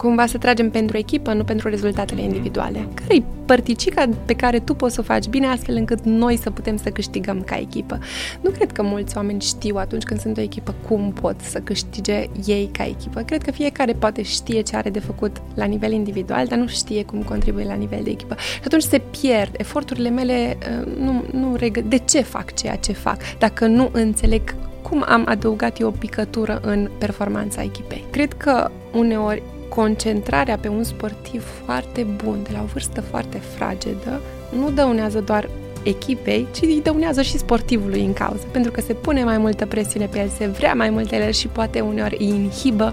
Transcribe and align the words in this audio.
cumva 0.00 0.26
să 0.26 0.38
tragem 0.38 0.70
pentru 0.70 0.96
echipă, 0.96 1.32
nu 1.32 1.44
pentru 1.44 1.68
rezultatele 1.68 2.22
individuale. 2.22 2.88
Care 2.94 3.14
e 3.14 3.22
părticica 3.44 4.08
pe 4.24 4.34
care 4.34 4.58
tu 4.58 4.74
poți 4.74 4.94
să 4.94 5.00
o 5.00 5.02
faci 5.02 5.26
bine 5.26 5.46
astfel 5.46 5.74
încât 5.76 6.04
noi 6.04 6.36
să 6.36 6.50
putem 6.50 6.76
să 6.76 6.90
câștigăm 6.90 7.42
ca 7.42 7.58
echipă? 7.58 7.98
Nu 8.40 8.50
cred 8.50 8.72
că 8.72 8.82
mulți 8.82 9.16
oameni 9.16 9.40
știu 9.40 9.76
atunci 9.76 10.02
când 10.02 10.20
sunt 10.20 10.36
o 10.36 10.40
echipă 10.40 10.74
cum 10.88 11.12
pot 11.12 11.40
să 11.40 11.58
câștige 11.58 12.24
ei 12.46 12.70
ca 12.72 12.84
echipă. 12.86 13.20
Cred 13.20 13.42
că 13.42 13.50
fiecare 13.50 13.92
poate 13.92 14.22
știe 14.22 14.60
ce 14.60 14.76
are 14.76 14.90
de 14.90 14.98
făcut 14.98 15.36
la 15.54 15.64
nivel 15.64 15.92
individual, 15.92 16.46
dar 16.46 16.58
nu 16.58 16.66
știe 16.66 17.04
cum 17.04 17.22
contribuie 17.22 17.64
la 17.64 17.74
nivel 17.74 18.00
de 18.02 18.10
echipă. 18.10 18.36
Și 18.38 18.60
atunci 18.64 18.82
se 18.82 19.02
pierd. 19.20 19.54
Eforturile 19.56 20.08
mele 20.08 20.58
uh, 20.58 20.96
nu, 20.98 21.24
nu 21.32 21.54
regă... 21.56 21.80
De 21.80 21.98
ce 21.98 22.20
fac 22.20 22.54
ceea 22.54 22.76
ce 22.76 22.92
fac? 22.92 23.18
Dacă 23.38 23.66
nu 23.66 23.88
înțeleg 23.92 24.54
cum 24.82 25.04
am 25.08 25.24
adăugat 25.26 25.80
eu 25.80 25.86
o 25.86 25.90
picătură 25.90 26.60
în 26.62 26.90
performanța 26.98 27.62
echipei. 27.62 28.04
Cred 28.10 28.32
că 28.32 28.70
uneori 28.92 29.42
concentrarea 29.74 30.58
pe 30.58 30.68
un 30.68 30.82
sportiv 30.82 31.44
foarte 31.64 32.06
bun, 32.24 32.38
de 32.42 32.50
la 32.52 32.62
o 32.62 32.64
vârstă 32.72 33.00
foarte 33.00 33.38
fragedă, 33.38 34.20
nu 34.58 34.70
dăunează 34.70 35.20
doar 35.20 35.48
echipei, 35.82 36.46
ci 36.52 36.60
îi 36.60 36.80
dăunează 36.82 37.22
și 37.22 37.38
sportivului 37.38 38.04
în 38.04 38.12
cauză, 38.12 38.46
pentru 38.50 38.70
că 38.70 38.80
se 38.80 38.92
pune 38.92 39.24
mai 39.24 39.38
multă 39.38 39.66
presiune 39.66 40.06
pe 40.06 40.18
el, 40.18 40.28
se 40.28 40.46
vrea 40.46 40.74
mai 40.74 40.90
multe 40.90 41.16
el 41.16 41.32
și 41.32 41.48
poate 41.48 41.80
uneori 41.80 42.16
îi 42.18 42.26
inhibă 42.26 42.92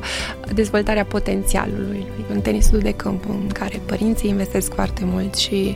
dezvoltarea 0.54 1.06
potențialului 1.06 2.06
lui. 2.16 2.26
În 2.34 2.42
tenisul 2.42 2.80
de 2.80 2.94
câmp, 2.94 3.24
în 3.30 3.48
care 3.48 3.82
părinții 3.86 4.30
investesc 4.30 4.74
foarte 4.74 5.02
mult 5.06 5.36
și 5.36 5.76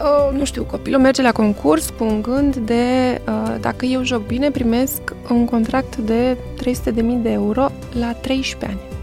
Uh, 0.00 0.38
nu 0.38 0.44
știu, 0.44 0.64
copilul 0.64 1.00
merge 1.00 1.22
la 1.22 1.32
concurs 1.32 1.90
cu 1.98 2.04
un 2.04 2.22
gând 2.22 2.56
de 2.56 3.20
uh, 3.28 3.54
dacă 3.60 3.84
eu 3.84 4.02
joc 4.02 4.26
bine, 4.26 4.50
primesc 4.50 5.00
un 5.30 5.44
contract 5.44 5.96
de 5.96 6.36
300.000 6.62 6.72
de 7.22 7.30
euro 7.30 7.66
la 7.98 8.12
13 8.12 8.70
ani 8.70 8.93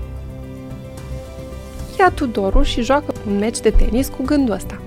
ia 2.01 2.11
Tudoru 2.11 2.61
și 2.61 2.81
joacă 2.81 3.13
un 3.27 3.37
meci 3.37 3.59
de 3.59 3.69
tenis 3.69 4.07
cu 4.07 4.23
gândul 4.25 4.53
ăsta. 4.53 4.81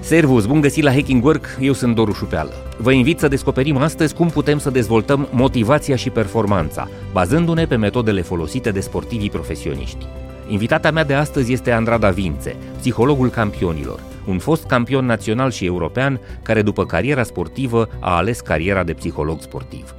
Servus, 0.00 0.46
bun 0.46 0.60
găsit 0.60 0.82
la 0.82 0.92
Hacking 0.92 1.24
Work, 1.24 1.46
eu 1.60 1.72
sunt 1.72 1.94
Doru 1.94 2.12
Șupeală. 2.12 2.52
Vă 2.78 2.92
invit 2.92 3.18
să 3.18 3.28
descoperim 3.28 3.76
astăzi 3.76 4.14
cum 4.14 4.28
putem 4.28 4.58
să 4.58 4.70
dezvoltăm 4.70 5.28
motivația 5.30 5.96
și 5.96 6.10
performanța, 6.10 6.88
bazându-ne 7.12 7.66
pe 7.66 7.76
metodele 7.76 8.22
folosite 8.22 8.70
de 8.70 8.80
sportivii 8.80 9.30
profesioniști. 9.30 10.06
Invitata 10.48 10.90
mea 10.90 11.04
de 11.04 11.14
astăzi 11.14 11.52
este 11.52 11.70
Andrada 11.70 12.10
Vințe, 12.10 12.56
psihologul 12.78 13.30
campionilor, 13.30 14.00
un 14.26 14.38
fost 14.38 14.66
campion 14.66 15.06
național 15.06 15.50
și 15.50 15.64
european 15.64 16.20
care 16.42 16.62
după 16.62 16.86
cariera 16.86 17.22
sportivă 17.22 17.88
a 18.00 18.16
ales 18.16 18.40
cariera 18.40 18.82
de 18.82 18.92
psiholog 18.92 19.40
sportiv. 19.40 19.94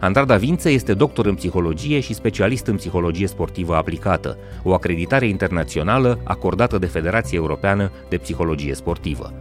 Andrada 0.00 0.36
Vință 0.36 0.70
este 0.70 0.94
doctor 0.94 1.26
în 1.26 1.34
psihologie 1.34 2.00
și 2.00 2.14
specialist 2.14 2.66
în 2.66 2.76
psihologie 2.76 3.26
sportivă 3.26 3.74
aplicată, 3.74 4.38
o 4.62 4.74
acreditare 4.74 5.26
internațională 5.26 6.18
acordată 6.24 6.78
de 6.78 6.86
Federația 6.86 7.38
Europeană 7.38 7.90
de 8.08 8.16
Psihologie 8.16 8.74
Sportivă. 8.74 9.32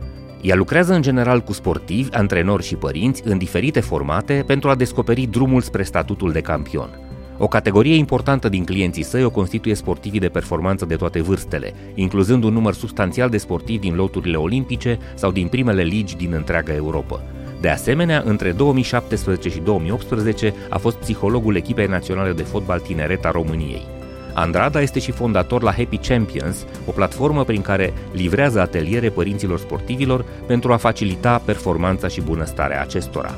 Ea 0.42 0.56
lucrează 0.56 0.94
în 0.94 1.02
general 1.02 1.42
cu 1.42 1.54
sportivi, 1.54 2.14
antrenori 2.14 2.64
și 2.64 2.76
părinți 2.76 3.22
în 3.26 3.38
diferite 3.38 3.80
formate 3.80 4.44
pentru 4.48 4.70
a 4.70 4.76
descoperi 4.76 5.26
drumul 5.26 5.62
spre 5.62 5.84
statutul 5.84 6.32
de 6.32 6.42
campion. 6.42 6.90
O 7.38 7.48
categorie 7.48 7.96
importantă 7.96 8.50
din 8.50 8.64
clienții 8.64 9.04
săi 9.04 9.24
o 9.24 9.30
constituie 9.30 9.76
sportivii 9.76 10.20
de 10.20 10.30
performanță 10.30 10.86
de 10.86 10.96
toate 10.96 11.22
vârstele, 11.22 11.74
incluzând 11.96 12.44
un 12.44 12.54
număr 12.54 12.74
substanțial 12.74 13.30
de 13.30 13.38
sportivi 13.38 13.80
din 13.80 13.96
loturile 13.96 14.38
olimpice 14.38 14.98
sau 15.16 15.32
din 15.32 15.48
primele 15.48 15.84
ligi 15.84 16.16
din 16.16 16.34
întreaga 16.34 16.74
Europa. 16.74 17.24
De 17.62 17.70
asemenea, 17.70 18.24
între 18.26 18.52
2017 18.52 19.50
și 19.50 19.60
2018 19.60 20.54
a 20.70 20.78
fost 20.78 20.98
psihologul 20.98 21.56
echipei 21.56 21.88
naționale 21.88 22.32
de 22.32 22.44
fotbal 22.44 22.80
tineret 22.80 23.26
a 23.26 23.32
României. 23.32 23.86
Andrada 24.34 24.82
este 24.82 25.00
și 25.00 25.12
fondator 25.12 25.62
la 25.62 25.72
Happy 25.72 25.98
Champions, 25.98 26.66
o 26.86 26.92
platformă 26.92 27.44
prin 27.44 27.62
care 27.62 27.94
livrează 28.12 28.60
ateliere 28.60 29.10
părinților 29.10 29.60
sportivilor 29.60 30.26
pentru 30.46 30.74
a 30.74 30.78
facilita 30.78 31.42
performanța 31.46 32.08
și 32.08 32.22
bunăstarea 32.22 32.82
acestora. 32.82 33.36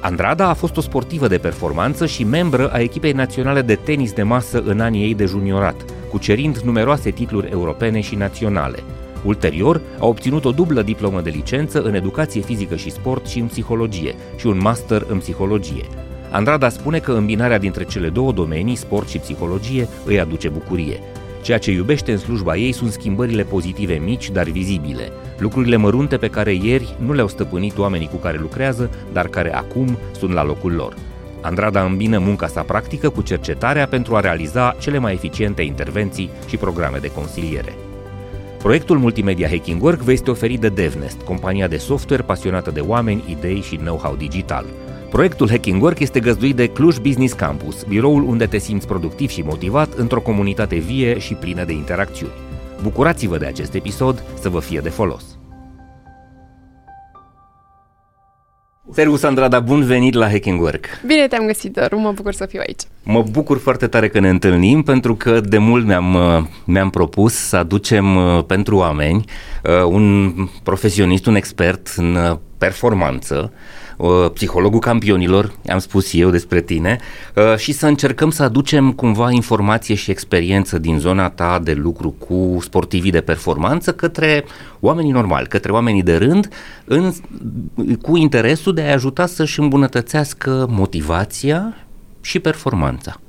Andrada 0.00 0.48
a 0.48 0.54
fost 0.54 0.76
o 0.76 0.80
sportivă 0.80 1.28
de 1.28 1.38
performanță 1.38 2.06
și 2.06 2.24
membră 2.24 2.70
a 2.72 2.78
echipei 2.78 3.12
naționale 3.12 3.62
de 3.62 3.74
tenis 3.74 4.12
de 4.12 4.22
masă 4.22 4.62
în 4.66 4.80
anii 4.80 5.02
ei 5.02 5.14
de 5.14 5.24
juniorat, 5.24 5.84
cucerind 6.10 6.56
numeroase 6.56 7.10
titluri 7.10 7.50
europene 7.50 8.00
și 8.00 8.14
naționale– 8.14 8.78
Ulterior, 9.24 9.80
a 9.98 10.06
obținut 10.06 10.44
o 10.44 10.50
dublă 10.50 10.82
diplomă 10.82 11.20
de 11.20 11.30
licență 11.30 11.82
în 11.82 11.94
educație 11.94 12.40
fizică 12.40 12.76
și 12.76 12.90
sport 12.90 13.26
și 13.26 13.38
în 13.38 13.46
psihologie 13.46 14.14
și 14.36 14.46
un 14.46 14.58
master 14.60 15.06
în 15.08 15.18
psihologie. 15.18 15.84
Andrada 16.30 16.68
spune 16.68 16.98
că 16.98 17.12
îmbinarea 17.12 17.58
dintre 17.58 17.84
cele 17.84 18.08
două 18.08 18.32
domenii, 18.32 18.74
sport 18.74 19.08
și 19.08 19.18
psihologie, 19.18 19.88
îi 20.04 20.20
aduce 20.20 20.48
bucurie. 20.48 21.00
Ceea 21.42 21.58
ce 21.58 21.70
iubește 21.70 22.12
în 22.12 22.18
slujba 22.18 22.56
ei 22.56 22.72
sunt 22.72 22.92
schimbările 22.92 23.42
pozitive 23.42 23.94
mici, 23.94 24.30
dar 24.30 24.48
vizibile, 24.48 25.12
lucrurile 25.38 25.76
mărunte 25.76 26.16
pe 26.16 26.28
care 26.28 26.52
ieri 26.52 26.96
nu 27.04 27.12
le-au 27.12 27.28
stăpânit 27.28 27.78
oamenii 27.78 28.08
cu 28.08 28.16
care 28.16 28.38
lucrează, 28.40 28.90
dar 29.12 29.26
care 29.26 29.54
acum 29.54 29.98
sunt 30.18 30.32
la 30.32 30.44
locul 30.44 30.72
lor. 30.72 30.94
Andrada 31.40 31.82
îmbină 31.82 32.18
munca 32.18 32.46
sa 32.46 32.62
practică 32.62 33.08
cu 33.08 33.22
cercetarea 33.22 33.86
pentru 33.86 34.16
a 34.16 34.20
realiza 34.20 34.76
cele 34.80 34.98
mai 34.98 35.12
eficiente 35.12 35.62
intervenții 35.62 36.30
și 36.48 36.56
programe 36.56 36.98
de 36.98 37.10
consiliere. 37.10 37.74
Proiectul 38.64 38.98
multimedia 38.98 39.48
Hacking 39.48 39.82
Work 39.82 40.00
vă 40.00 40.12
este 40.12 40.30
oferit 40.30 40.60
de 40.60 40.68
DevNest, 40.68 41.20
compania 41.20 41.68
de 41.68 41.76
software 41.76 42.22
pasionată 42.22 42.70
de 42.70 42.80
oameni, 42.80 43.24
idei 43.28 43.60
și 43.60 43.76
know-how 43.76 44.16
digital. 44.16 44.64
Proiectul 45.10 45.48
Hacking 45.48 45.82
Work 45.82 45.98
este 45.98 46.20
găzduit 46.20 46.56
de 46.56 46.66
Cluj 46.68 46.98
Business 46.98 47.32
Campus, 47.32 47.82
biroul 47.82 48.22
unde 48.22 48.46
te 48.46 48.58
simți 48.58 48.86
productiv 48.86 49.30
și 49.30 49.42
motivat 49.42 49.92
într-o 49.92 50.20
comunitate 50.20 50.76
vie 50.76 51.18
și 51.18 51.34
plină 51.34 51.64
de 51.64 51.72
interacțiuni. 51.72 52.32
Bucurați-vă 52.82 53.38
de 53.38 53.46
acest 53.46 53.74
episod 53.74 54.22
să 54.40 54.48
vă 54.48 54.60
fie 54.60 54.80
de 54.80 54.88
folos! 54.88 55.33
Servus, 58.92 59.22
Andrada, 59.22 59.60
bun 59.60 59.84
venit 59.84 60.14
la 60.14 60.28
Hacking 60.28 60.60
Work! 60.60 60.86
Bine 61.06 61.26
te-am 61.26 61.46
găsit, 61.46 61.72
Doru, 61.72 61.98
mă 61.98 62.12
bucur 62.12 62.32
să 62.32 62.46
fiu 62.46 62.60
aici. 62.66 62.80
Mă 63.02 63.22
bucur 63.30 63.58
foarte 63.58 63.86
tare 63.86 64.08
că 64.08 64.20
ne 64.20 64.28
întâlnim 64.28 64.82
pentru 64.82 65.14
că 65.14 65.40
de 65.40 65.58
mult 65.58 65.86
mi-am, 65.86 66.16
mi-am 66.64 66.90
propus 66.90 67.34
să 67.34 67.56
aducem 67.56 68.16
uh, 68.16 68.44
pentru 68.46 68.76
oameni 68.76 69.24
uh, 69.62 69.82
un 69.84 70.32
profesionist, 70.62 71.26
un 71.26 71.34
expert 71.34 71.92
în 71.96 72.14
uh, 72.14 72.36
performanță, 72.58 73.52
psihologul 74.34 74.78
campionilor, 74.78 75.52
am 75.68 75.78
spus 75.78 76.12
eu 76.12 76.30
despre 76.30 76.60
tine, 76.60 76.98
uh, 77.34 77.56
și 77.56 77.72
să 77.72 77.86
încercăm 77.86 78.30
să 78.30 78.42
aducem 78.42 78.92
cumva 78.92 79.30
informație 79.30 79.94
și 79.94 80.10
experiență 80.10 80.78
din 80.78 80.98
zona 80.98 81.30
ta 81.30 81.60
de 81.62 81.72
lucru 81.72 82.10
cu 82.10 82.58
sportivii 82.60 83.10
de 83.10 83.20
performanță 83.20 83.92
către 83.92 84.44
oamenii 84.80 85.10
normali, 85.10 85.46
către 85.46 85.72
oamenii 85.72 86.02
de 86.02 86.16
rând, 86.16 86.48
în, 86.84 87.12
cu 88.02 88.16
interesul 88.16 88.74
de 88.74 88.82
a 88.82 88.92
ajuta 88.92 89.26
să-și 89.26 89.60
îmbunătățească 89.60 90.66
motivația 90.70 91.74
și 92.20 92.38
performanța. 92.38 93.20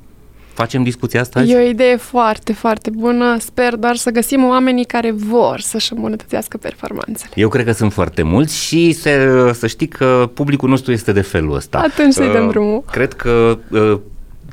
Facem 0.56 0.84
discuția 0.84 1.22
asta 1.22 1.40
azi? 1.40 1.52
E 1.52 1.56
o 1.56 1.70
idee 1.70 1.96
foarte, 1.96 2.54
foarte 2.54 2.90
bună. 2.90 3.38
Sper 3.40 3.76
doar 3.76 3.96
să 3.96 4.10
găsim 4.10 4.44
oamenii 4.44 4.86
care 4.86 5.12
vor 5.12 5.60
să-și 5.60 5.94
îmbunătățească 5.94 6.58
performanțele. 6.58 7.32
Eu 7.36 7.50
cred 7.50 7.66
că 7.66 7.72
sunt 7.72 7.94
foarte 7.94 8.22
mulți 8.22 8.58
și 8.66 8.92
se, 8.92 9.30
să 9.54 9.68
știi 9.68 9.88
că 9.88 10.30
publicul 10.34 10.70
nostru 10.70 10.92
este 10.92 11.12
de 11.12 11.22
felul 11.22 11.56
ăsta. 11.56 11.78
Atunci 11.78 12.14
să-i 12.14 12.32
dăm 12.32 12.46
uh, 12.46 12.50
drumul. 12.50 12.84
Cred 12.92 13.14
că 13.14 13.58
uh, 13.70 14.00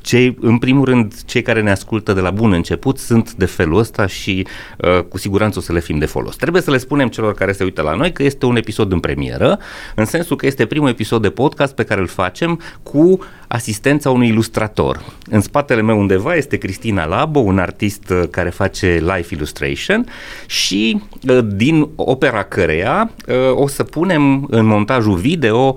cei, 0.02 0.36
în 0.40 0.58
primul 0.58 0.84
rând, 0.84 1.14
cei 1.24 1.42
care 1.42 1.62
ne 1.62 1.70
ascultă 1.70 2.12
de 2.12 2.20
la 2.20 2.30
bun 2.30 2.52
început 2.52 2.98
sunt 2.98 3.32
de 3.32 3.44
felul 3.44 3.78
ăsta 3.78 4.06
și 4.06 4.46
uh, 4.78 5.02
cu 5.02 5.18
siguranță 5.18 5.58
o 5.58 5.62
să 5.62 5.72
le 5.72 5.80
fim 5.80 5.98
de 5.98 6.06
folos. 6.06 6.36
Trebuie 6.36 6.62
să 6.62 6.70
le 6.70 6.78
spunem 6.78 7.08
celor 7.08 7.34
care 7.34 7.52
se 7.52 7.64
uită 7.64 7.82
la 7.82 7.94
noi 7.94 8.12
că 8.12 8.22
este 8.22 8.46
un 8.46 8.56
episod 8.56 8.92
în 8.92 9.00
premieră, 9.00 9.58
în 9.94 10.04
sensul 10.04 10.36
că 10.36 10.46
este 10.46 10.66
primul 10.66 10.88
episod 10.88 11.22
de 11.22 11.30
podcast 11.30 11.74
pe 11.74 11.84
care 11.84 12.00
îl 12.00 12.06
facem 12.06 12.60
cu 12.82 13.18
asistența 13.52 14.10
unui 14.10 14.28
ilustrator. 14.28 15.02
În 15.30 15.40
spatele 15.40 15.82
meu 15.82 15.98
undeva 15.98 16.34
este 16.34 16.56
Cristina 16.56 17.04
Labo, 17.04 17.38
un 17.38 17.58
artist 17.58 18.10
uh, 18.10 18.22
care 18.30 18.50
face 18.50 19.04
life 19.16 19.34
illustration 19.34 20.06
și 20.46 21.02
uh, 21.28 21.38
din 21.54 21.88
opera 21.96 22.42
căreia 22.42 23.10
uh, 23.28 23.34
o 23.54 23.66
să 23.68 23.82
punem 23.82 24.46
în 24.50 24.66
montajul 24.66 25.14
video 25.14 25.76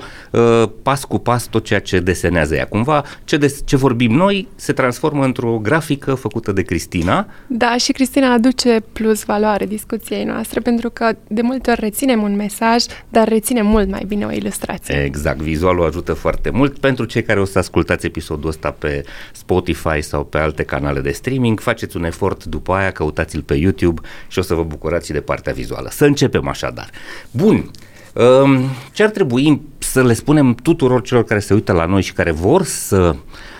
pas 0.84 1.04
cu 1.04 1.18
pas 1.18 1.48
tot 1.48 1.64
ceea 1.64 1.80
ce 1.80 2.00
desenează 2.00 2.56
ea. 2.56 2.68
Cumva 2.68 3.04
ce, 3.24 3.38
des- 3.38 3.62
ce 3.66 3.76
vorbim 3.76 4.12
noi 4.12 4.48
se 4.56 4.74
transformă 4.74 5.24
într-o 5.24 5.60
grafică 5.62 6.14
făcută 6.14 6.52
de 6.52 6.62
Cristina. 6.62 7.28
Da, 7.48 7.76
și 7.78 7.92
Cristina 7.92 8.34
aduce 8.34 8.84
plus 8.94 9.24
valoare 9.24 9.66
discuției 9.66 10.24
noastre 10.24 10.60
pentru 10.60 10.90
că 10.90 11.12
de 11.28 11.42
multe 11.42 11.70
ori 11.70 11.80
reținem 11.80 12.22
un 12.22 12.36
mesaj, 12.36 12.84
dar 13.10 13.28
reținem 13.28 13.66
mult 13.66 13.90
mai 13.90 14.04
bine 14.08 14.26
o 14.26 14.32
ilustrație. 14.32 15.04
Exact, 15.04 15.40
vizualul 15.40 15.86
ajută 15.86 16.14
foarte 16.14 16.50
mult 16.50 16.78
pentru 16.78 17.06
cei 17.06 17.24
care 17.24 17.40
o 17.40 17.46
să 17.46 17.60
ascultați 17.66 18.06
episodul 18.06 18.50
ăsta 18.50 18.72
pe 18.72 19.04
Spotify 19.34 20.02
sau 20.02 20.24
pe 20.24 20.38
alte 20.38 20.64
canale 20.64 21.00
de 21.00 21.12
streaming, 21.12 21.60
faceți 21.60 21.98
un 21.98 22.04
efort 22.04 22.44
după 22.44 22.74
aia, 22.74 22.92
căutați-l 22.92 23.42
pe 23.42 23.54
YouTube 23.54 24.02
și 24.28 24.40
o 24.40 24.42
să 24.42 24.54
vă 24.54 24.64
bucurați 24.64 25.06
și 25.06 25.12
de 25.12 25.22
partea 25.22 25.54
vizuală. 25.54 25.90
Să 25.92 26.06
începem 26.06 26.48
așadar. 26.48 26.90
Bun, 27.32 27.72
um, 28.14 28.70
ce 28.94 29.04
ar 29.04 29.10
trebui 29.10 29.62
să 29.78 30.04
le 30.04 30.14
spunem 30.14 30.54
tuturor 30.54 31.02
celor 31.02 31.24
care 31.24 31.40
se 31.40 31.54
uită 31.54 31.72
la 31.72 31.86
noi 31.86 32.02
și 32.02 32.14
care 32.14 32.32
vor 32.32 32.64
să 32.64 33.16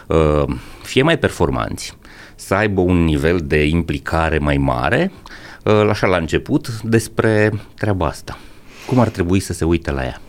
uh, 0.08 0.56
fie 0.84 1.02
mai 1.02 1.18
performanți, 1.18 1.98
să 2.36 2.54
aibă 2.54 2.82
un 2.82 3.04
nivel 3.04 3.40
de 3.44 3.66
implicare 3.66 4.38
mai 4.38 4.58
mare, 4.58 5.12
uh, 5.64 5.90
așa 5.90 6.08
la 6.08 6.18
început, 6.18 6.82
despre 6.82 7.52
treaba 7.78 8.08
asta. 8.08 8.38
Cum 8.88 9.00
ar 9.00 9.10
trebui 9.10 9.40
să 9.40 9.54
se 9.54 9.66
uite 9.66 9.92
la 9.92 10.04
ea? 10.04 10.22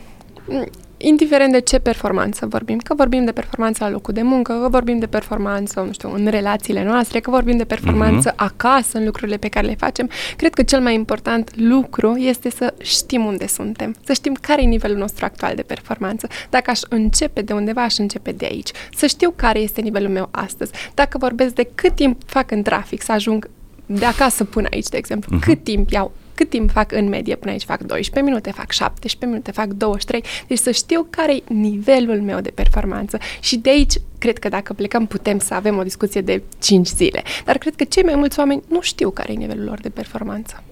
Mm, 0.98 1.08
indiferent 1.08 1.52
de 1.52 1.60
ce 1.60 1.78
performanță 1.78 2.46
vorbim, 2.46 2.78
că 2.78 2.94
vorbim 2.94 3.24
de 3.24 3.32
performanță 3.32 3.84
la 3.84 3.90
locul 3.90 4.14
de 4.14 4.22
muncă, 4.22 4.52
că 4.62 4.68
vorbim 4.68 4.98
de 4.98 5.06
performanță, 5.06 5.80
nu 5.80 5.92
știu, 5.92 6.12
în 6.12 6.26
relațiile 6.26 6.84
noastre, 6.84 7.20
că 7.20 7.30
vorbim 7.30 7.56
de 7.56 7.64
performanță 7.64 8.32
uh-huh. 8.32 8.36
acasă, 8.36 8.98
în 8.98 9.04
lucrurile 9.04 9.36
pe 9.36 9.48
care 9.48 9.66
le 9.66 9.74
facem, 9.74 10.10
cred 10.36 10.54
că 10.54 10.62
cel 10.62 10.80
mai 10.80 10.94
important 10.94 11.50
lucru 11.54 12.16
este 12.16 12.50
să 12.50 12.74
știm 12.82 13.24
unde 13.24 13.46
suntem, 13.46 13.94
să 14.04 14.12
știm 14.12 14.36
care 14.40 14.62
e 14.62 14.66
nivelul 14.66 14.96
nostru 14.96 15.24
actual 15.24 15.54
de 15.54 15.62
performanță. 15.62 16.28
Dacă 16.50 16.70
aș 16.70 16.80
începe 16.88 17.42
de 17.42 17.52
undeva, 17.52 17.82
aș 17.82 17.98
începe 17.98 18.32
de 18.32 18.44
aici. 18.44 18.70
Să 18.96 19.06
știu 19.06 19.32
care 19.36 19.58
este 19.58 19.80
nivelul 19.80 20.10
meu 20.10 20.28
astăzi. 20.30 20.72
Dacă 20.94 21.18
vorbesc 21.18 21.54
de 21.54 21.68
cât 21.74 21.94
timp 21.94 22.22
fac 22.26 22.50
în 22.50 22.62
trafic 22.62 23.02
să 23.02 23.12
ajung 23.12 23.50
de 23.86 24.04
acasă 24.04 24.44
până 24.44 24.68
aici, 24.70 24.88
de 24.88 24.96
exemplu, 24.96 25.36
uh-huh. 25.36 25.40
cât 25.40 25.64
timp 25.64 25.90
iau 25.90 26.12
cât 26.36 26.48
timp 26.48 26.70
fac 26.70 26.92
în 26.92 27.08
medie 27.08 27.36
până 27.36 27.50
aici? 27.50 27.64
Fac 27.64 27.82
12 27.82 28.30
minute, 28.30 28.50
fac 28.50 28.70
17 28.70 29.26
minute, 29.26 29.50
fac 29.50 29.66
23. 29.66 30.24
Deci 30.46 30.58
să 30.58 30.70
știu 30.70 31.06
care 31.10 31.34
e 31.34 31.42
nivelul 31.48 32.20
meu 32.20 32.40
de 32.40 32.50
performanță. 32.50 33.18
Și 33.40 33.56
de 33.56 33.70
aici, 33.70 33.94
cred 34.18 34.38
că 34.38 34.48
dacă 34.48 34.72
plecăm, 34.72 35.06
putem 35.06 35.38
să 35.38 35.54
avem 35.54 35.76
o 35.76 35.82
discuție 35.82 36.20
de 36.20 36.42
5 36.58 36.86
zile. 36.86 37.22
Dar 37.44 37.58
cred 37.58 37.74
că 37.74 37.84
cei 37.84 38.02
mai 38.02 38.14
mulți 38.14 38.38
oameni 38.38 38.62
nu 38.68 38.80
știu 38.80 39.10
care 39.10 39.32
e 39.32 39.36
nivelul 39.36 39.64
lor 39.64 39.80
de 39.80 39.88
performanță. 39.88 40.62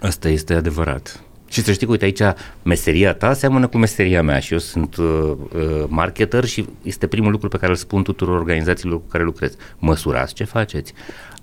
Asta 0.00 0.28
este 0.28 0.54
adevărat. 0.54 1.22
Și 1.48 1.62
să 1.62 1.72
știi 1.72 1.86
că, 1.86 1.92
uite, 1.92 2.04
aici 2.04 2.36
meseria 2.62 3.14
ta 3.14 3.32
seamănă 3.32 3.66
cu 3.66 3.78
meseria 3.78 4.22
mea 4.22 4.38
și 4.38 4.52
eu 4.52 4.58
sunt 4.58 4.96
uh, 4.96 5.06
uh, 5.06 5.84
marketer 5.88 6.44
și 6.44 6.66
este 6.82 7.06
primul 7.06 7.30
lucru 7.30 7.48
pe 7.48 7.56
care 7.56 7.70
îl 7.70 7.76
spun 7.76 8.02
tuturor 8.02 8.38
organizațiilor 8.38 8.98
cu 8.98 9.06
care 9.08 9.24
lucrez. 9.24 9.56
Măsurați 9.78 10.34
ce 10.34 10.44
faceți. 10.44 10.92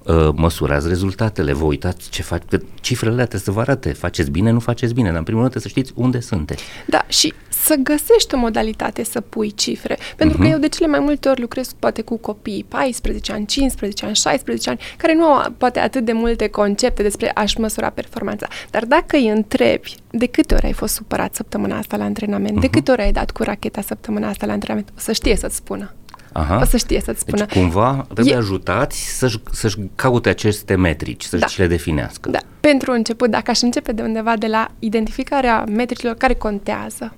Uh, 0.03 0.29
măsurați 0.35 0.87
rezultatele, 0.87 1.53
vă 1.53 1.65
uitați 1.65 2.09
ce 2.09 2.21
fac, 2.21 2.45
că 2.45 2.59
cifrele 2.81 3.15
trebuie 3.15 3.41
să 3.41 3.51
vă 3.51 3.59
arate, 3.59 3.93
faceți 3.93 4.31
bine, 4.31 4.51
nu 4.51 4.59
faceți 4.59 4.93
bine, 4.93 5.07
dar 5.07 5.17
în 5.17 5.23
primul 5.23 5.41
rând 5.41 5.61
să 5.61 5.67
știți 5.67 5.91
unde 5.95 6.19
sunteți. 6.19 6.63
Da, 6.87 7.05
și 7.07 7.33
să 7.49 7.75
găsești 7.83 8.35
o 8.35 8.37
modalitate 8.37 9.03
să 9.03 9.21
pui 9.21 9.51
cifre, 9.51 9.97
pentru 10.15 10.37
uh-huh. 10.37 10.39
că 10.39 10.45
mhm. 10.45 10.53
eu 10.53 10.59
de 10.59 10.67
cele 10.67 10.87
mai 10.87 10.99
multe 10.99 11.29
ori 11.29 11.41
lucrez 11.41 11.73
poate 11.79 12.01
cu 12.01 12.17
copii 12.17 12.65
14 12.67 13.31
ani, 13.31 13.45
15 13.45 14.05
ani, 14.05 14.15
16 14.15 14.69
ani, 14.69 14.79
care 14.97 15.13
nu 15.13 15.23
au 15.23 15.51
poate 15.57 15.79
atât 15.79 16.05
de 16.05 16.11
multe 16.11 16.47
concepte 16.47 17.01
despre 17.01 17.31
a-și 17.33 17.59
măsura 17.59 17.89
performanța, 17.89 18.47
dar 18.69 18.85
dacă 18.85 19.15
îi 19.15 19.27
întrebi 19.27 19.95
de 20.11 20.25
câte 20.25 20.53
ori 20.53 20.65
ai 20.65 20.73
fost 20.73 20.93
supărat 20.93 21.35
săptămâna 21.35 21.77
asta 21.77 21.97
la 21.97 22.03
antrenament, 22.03 22.57
uh-huh. 22.57 22.61
de 22.61 22.67
mhm. 22.67 22.75
câte 22.75 22.91
ori 22.91 23.01
ai 23.01 23.11
dat 23.11 23.31
cu 23.31 23.43
racheta 23.43 23.81
săptămâna 23.81 24.27
asta 24.27 24.45
la 24.45 24.51
antrenament, 24.51 24.89
o 24.89 24.99
să 24.99 25.11
știe 25.11 25.35
să-ți 25.35 25.55
spună. 25.55 25.93
Aha. 26.39 26.59
O 26.61 26.65
să 26.65 26.77
știe 26.77 27.01
să-ți 27.01 27.19
spună. 27.19 27.45
Deci 27.45 27.57
cumva 27.57 28.05
trebuie 28.13 28.33
e... 28.33 28.37
ajutați 28.37 29.17
să-și, 29.17 29.39
să-și 29.51 29.77
caute 29.95 30.29
aceste 30.29 30.75
metrici, 30.75 31.23
să-și 31.23 31.57
da. 31.57 31.63
le 31.63 31.67
definească. 31.67 32.29
Da. 32.29 32.39
Pentru 32.59 32.91
început, 32.91 33.29
dacă 33.29 33.51
aș 33.51 33.61
începe 33.61 33.91
de 33.91 34.01
undeva 34.01 34.33
de 34.37 34.47
la 34.47 34.67
identificarea 34.79 35.63
metricilor 35.63 36.15
care 36.15 36.33
contează. 36.33 37.13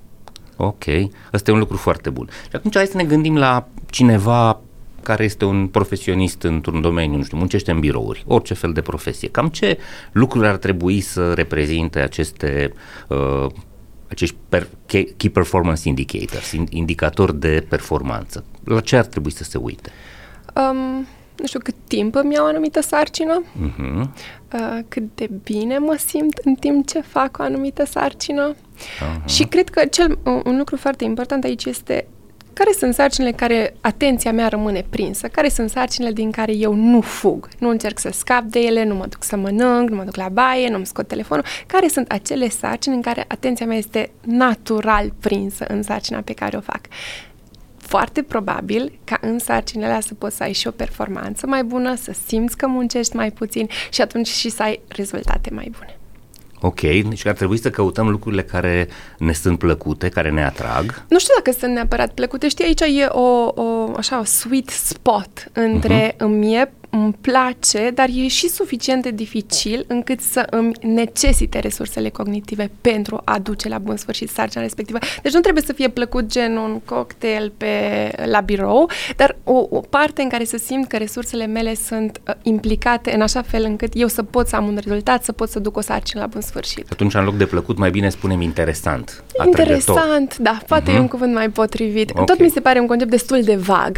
Ok, 0.56 0.84
ăsta 1.32 1.50
e 1.50 1.54
un 1.54 1.60
lucru 1.60 1.76
foarte 1.76 2.10
bun. 2.10 2.28
Și 2.42 2.56
atunci 2.56 2.76
hai 2.76 2.86
să 2.86 2.96
ne 2.96 3.04
gândim 3.04 3.36
la 3.36 3.66
cineva 3.90 4.60
care 5.02 5.24
este 5.24 5.44
un 5.44 5.66
profesionist 5.66 6.42
într-un 6.42 6.80
domeniu, 6.80 7.16
nu 7.16 7.22
știu, 7.22 7.36
muncește 7.36 7.70
în 7.70 7.80
birouri, 7.80 8.24
orice 8.26 8.54
fel 8.54 8.72
de 8.72 8.80
profesie. 8.80 9.28
Cam 9.28 9.48
ce 9.48 9.78
lucruri 10.12 10.46
ar 10.46 10.56
trebui 10.56 11.00
să 11.00 11.32
reprezinte 11.32 12.00
aceste 12.00 12.72
uh, 13.08 13.46
acești 14.12 14.36
per, 14.48 14.68
key 14.86 15.30
performance 15.32 15.88
indicators, 15.88 16.52
indicatori 16.70 17.38
de 17.38 17.66
performanță? 17.68 18.44
La 18.64 18.80
ce 18.80 18.96
ar 18.96 19.04
trebui 19.04 19.32
să 19.32 19.44
se 19.44 19.58
uite? 19.58 19.90
Um, 20.54 21.06
nu 21.36 21.46
știu 21.46 21.60
cât 21.62 21.74
timp 21.86 22.14
îmi 22.14 22.34
iau 22.34 22.44
o 22.44 22.48
anumită 22.48 22.80
sarcină, 22.80 23.42
uh-huh. 23.42 24.00
uh, 24.52 24.78
cât 24.88 25.02
de 25.14 25.30
bine 25.42 25.78
mă 25.78 25.96
simt 26.06 26.38
în 26.44 26.54
timp 26.54 26.86
ce 26.86 27.00
fac 27.00 27.38
o 27.38 27.42
anumită 27.42 27.84
sarcină. 27.84 28.54
Uh-huh. 28.54 29.24
Și 29.24 29.44
cred 29.44 29.68
că 29.68 29.84
cel, 29.84 30.18
un, 30.24 30.42
un 30.44 30.56
lucru 30.56 30.76
foarte 30.76 31.04
important 31.04 31.44
aici 31.44 31.64
este 31.64 32.06
care 32.64 32.74
sunt 32.78 32.94
sarcinile 32.94 33.32
care 33.32 33.74
atenția 33.80 34.32
mea 34.32 34.48
rămâne 34.48 34.84
prinsă? 34.90 35.28
Care 35.28 35.48
sunt 35.48 35.70
sarcinile 35.70 36.12
din 36.12 36.30
care 36.30 36.52
eu 36.52 36.74
nu 36.74 37.00
fug? 37.00 37.48
Nu 37.58 37.68
încerc 37.68 37.98
să 37.98 38.10
scap 38.12 38.42
de 38.42 38.60
ele, 38.60 38.84
nu 38.84 38.94
mă 38.94 39.06
duc 39.06 39.22
să 39.24 39.36
mănânc, 39.36 39.88
nu 39.88 39.96
mă 39.96 40.04
duc 40.04 40.16
la 40.16 40.28
baie, 40.28 40.68
nu-mi 40.68 40.86
scot 40.86 41.08
telefonul. 41.08 41.44
Care 41.66 41.88
sunt 41.88 42.10
acele 42.10 42.48
sarcini 42.48 42.94
în 42.94 43.02
care 43.02 43.24
atenția 43.28 43.66
mea 43.66 43.76
este 43.76 44.10
natural 44.20 45.12
prinsă 45.20 45.64
în 45.68 45.82
sarcina 45.82 46.20
pe 46.20 46.32
care 46.32 46.56
o 46.56 46.60
fac? 46.60 46.80
foarte 47.76 48.22
probabil 48.22 48.98
ca 49.04 49.18
în 49.20 49.38
sarcinile 49.38 49.86
alea 49.86 50.00
să 50.00 50.14
poți 50.14 50.36
să 50.36 50.42
ai 50.42 50.52
și 50.52 50.66
o 50.66 50.70
performanță 50.70 51.46
mai 51.46 51.64
bună, 51.64 51.94
să 51.94 52.12
simți 52.26 52.56
că 52.56 52.66
muncești 52.66 53.16
mai 53.16 53.30
puțin 53.30 53.68
și 53.90 54.00
atunci 54.00 54.28
și 54.28 54.48
să 54.48 54.62
ai 54.62 54.80
rezultate 54.88 55.50
mai 55.52 55.72
bune. 55.78 55.96
Ok, 56.64 56.80
deci 56.80 57.26
ar 57.26 57.34
trebui 57.34 57.58
să 57.58 57.70
căutăm 57.70 58.08
lucrurile 58.08 58.42
care 58.42 58.88
ne 59.18 59.32
sunt 59.32 59.58
plăcute, 59.58 60.08
care 60.08 60.30
ne 60.30 60.44
atrag. 60.44 61.04
Nu 61.08 61.18
știu 61.18 61.34
dacă 61.36 61.58
sunt 61.58 61.72
neapărat 61.72 62.12
plăcute. 62.12 62.48
Știi, 62.48 62.64
aici 62.64 62.80
e 62.80 63.04
o, 63.04 63.52
o 63.54 63.92
așa, 63.96 64.18
o 64.20 64.24
sweet 64.24 64.68
spot 64.68 65.48
între 65.52 66.12
uh-huh. 66.12 66.16
îmi 66.16 66.54
e 66.54 66.72
îmi 66.94 67.16
place, 67.20 67.90
dar 67.94 68.08
e 68.14 68.28
și 68.28 68.48
suficient 68.48 69.02
de 69.02 69.10
dificil 69.10 69.84
încât 69.88 70.20
să 70.20 70.46
îmi 70.50 70.72
necesite 70.80 71.58
resursele 71.58 72.08
cognitive 72.08 72.70
pentru 72.80 73.22
a 73.24 73.38
duce 73.38 73.68
la 73.68 73.78
bun 73.78 73.96
sfârșit 73.96 74.30
sarcina 74.30 74.62
respectivă. 74.62 74.98
Deci 75.22 75.32
nu 75.32 75.40
trebuie 75.40 75.62
să 75.62 75.72
fie 75.72 75.88
plăcut 75.88 76.26
gen 76.26 76.56
un 76.56 76.80
cocktail 76.84 77.52
pe, 77.56 78.10
la 78.24 78.40
birou, 78.40 78.90
dar 79.16 79.36
o, 79.44 79.66
o 79.70 79.80
parte 79.80 80.22
în 80.22 80.28
care 80.28 80.44
să 80.44 80.56
simt 80.56 80.88
că 80.88 80.96
resursele 80.96 81.46
mele 81.46 81.74
sunt 81.74 82.20
uh, 82.28 82.34
implicate 82.42 83.14
în 83.14 83.20
așa 83.20 83.42
fel 83.42 83.64
încât 83.64 83.90
eu 83.94 84.08
să 84.08 84.22
pot 84.22 84.48
să 84.48 84.56
am 84.56 84.66
un 84.66 84.78
rezultat, 84.84 85.24
să 85.24 85.32
pot 85.32 85.50
să 85.50 85.58
duc 85.58 85.76
o 85.76 85.80
sarcină 85.80 86.20
la 86.20 86.26
bun 86.26 86.40
sfârșit. 86.40 86.86
Atunci, 86.90 87.14
în 87.14 87.24
loc 87.24 87.36
de 87.36 87.46
plăcut, 87.46 87.78
mai 87.78 87.90
bine 87.90 88.08
spunem 88.08 88.40
interesant. 88.40 89.24
Interesant, 89.44 89.98
atrăgător. 89.98 90.36
da, 90.38 90.58
poate 90.66 90.90
uh-huh. 90.90 90.96
e 90.96 90.98
un 90.98 91.08
cuvânt 91.08 91.34
mai 91.34 91.50
potrivit. 91.50 92.10
Okay. 92.10 92.24
Tot 92.24 92.38
mi 92.38 92.50
se 92.50 92.60
pare 92.60 92.80
un 92.80 92.86
concept 92.86 93.10
destul 93.10 93.42
de 93.42 93.54
vag 93.54 93.96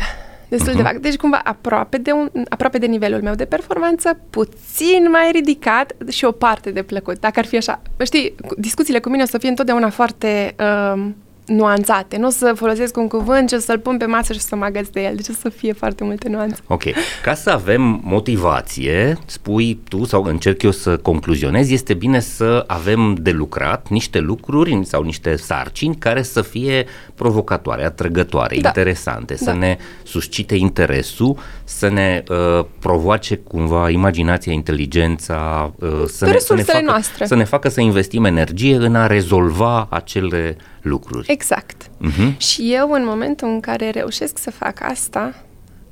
destul 0.49 0.73
uh-huh. 0.73 0.76
de 0.76 0.82
mhm. 0.82 0.93
vag. 0.93 1.00
Deci 1.00 1.17
cumva 1.17 1.41
aproape 1.44 1.99
de, 1.99 2.12
un, 2.12 2.31
aproape 2.49 2.79
de 2.79 2.87
nivelul 2.87 3.23
meu 3.23 3.35
de 3.35 3.44
performanță, 3.44 4.19
puțin 4.31 5.11
mai 5.11 5.31
ridicat 5.32 5.93
și 6.08 6.25
o 6.25 6.31
parte 6.31 6.70
de 6.70 6.82
plăcut. 6.82 7.20
Dacă 7.20 7.38
ar 7.38 7.46
fi 7.46 7.56
așa, 7.56 7.82
știi, 8.05 8.35
discuțiile 8.56 9.00
cu 9.00 9.08
mine 9.08 9.23
o 9.23 9.26
să 9.26 9.38
fie 9.38 9.49
întotdeauna 9.49 9.91
foarte 9.91 10.55
uh, 10.58 11.06
nuanțate. 11.46 12.17
Nu 12.17 12.26
o 12.26 12.31
să 12.31 12.52
folosesc 12.56 12.96
un 12.96 13.08
cuvânt, 13.08 13.49
ci 13.49 13.61
să-l 13.61 13.79
pun 13.79 13.96
pe 13.96 14.05
masă 14.05 14.32
și 14.32 14.41
să 14.41 14.56
mă 14.56 14.64
agăț 14.64 14.88
de 14.88 15.00
el. 15.00 15.14
Deci 15.14 15.29
o 15.29 15.32
să 15.41 15.49
fie 15.49 15.73
foarte 15.73 16.05
multe 16.05 16.29
nuanțe. 16.29 16.56
Ok. 16.67 16.82
Ca 17.23 17.35
să 17.35 17.50
avem 17.50 18.00
motivație, 18.05 19.19
spui 19.26 19.79
tu 19.88 20.05
sau 20.05 20.23
încerc 20.23 20.62
eu 20.62 20.70
să 20.70 20.96
concluzionez, 20.96 21.70
este 21.70 21.94
bine 21.94 22.20
să 22.20 22.64
avem 22.66 23.14
de 23.14 23.30
lucrat 23.30 23.88
niște 23.88 24.19
lucruri 24.19 24.80
sau 24.85 25.02
niște 25.02 25.37
sarcini 25.37 25.97
care 25.97 26.23
să 26.23 26.42
fie 26.42 26.87
provocatoare, 27.14 27.85
atrăgătoare, 27.85 28.57
da. 28.61 28.69
interesante, 28.69 29.35
da. 29.35 29.50
să 29.50 29.57
ne 29.59 29.76
suscite 30.02 30.54
interesul, 30.54 31.38
să 31.64 31.88
ne 31.88 32.23
uh, 32.28 32.64
provoace 32.78 33.37
cumva 33.37 33.90
imaginația, 33.90 34.52
inteligența, 34.52 35.73
uh, 35.78 35.88
să, 36.07 36.26
ne, 36.26 36.38
să, 36.38 36.54
ne 36.54 36.62
facă, 36.62 36.85
noastre. 36.85 37.26
să 37.26 37.35
ne 37.35 37.45
facă 37.45 37.69
să 37.69 37.80
investim 37.80 38.25
energie 38.25 38.76
în 38.76 38.95
a 38.95 39.07
rezolva 39.07 39.87
acele 39.90 40.57
lucruri. 40.85 41.33
Exact. 41.33 41.83
Uh-huh. 41.83 42.37
Și 42.37 42.73
eu, 42.75 42.91
în 42.91 43.05
momentul 43.05 43.49
în 43.49 43.61
care 43.61 43.91
reușesc 43.91 44.38
să 44.38 44.50
fac 44.50 44.83
asta, 44.83 45.35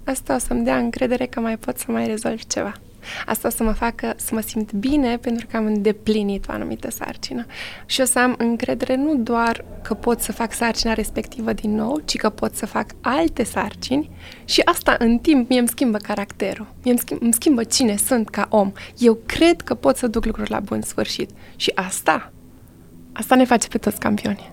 asta 0.04 0.34
o 0.34 0.38
să-mi 0.38 0.64
dea 0.64 0.76
încredere 0.76 1.26
că 1.26 1.40
mai 1.40 1.56
pot 1.56 1.78
să 1.78 1.84
mai 1.88 2.06
rezolv 2.06 2.44
ceva. 2.44 2.72
Asta 3.26 3.48
o 3.48 3.50
să 3.50 3.62
mă 3.62 3.72
facă 3.72 4.12
să 4.16 4.34
mă 4.34 4.40
simt 4.40 4.72
bine 4.72 5.16
pentru 5.16 5.46
că 5.50 5.56
am 5.56 5.66
îndeplinit 5.66 6.48
o 6.48 6.52
anumită 6.52 6.90
sarcină. 6.90 7.46
Și 7.86 8.00
o 8.00 8.04
să 8.04 8.18
am 8.18 8.34
încredere 8.38 8.96
nu 8.96 9.16
doar 9.16 9.64
că 9.82 9.94
pot 9.94 10.20
să 10.20 10.32
fac 10.32 10.52
sarcina 10.52 10.92
respectivă 10.92 11.52
din 11.52 11.74
nou, 11.74 12.02
ci 12.04 12.16
că 12.16 12.28
pot 12.28 12.54
să 12.54 12.66
fac 12.66 12.90
alte 13.00 13.42
sarcini 13.42 14.10
și 14.44 14.60
asta 14.60 14.96
în 14.98 15.18
timp 15.18 15.48
mie 15.48 15.58
îmi 15.58 15.68
schimbă 15.68 15.98
caracterul, 15.98 16.66
mie 16.82 16.92
îmi, 16.92 16.98
schimb, 16.98 17.22
îmi 17.22 17.32
schimbă 17.32 17.64
cine 17.64 17.96
sunt 17.96 18.28
ca 18.28 18.46
om. 18.50 18.72
Eu 18.98 19.18
cred 19.26 19.60
că 19.60 19.74
pot 19.74 19.96
să 19.96 20.06
duc 20.06 20.24
lucruri 20.24 20.50
la 20.50 20.60
bun 20.60 20.80
sfârșit 20.82 21.30
și 21.56 21.72
asta, 21.74 22.32
asta 23.12 23.34
ne 23.34 23.44
face 23.44 23.68
pe 23.68 23.78
toți 23.78 23.98
campioni. 23.98 24.52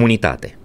comunitate. 0.01 0.55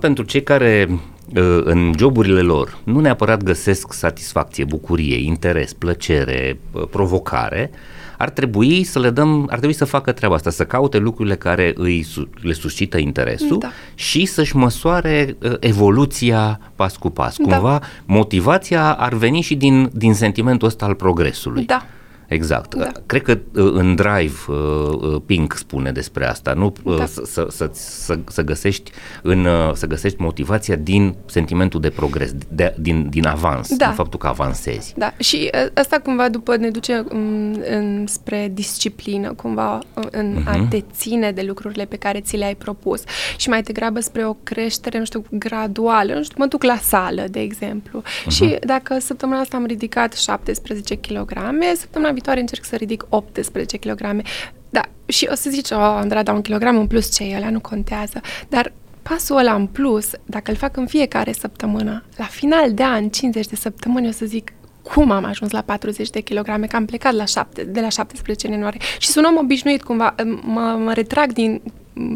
pentru 0.00 0.24
cei 0.24 0.42
care 0.42 0.88
uh, 0.90 1.60
în 1.64 1.92
joburile 1.98 2.40
lor 2.40 2.78
nu 2.84 3.00
neapărat 3.00 3.42
găsesc 3.42 3.92
satisfacție, 3.92 4.64
bucurie, 4.64 5.16
interes, 5.16 5.72
plăcere, 5.72 6.58
uh, 6.72 6.82
provocare, 6.90 7.70
ar 8.18 8.30
trebui 8.30 8.84
să 8.84 8.98
le 8.98 9.10
dăm, 9.10 9.46
ar 9.50 9.56
trebui 9.56 9.74
să 9.74 9.84
facă 9.84 10.12
treaba 10.12 10.34
asta, 10.34 10.50
să 10.50 10.64
caute 10.64 10.98
lucrurile 10.98 11.36
care 11.36 11.72
îi, 11.76 12.06
le 12.40 12.52
suscită 12.52 12.98
interesul 12.98 13.58
da. 13.58 13.70
și 13.94 14.24
să-și 14.24 14.56
măsoare 14.56 15.36
uh, 15.42 15.54
evoluția 15.60 16.60
pas 16.74 16.96
cu 16.96 17.10
pas. 17.10 17.36
Da. 17.36 17.42
Cumva 17.44 17.80
motivația 18.04 18.92
ar 18.92 19.14
veni 19.14 19.40
și 19.40 19.54
din, 19.54 19.90
din 19.92 20.14
sentimentul 20.14 20.68
ăsta 20.68 20.84
al 20.84 20.94
progresului. 20.94 21.64
Da. 21.64 21.86
Exact. 22.32 22.74
Da. 22.74 22.90
Cred 23.06 23.22
că 23.22 23.32
uh, 23.32 23.72
în 23.72 23.94
Drive 23.94 24.36
uh, 24.48 24.56
uh, 25.00 25.22
Pink 25.26 25.54
spune 25.56 25.92
despre 25.92 26.26
asta, 26.26 26.52
nu 26.52 26.72
da. 26.84 27.06
să, 27.06 27.22
să, 27.24 27.46
să, 27.50 27.70
să, 27.72 28.18
să 28.28 28.42
găsești 28.42 28.90
în 29.22 29.46
să 29.74 29.86
găsești 29.86 30.20
motivația 30.20 30.76
din 30.76 31.14
sentimentul 31.26 31.80
de 31.80 31.90
progres, 31.90 32.32
de, 32.48 32.74
din, 32.78 33.08
din 33.08 33.26
avans, 33.26 33.76
da. 33.76 33.86
din 33.86 33.94
faptul 33.94 34.18
că 34.18 34.26
avansezi. 34.26 34.92
Da, 34.96 35.14
și 35.18 35.50
asta 35.74 35.98
cumva 35.98 36.28
după 36.28 36.56
ne 36.56 36.70
duce 36.70 37.04
um, 37.12 37.62
în, 37.70 38.06
spre 38.06 38.50
disciplină, 38.54 39.32
cumva 39.32 39.78
în 40.10 40.36
uh-huh. 40.36 40.46
a 40.46 40.66
te 40.70 40.82
ține 40.92 41.32
de 41.32 41.42
lucrurile 41.42 41.84
pe 41.84 41.96
care 41.96 42.20
ți 42.20 42.36
le-ai 42.36 42.54
propus 42.54 43.02
și 43.36 43.48
mai 43.48 43.62
degrabă 43.62 44.00
spre 44.00 44.26
o 44.26 44.32
creștere, 44.32 44.98
nu 44.98 45.04
știu, 45.04 45.24
graduală, 45.30 46.14
nu 46.14 46.22
știu, 46.22 46.36
mă 46.38 46.46
duc 46.46 46.62
la 46.62 46.76
sală, 46.76 47.24
de 47.30 47.40
exemplu. 47.40 48.02
Uh-huh. 48.02 48.30
Și 48.30 48.56
dacă 48.60 48.98
săptămâna 48.98 49.40
asta 49.40 49.56
am 49.56 49.66
ridicat 49.66 50.12
17 50.12 50.94
kg, 50.94 51.32
săptămâna 51.76 52.10
viitoare 52.10 52.21
încerc 52.30 52.64
să 52.64 52.76
ridic 52.76 53.06
18 53.08 53.76
kg. 53.76 54.22
Da, 54.70 54.82
și 55.06 55.28
o 55.30 55.34
să 55.34 55.50
zici, 55.50 55.70
oh, 55.70 55.78
Andra, 55.78 56.22
da 56.22 56.32
un 56.32 56.42
kilogram 56.42 56.76
în 56.76 56.86
plus, 56.86 57.14
ce 57.14 57.24
e, 57.24 57.48
nu 57.50 57.60
contează. 57.60 58.20
Dar 58.48 58.72
pasul 59.02 59.36
ăla 59.36 59.54
în 59.54 59.66
plus, 59.66 60.10
dacă 60.24 60.50
îl 60.50 60.56
fac 60.56 60.76
în 60.76 60.86
fiecare 60.86 61.32
săptămână, 61.32 62.04
la 62.16 62.24
final 62.24 62.72
de 62.72 62.82
an, 62.82 63.08
50 63.08 63.46
de 63.46 63.56
săptămâni, 63.56 64.08
o 64.08 64.10
să 64.10 64.26
zic, 64.26 64.52
cum 64.82 65.10
am 65.10 65.24
ajuns 65.24 65.50
la 65.50 65.60
40 65.60 66.10
de 66.10 66.20
kilograme, 66.20 66.66
că 66.66 66.76
am 66.76 66.84
plecat 66.84 67.14
la 67.14 67.24
7, 67.24 67.64
de 67.64 67.80
la 67.80 67.88
17 67.88 68.48
ianuarie 68.48 68.80
și 68.98 69.08
sunt 69.08 69.26
om 69.26 69.36
obișnuit 69.36 69.82
cumva, 69.82 70.14
mă, 70.42 70.78
mă 70.84 70.92
retrag 70.92 71.32
din 71.32 71.60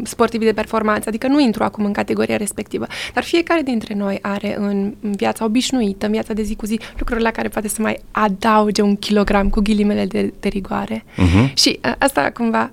sportivi 0.03 0.45
de 0.45 0.53
performanță, 0.53 1.09
adică 1.09 1.27
nu 1.27 1.39
intru 1.39 1.63
acum 1.63 1.85
în 1.85 1.91
categoria 1.91 2.37
respectivă, 2.37 2.87
dar 3.13 3.23
fiecare 3.23 3.61
dintre 3.61 3.93
noi 3.93 4.19
are 4.21 4.55
în 4.59 4.93
viața 5.01 5.45
obișnuită, 5.45 6.05
în 6.05 6.11
viața 6.11 6.33
de 6.33 6.41
zi 6.41 6.55
cu 6.55 6.65
zi, 6.65 6.79
lucruri 6.97 7.21
la 7.21 7.31
care 7.31 7.47
poate 7.47 7.67
să 7.67 7.81
mai 7.81 7.99
adauge 8.11 8.81
un 8.81 8.95
kilogram 8.95 9.49
cu 9.49 9.59
ghilimele 9.59 10.05
de, 10.05 10.33
de 10.39 10.47
rigoare. 10.47 11.03
Uh-huh. 11.03 11.53
Și 11.53 11.77
a, 11.81 11.95
asta 11.99 12.31
cumva 12.33 12.71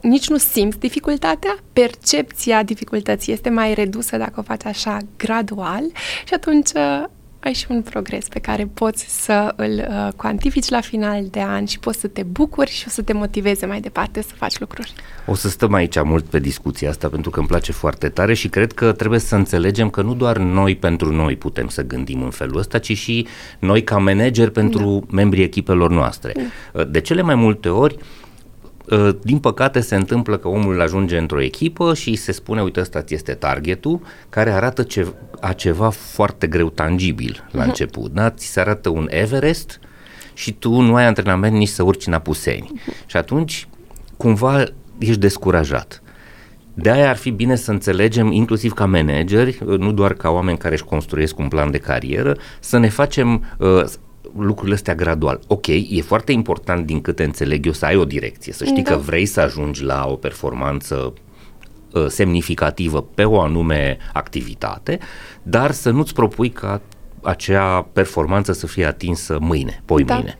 nici 0.00 0.28
nu 0.28 0.36
simți 0.36 0.78
dificultatea, 0.78 1.56
percepția 1.72 2.62
dificultății 2.62 3.32
este 3.32 3.48
mai 3.48 3.74
redusă 3.74 4.16
dacă 4.16 4.32
o 4.36 4.42
faci 4.42 4.64
așa 4.64 4.98
gradual 5.16 5.82
și 6.26 6.34
atunci 6.34 6.70
ai 7.46 7.52
și 7.52 7.66
un 7.68 7.82
progres 7.82 8.28
pe 8.28 8.38
care 8.38 8.68
poți 8.74 9.22
să 9.24 9.52
îl 9.56 9.86
uh, 9.88 10.12
cuantifici 10.16 10.68
la 10.68 10.80
final 10.80 11.26
de 11.30 11.40
an 11.40 11.64
și 11.64 11.78
poți 11.78 12.00
să 12.00 12.06
te 12.06 12.22
bucuri 12.22 12.70
și 12.70 12.84
o 12.86 12.90
să 12.90 13.02
te 13.02 13.12
motiveze 13.12 13.66
mai 13.66 13.80
departe 13.80 14.22
să 14.22 14.34
faci 14.34 14.58
lucruri. 14.58 14.92
O 15.26 15.34
să 15.34 15.48
stăm 15.48 15.72
aici 15.72 16.02
mult 16.02 16.24
pe 16.24 16.38
discuția 16.38 16.88
asta 16.88 17.08
pentru 17.08 17.30
că 17.30 17.38
îmi 17.38 17.48
place 17.48 17.72
foarte 17.72 18.08
tare 18.08 18.34
și 18.34 18.48
cred 18.48 18.72
că 18.72 18.92
trebuie 18.92 19.20
să 19.20 19.34
înțelegem 19.34 19.90
că 19.90 20.02
nu 20.02 20.14
doar 20.14 20.36
noi 20.36 20.76
pentru 20.76 21.12
noi 21.12 21.36
putem 21.36 21.68
să 21.68 21.82
gândim 21.82 22.22
în 22.22 22.30
felul 22.30 22.58
ăsta, 22.58 22.78
ci 22.78 22.96
și 22.96 23.26
noi 23.58 23.84
ca 23.84 23.96
manageri 23.96 24.50
pentru 24.50 25.04
da. 25.08 25.16
membrii 25.16 25.44
echipelor 25.44 25.90
noastre. 25.90 26.32
Da. 26.72 26.84
De 26.84 27.00
cele 27.00 27.22
mai 27.22 27.34
multe 27.34 27.68
ori 27.68 27.96
Uh, 27.96 28.02
din 29.22 29.38
păcate 29.38 29.80
se 29.80 29.94
întâmplă 29.94 30.36
că 30.36 30.48
omul 30.48 30.80
ajunge 30.80 31.18
într-o 31.18 31.40
echipă 31.40 31.94
și 31.94 32.14
se 32.14 32.32
spune, 32.32 32.62
uite 32.62 32.80
ăsta 32.80 33.04
este 33.08 33.32
targetul, 33.34 34.00
care 34.28 34.50
arată 34.50 34.82
ce, 34.82 35.06
a 35.40 35.52
ceva 35.52 35.90
foarte 35.90 36.46
greu 36.46 36.70
tangibil 36.70 37.48
la 37.50 37.62
uh-huh. 37.62 37.66
început. 37.66 38.12
Da? 38.12 38.30
Ți 38.30 38.46
se 38.46 38.60
arată 38.60 38.88
un 38.88 39.06
Everest 39.10 39.80
și 40.34 40.52
tu 40.52 40.80
nu 40.80 40.94
ai 40.94 41.06
antrenament 41.06 41.56
nici 41.56 41.68
să 41.68 41.82
urci 41.82 42.06
în 42.06 42.12
apuseni. 42.12 42.72
Uh-huh. 42.72 43.06
Și 43.06 43.16
atunci, 43.16 43.68
cumva, 44.16 44.64
ești 44.98 45.20
descurajat. 45.20 46.02
De 46.78 46.90
aia 46.90 47.08
ar 47.08 47.16
fi 47.16 47.30
bine 47.30 47.56
să 47.56 47.70
înțelegem, 47.70 48.32
inclusiv 48.32 48.72
ca 48.72 48.86
manageri, 48.86 49.58
nu 49.64 49.92
doar 49.92 50.12
ca 50.12 50.30
oameni 50.30 50.58
care 50.58 50.74
își 50.74 50.84
construiesc 50.84 51.38
un 51.38 51.48
plan 51.48 51.70
de 51.70 51.78
carieră, 51.78 52.36
să 52.60 52.78
ne 52.78 52.88
facem, 52.88 53.44
uh, 53.58 53.84
lucrurile 54.38 54.74
astea 54.74 54.94
gradual. 54.94 55.40
Ok, 55.46 55.66
e 55.66 56.00
foarte 56.04 56.32
important 56.32 56.86
din 56.86 57.00
câte 57.00 57.24
înțeleg 57.24 57.66
eu 57.66 57.72
să 57.72 57.84
ai 57.84 57.96
o 57.96 58.04
direcție, 58.04 58.52
să 58.52 58.64
știi 58.64 58.82
da. 58.82 58.90
că 58.90 58.96
vrei 58.96 59.26
să 59.26 59.40
ajungi 59.40 59.82
la 59.82 60.06
o 60.08 60.14
performanță 60.14 61.12
uh, 61.92 62.06
semnificativă 62.06 63.02
pe 63.02 63.24
o 63.24 63.40
anume 63.40 63.98
activitate, 64.12 64.98
dar 65.42 65.70
să 65.70 65.90
nu-ți 65.90 66.14
propui 66.14 66.50
ca 66.50 66.80
acea 67.22 67.88
performanță 67.92 68.52
să 68.52 68.66
fie 68.66 68.84
atinsă 68.84 69.38
mâine, 69.40 69.82
poi 69.84 70.04
da. 70.04 70.14
mâine. 70.14 70.38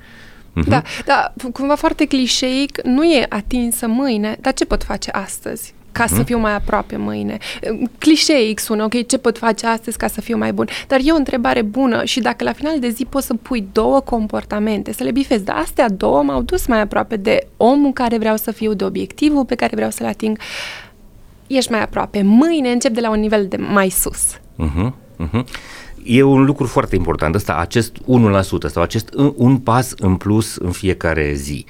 Uh-huh. 0.57 0.69
Da, 0.69 0.83
da, 1.05 1.33
cumva 1.52 1.75
foarte 1.75 2.07
clișeic, 2.07 2.83
nu 2.83 3.05
e 3.05 3.26
atinsă 3.28 3.87
mâine, 3.87 4.37
dar 4.40 4.52
ce 4.52 4.64
pot 4.64 4.83
face 4.83 5.11
astăzi? 5.11 5.75
Ca 5.97 6.07
să 6.07 6.15
mhm. 6.15 6.25
fiu 6.25 6.38
mai 6.38 6.55
aproape 6.55 6.97
mâine. 6.97 7.38
Clișeic 7.99 8.59
sună, 8.59 8.85
ok, 8.85 9.07
ce 9.07 9.19
pot 9.19 9.38
face 9.38 9.67
astăzi 9.67 9.97
ca 9.97 10.07
să 10.07 10.21
fiu 10.21 10.37
mai 10.37 10.53
bun? 10.53 10.69
Dar 10.87 11.00
e 11.05 11.12
o 11.12 11.17
întrebare 11.17 11.62
bună 11.62 12.05
și 12.05 12.21
dacă 12.21 12.45
la 12.45 12.53
final 12.53 12.79
de 12.79 12.88
zi 12.88 13.05
poți 13.05 13.26
să 13.26 13.35
pui 13.35 13.69
două 13.73 14.00
comportamente, 14.00 14.93
să 14.93 15.05
le 15.05 15.11
bifezi, 15.11 15.45
dar 15.45 15.57
astea 15.57 15.88
două 15.88 16.23
m-au 16.23 16.43
dus 16.43 16.67
mai 16.67 16.81
aproape 16.81 17.17
de 17.17 17.47
omul 17.57 17.93
care 17.93 18.19
vreau 18.19 18.37
să 18.37 18.50
fiu, 18.50 18.75
de 18.75 18.85
obiectivul 18.85 19.45
pe 19.45 19.55
care 19.55 19.73
vreau 19.75 19.91
să-l 19.91 20.07
ating, 20.07 20.38
ești 21.47 21.71
mai 21.71 21.83
aproape. 21.83 22.23
Mâine 22.23 22.71
încep 22.71 22.93
de 22.93 23.00
la 23.00 23.11
un 23.11 23.21
nivel 23.21 23.47
de 23.47 23.57
mai 23.57 23.88
sus. 23.88 24.35
Uh-huh, 24.37 24.91
uh-huh. 25.26 25.45
E 26.05 26.23
un 26.23 26.45
lucru 26.45 26.67
foarte 26.67 26.97
important 26.97 27.35
ăsta, 27.35 27.57
acest 27.57 27.97
1% 27.99 28.03
sau 28.67 28.83
acest 28.83 29.15
un 29.37 29.59
pas 29.59 29.95
în 29.97 30.17
plus 30.17 30.57
în 30.57 30.71
fiecare 30.71 31.33
zi. 31.35 31.65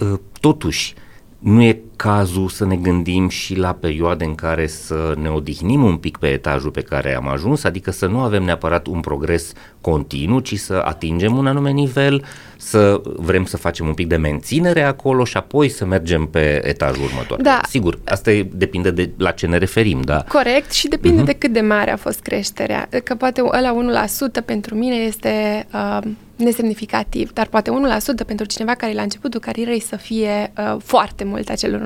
Ă, 0.00 0.20
totuși, 0.40 0.94
nu 1.38 1.62
e 1.62 1.80
cazul 1.96 2.48
să 2.48 2.64
ne 2.64 2.76
gândim 2.76 3.28
și 3.28 3.54
la 3.54 3.72
perioade 3.72 4.24
în 4.24 4.34
care 4.34 4.66
să 4.66 5.14
ne 5.20 5.28
odihnim 5.28 5.84
un 5.84 5.96
pic 5.96 6.16
pe 6.16 6.26
etajul 6.26 6.70
pe 6.70 6.80
care 6.80 7.16
am 7.16 7.28
ajuns, 7.28 7.64
adică 7.64 7.90
să 7.90 8.06
nu 8.06 8.20
avem 8.20 8.42
neapărat 8.42 8.86
un 8.86 9.00
progres 9.00 9.52
continuu, 9.80 10.38
ci 10.38 10.58
să 10.58 10.82
atingem 10.84 11.36
un 11.36 11.46
anume 11.46 11.70
nivel, 11.70 12.24
să 12.56 13.00
vrem 13.04 13.44
să 13.44 13.56
facem 13.56 13.86
un 13.86 13.94
pic 13.94 14.06
de 14.06 14.16
menținere 14.16 14.82
acolo 14.82 15.24
și 15.24 15.36
apoi 15.36 15.68
să 15.68 15.84
mergem 15.84 16.26
pe 16.26 16.68
etajul 16.68 17.04
următor. 17.04 17.42
Da. 17.42 17.60
Sigur, 17.68 17.98
asta 18.04 18.30
e, 18.30 18.48
depinde 18.52 18.90
de 18.90 19.10
la 19.16 19.30
ce 19.30 19.46
ne 19.46 19.58
referim, 19.58 20.00
da? 20.00 20.24
Corect 20.28 20.72
și 20.72 20.88
depinde 20.88 21.22
uh-huh. 21.22 21.26
de 21.26 21.32
cât 21.32 21.52
de 21.52 21.60
mare 21.60 21.92
a 21.92 21.96
fost 21.96 22.20
creșterea. 22.20 22.88
Că 23.04 23.14
poate 23.14 23.42
ăla 23.44 24.06
1% 24.40 24.44
pentru 24.44 24.74
mine 24.74 24.94
este 24.94 25.66
uh, 25.72 25.98
nesemnificativ, 26.36 27.32
dar 27.32 27.46
poate 27.46 27.70
1% 27.70 28.26
pentru 28.26 28.46
cineva 28.46 28.74
care 28.74 28.92
la 28.92 29.02
începutul 29.02 29.40
carierei 29.40 29.80
să 29.80 29.96
fie 29.96 30.52
uh, 30.58 30.76
foarte 30.84 31.24
mult 31.24 31.48
acel 31.48 31.85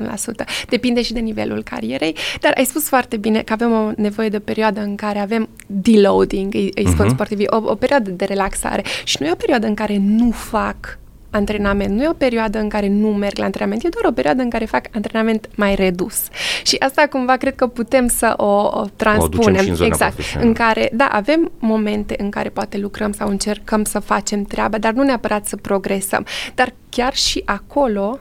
Depinde 0.69 1.01
și 1.01 1.13
de 1.13 1.19
nivelul 1.19 1.63
carierei, 1.63 2.15
dar 2.39 2.53
ai 2.57 2.65
spus 2.65 2.87
foarte 2.87 3.17
bine 3.17 3.41
că 3.41 3.53
avem 3.53 3.71
o 3.71 3.91
nevoie 3.95 4.29
de 4.29 4.37
o 4.37 4.39
perioadă 4.39 4.81
în 4.81 4.95
care 4.95 5.19
avem 5.19 5.49
deloading, 5.67 6.53
îi, 6.53 6.71
îi 6.75 6.87
spun 6.87 7.05
uh-huh. 7.05 7.13
sportivii, 7.13 7.47
o, 7.49 7.55
o 7.55 7.75
perioadă 7.75 8.09
de 8.09 8.25
relaxare 8.25 8.83
și 9.03 9.17
nu 9.19 9.27
e 9.27 9.31
o 9.31 9.35
perioadă 9.35 9.67
în 9.67 9.73
care 9.73 9.97
nu 9.97 10.31
fac 10.31 10.99
antrenament. 11.31 11.95
Nu 11.95 12.03
e 12.03 12.09
o 12.09 12.13
perioadă 12.13 12.59
în 12.59 12.69
care 12.69 12.87
nu 12.87 13.07
merg 13.07 13.37
la 13.37 13.43
antrenament, 13.43 13.83
e 13.83 13.89
doar 13.89 14.05
o 14.05 14.11
perioadă 14.11 14.41
în 14.41 14.49
care 14.49 14.65
fac 14.65 14.85
antrenament 14.91 15.49
mai 15.55 15.75
redus. 15.75 16.27
Și 16.63 16.75
asta 16.79 17.07
cumva 17.09 17.35
cred 17.35 17.55
că 17.55 17.67
putem 17.67 18.07
să 18.07 18.33
o, 18.37 18.79
o 18.79 18.85
transpunem. 18.95 19.65
O 19.69 19.73
în 19.73 19.85
exact. 19.85 20.19
În 20.39 20.53
care, 20.53 20.89
da, 20.93 21.05
avem 21.05 21.51
momente 21.59 22.15
în 22.17 22.29
care 22.29 22.49
poate 22.49 22.77
lucrăm 22.77 23.11
sau 23.11 23.27
încercăm 23.29 23.83
să 23.83 23.99
facem 23.99 24.43
treaba, 24.43 24.77
dar 24.77 24.93
nu 24.93 25.03
neapărat 25.03 25.45
să 25.45 25.55
progresăm. 25.55 26.25
Dar 26.55 26.73
chiar 26.89 27.13
și 27.13 27.41
acolo, 27.45 28.19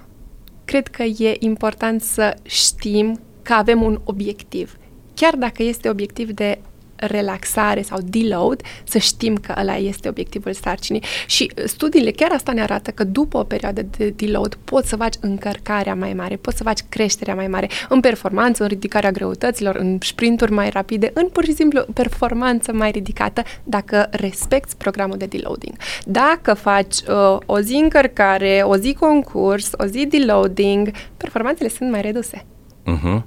cred 0.70 0.88
că 0.88 1.02
e 1.02 1.36
important 1.38 2.02
să 2.02 2.36
știm 2.42 3.20
că 3.42 3.52
avem 3.52 3.82
un 3.82 4.00
obiectiv. 4.04 4.78
Chiar 5.14 5.36
dacă 5.36 5.62
este 5.62 5.88
obiectiv 5.88 6.30
de 6.30 6.58
relaxare 7.00 7.82
sau 7.82 7.98
deload, 8.04 8.62
să 8.84 8.98
știm 8.98 9.36
că 9.36 9.54
ăla 9.58 9.76
este 9.76 10.08
obiectivul 10.08 10.52
sarcinii. 10.52 11.02
Și 11.26 11.50
studiile 11.64 12.10
chiar 12.10 12.32
asta 12.32 12.52
ne 12.52 12.62
arată 12.62 12.90
că 12.90 13.04
după 13.04 13.38
o 13.38 13.44
perioadă 13.44 13.82
de 13.96 14.12
deload 14.16 14.58
poți 14.64 14.88
să 14.88 14.96
faci 14.96 15.14
încărcarea 15.20 15.94
mai 15.94 16.12
mare, 16.12 16.36
poți 16.36 16.56
să 16.56 16.62
faci 16.62 16.80
creșterea 16.88 17.34
mai 17.34 17.48
mare 17.48 17.68
în 17.88 18.00
performanță, 18.00 18.62
în 18.62 18.68
ridicarea 18.68 19.10
greutăților, 19.10 19.76
în 19.76 19.98
sprinturi 20.00 20.52
mai 20.52 20.70
rapide, 20.70 21.10
în 21.14 21.28
pur 21.28 21.44
și 21.44 21.54
simplu 21.54 21.84
performanță 21.94 22.72
mai 22.72 22.90
ridicată 22.90 23.42
dacă 23.64 24.08
respecti 24.10 24.74
programul 24.76 25.16
de 25.16 25.26
deloading. 25.26 25.74
Dacă 26.04 26.54
faci 26.54 26.96
uh, 26.96 27.38
o 27.46 27.60
zi 27.60 27.74
încărcare, 27.74 28.62
o 28.64 28.76
zi 28.76 28.94
concurs, 28.94 29.70
o 29.72 29.84
zi 29.84 30.06
deloading, 30.06 30.90
performanțele 31.16 31.68
sunt 31.68 31.90
mai 31.90 32.00
reduse. 32.00 32.44
Uh-huh. 32.86 33.22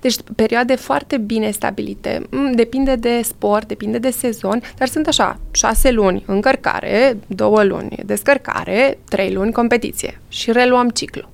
Deci 0.00 0.16
perioade 0.36 0.74
foarte 0.74 1.18
bine 1.18 1.50
stabilite. 1.50 2.22
Mm, 2.30 2.52
depinde 2.52 2.96
de 2.96 3.20
sport, 3.22 3.68
depinde 3.68 3.98
de 3.98 4.10
sezon, 4.10 4.62
dar 4.76 4.88
sunt 4.88 5.06
așa, 5.06 5.38
șase 5.50 5.90
luni 5.90 6.24
încărcare, 6.26 7.16
două 7.26 7.64
luni 7.64 7.96
descărcare, 8.04 8.98
trei 9.08 9.32
luni 9.32 9.52
competiție 9.52 10.20
și 10.28 10.52
reluăm 10.52 10.88
ciclu. 10.88 11.28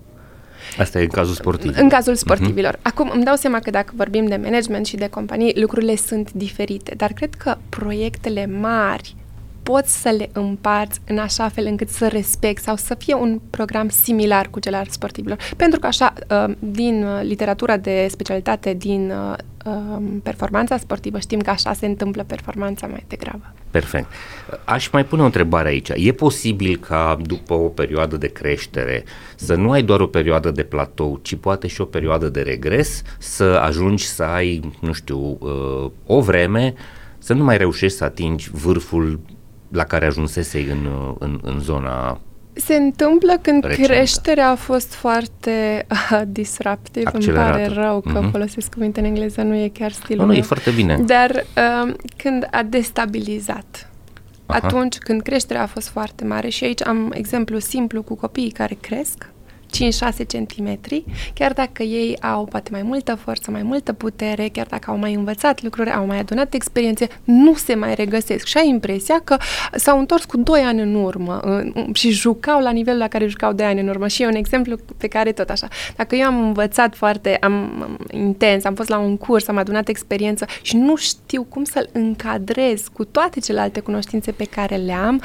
Asta 0.78 0.99
e 0.99 1.02
în 1.02 1.09
cazul 1.09 1.35
sportivilor. 1.35 1.83
În 1.83 1.88
cazul 1.88 2.14
sportivilor. 2.14 2.76
Uh-huh. 2.76 2.83
Acum 2.83 3.11
îmi 3.14 3.25
dau 3.25 3.37
seama 3.37 3.59
că 3.59 3.71
dacă 3.71 3.92
vorbim 3.97 4.26
de 4.26 4.37
management 4.37 4.87
și 4.87 4.97
de 4.97 5.09
companii, 5.09 5.61
lucrurile 5.61 5.97
sunt 5.97 6.33
diferite, 6.33 6.95
dar 6.97 7.12
cred 7.12 7.35
că 7.35 7.57
proiectele 7.69 8.47
mari 8.61 9.14
poți 9.62 10.00
să 10.00 10.08
le 10.08 10.30
împarți 10.32 11.00
în 11.06 11.18
așa 11.18 11.48
fel 11.48 11.66
încât 11.66 11.88
să 11.88 12.08
respecti 12.08 12.62
sau 12.62 12.76
să 12.76 12.94
fie 12.94 13.14
un 13.14 13.40
program 13.50 13.88
similar 13.88 14.48
cu 14.50 14.60
cel 14.60 14.74
al 14.74 14.86
sportivilor. 14.90 15.38
Pentru 15.56 15.78
că 15.78 15.86
așa, 15.86 16.12
uh, 16.30 16.54
din 16.58 17.04
uh, 17.04 17.20
literatura 17.22 17.76
de 17.76 18.06
specialitate 18.10 18.74
din 18.74 19.10
uh, 19.10 19.36
um, 19.64 20.20
performanța 20.22 20.76
sportivă, 20.76 21.18
știm 21.18 21.40
că 21.40 21.50
așa 21.50 21.72
se 21.72 21.86
întâmplă 21.86 22.24
performanța 22.24 22.86
mai 22.86 23.04
degrabă. 23.08 23.54
Perfect. 23.70 24.06
Aș 24.64 24.90
mai 24.90 25.04
pune 25.04 25.22
o 25.22 25.24
întrebare 25.24 25.68
aici. 25.68 25.88
E 25.94 26.12
posibil 26.12 26.76
ca 26.76 27.18
după 27.22 27.54
o 27.54 27.68
perioadă 27.68 28.16
de 28.16 28.26
creștere 28.26 29.04
să 29.36 29.54
nu 29.54 29.70
ai 29.70 29.82
doar 29.82 30.00
o 30.00 30.06
perioadă 30.06 30.50
de 30.50 30.62
platou, 30.62 31.18
ci 31.22 31.34
poate 31.34 31.66
și 31.66 31.80
o 31.80 31.84
perioadă 31.84 32.28
de 32.28 32.40
regres, 32.40 33.02
să 33.18 33.44
ajungi 33.44 34.06
să 34.06 34.22
ai, 34.22 34.60
nu 34.80 34.92
știu, 34.92 35.38
o 36.06 36.20
vreme 36.20 36.74
să 37.18 37.32
nu 37.32 37.44
mai 37.44 37.56
reușești 37.56 37.96
să 37.96 38.04
atingi 38.04 38.50
vârful 38.52 39.20
la 39.70 39.84
care 39.84 40.06
ajunsesei 40.06 40.64
în, 40.64 40.88
în, 41.18 41.40
în 41.42 41.60
zona 41.60 42.20
se 42.52 42.74
întâmplă 42.74 43.38
când 43.42 43.64
recentă. 43.64 43.92
creșterea 43.92 44.50
a 44.50 44.54
fost 44.54 44.94
foarte 44.94 45.86
uh, 46.12 46.22
disruptive. 46.26 47.10
Îmi 47.12 47.26
pare 47.26 47.66
rău 47.66 48.00
că 48.00 48.20
uh-huh. 48.20 48.30
folosesc 48.30 48.72
cuvinte 48.72 49.00
în 49.00 49.06
engleză, 49.06 49.42
nu 49.42 49.54
e 49.54 49.68
chiar 49.68 49.92
stilul 49.92 50.26
Nu, 50.26 50.32
nu, 50.32 50.38
e 50.38 50.42
foarte 50.42 50.70
bine. 50.70 50.96
Dar 51.06 51.30
uh, 51.30 51.94
când 52.16 52.48
a 52.50 52.62
destabilizat. 52.62 53.90
Aha. 54.46 54.60
Atunci 54.62 54.98
când 54.98 55.22
creșterea 55.22 55.62
a 55.62 55.66
fost 55.66 55.88
foarte 55.88 56.24
mare 56.24 56.48
și 56.48 56.64
aici 56.64 56.86
am 56.86 57.12
exemplu 57.14 57.58
simplu 57.58 58.02
cu 58.02 58.14
copiii 58.14 58.50
care 58.50 58.76
cresc 58.80 59.29
5-6 59.70 60.26
cm, 60.26 60.78
chiar 61.34 61.52
dacă 61.52 61.82
ei 61.82 62.16
au 62.20 62.44
poate 62.44 62.68
mai 62.72 62.82
multă 62.82 63.14
forță, 63.14 63.50
mai 63.50 63.62
multă 63.62 63.92
putere, 63.92 64.48
chiar 64.48 64.66
dacă 64.66 64.90
au 64.90 64.96
mai 64.96 65.14
învățat 65.14 65.62
lucruri, 65.62 65.90
au 65.90 66.06
mai 66.06 66.18
adunat 66.18 66.54
experiențe, 66.54 67.08
nu 67.24 67.54
se 67.54 67.74
mai 67.74 67.94
regăsesc. 67.94 68.46
Și 68.46 68.58
ai 68.58 68.68
impresia 68.68 69.20
că 69.24 69.36
s-au 69.74 69.98
întors 69.98 70.24
cu 70.24 70.36
2 70.36 70.60
ani 70.60 70.80
în 70.80 70.94
urmă 70.94 71.40
și 71.92 72.10
jucau 72.10 72.60
la 72.60 72.70
nivelul 72.70 72.98
la 72.98 73.08
care 73.08 73.26
jucau 73.26 73.52
2 73.52 73.66
ani 73.66 73.80
în 73.80 73.88
urmă. 73.88 74.08
Și 74.08 74.22
e 74.22 74.26
un 74.26 74.34
exemplu 74.34 74.76
pe 74.96 75.06
care 75.06 75.32
tot 75.32 75.48
așa. 75.48 75.68
Dacă 75.96 76.14
eu 76.14 76.26
am 76.26 76.42
învățat 76.42 76.96
foarte 76.96 77.36
am, 77.40 77.86
intens, 78.10 78.64
am 78.64 78.74
fost 78.74 78.88
la 78.88 78.98
un 78.98 79.16
curs, 79.16 79.48
am 79.48 79.56
adunat 79.56 79.88
experiență 79.88 80.44
și 80.62 80.76
nu 80.76 80.96
știu 80.96 81.42
cum 81.42 81.64
să-l 81.64 81.88
încadrez 81.92 82.82
cu 82.92 83.04
toate 83.04 83.40
celelalte 83.40 83.80
cunoștințe 83.80 84.32
pe 84.32 84.44
care 84.44 84.76
le 84.76 84.92
am, 84.92 85.22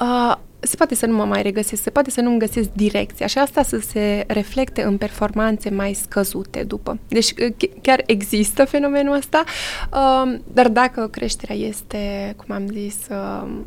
uh, 0.00 0.36
se 0.62 0.76
poate 0.76 0.94
să 0.94 1.06
nu 1.06 1.16
mă 1.16 1.24
mai 1.24 1.42
regăsesc, 1.42 1.82
se 1.82 1.90
poate 1.90 2.10
să 2.10 2.20
nu-mi 2.20 2.38
găsesc 2.38 2.68
direcția 2.72 3.26
și 3.26 3.38
asta 3.38 3.62
să 3.62 3.78
se 3.78 4.24
reflecte 4.26 4.82
în 4.82 4.96
performanțe 4.96 5.70
mai 5.70 5.92
scăzute 5.92 6.62
după. 6.62 6.98
Deci 7.08 7.34
chiar 7.82 8.02
există 8.06 8.64
fenomenul 8.64 9.16
ăsta, 9.16 9.44
um, 9.92 10.42
dar 10.52 10.68
dacă 10.68 11.08
creșterea 11.10 11.56
este, 11.56 12.34
cum 12.36 12.54
am 12.54 12.66
zis, 12.66 12.96
um, 13.10 13.66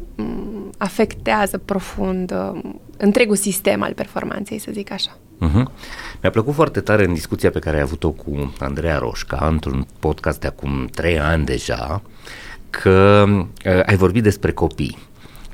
afectează 0.78 1.58
profund 1.58 2.32
um, 2.32 2.82
întregul 2.98 3.36
sistem 3.36 3.82
al 3.82 3.94
performanței, 3.94 4.60
să 4.60 4.70
zic 4.74 4.92
așa. 4.92 5.18
Uh-huh. 5.36 5.64
Mi-a 6.22 6.32
plăcut 6.32 6.54
foarte 6.54 6.80
tare 6.80 7.06
în 7.06 7.14
discuția 7.14 7.50
pe 7.50 7.60
care 7.60 7.76
ai 7.76 7.82
avut-o 7.82 8.10
cu 8.10 8.54
Andreea 8.60 8.98
Roșca 8.98 9.48
într-un 9.48 9.88
podcast 10.00 10.40
de 10.40 10.48
acum 10.48 10.88
trei 10.92 11.20
ani 11.20 11.46
deja, 11.46 12.02
că 12.70 13.26
uh, 13.28 13.82
ai 13.86 13.96
vorbit 13.96 14.24
despre 14.24 14.52
copii 14.52 14.98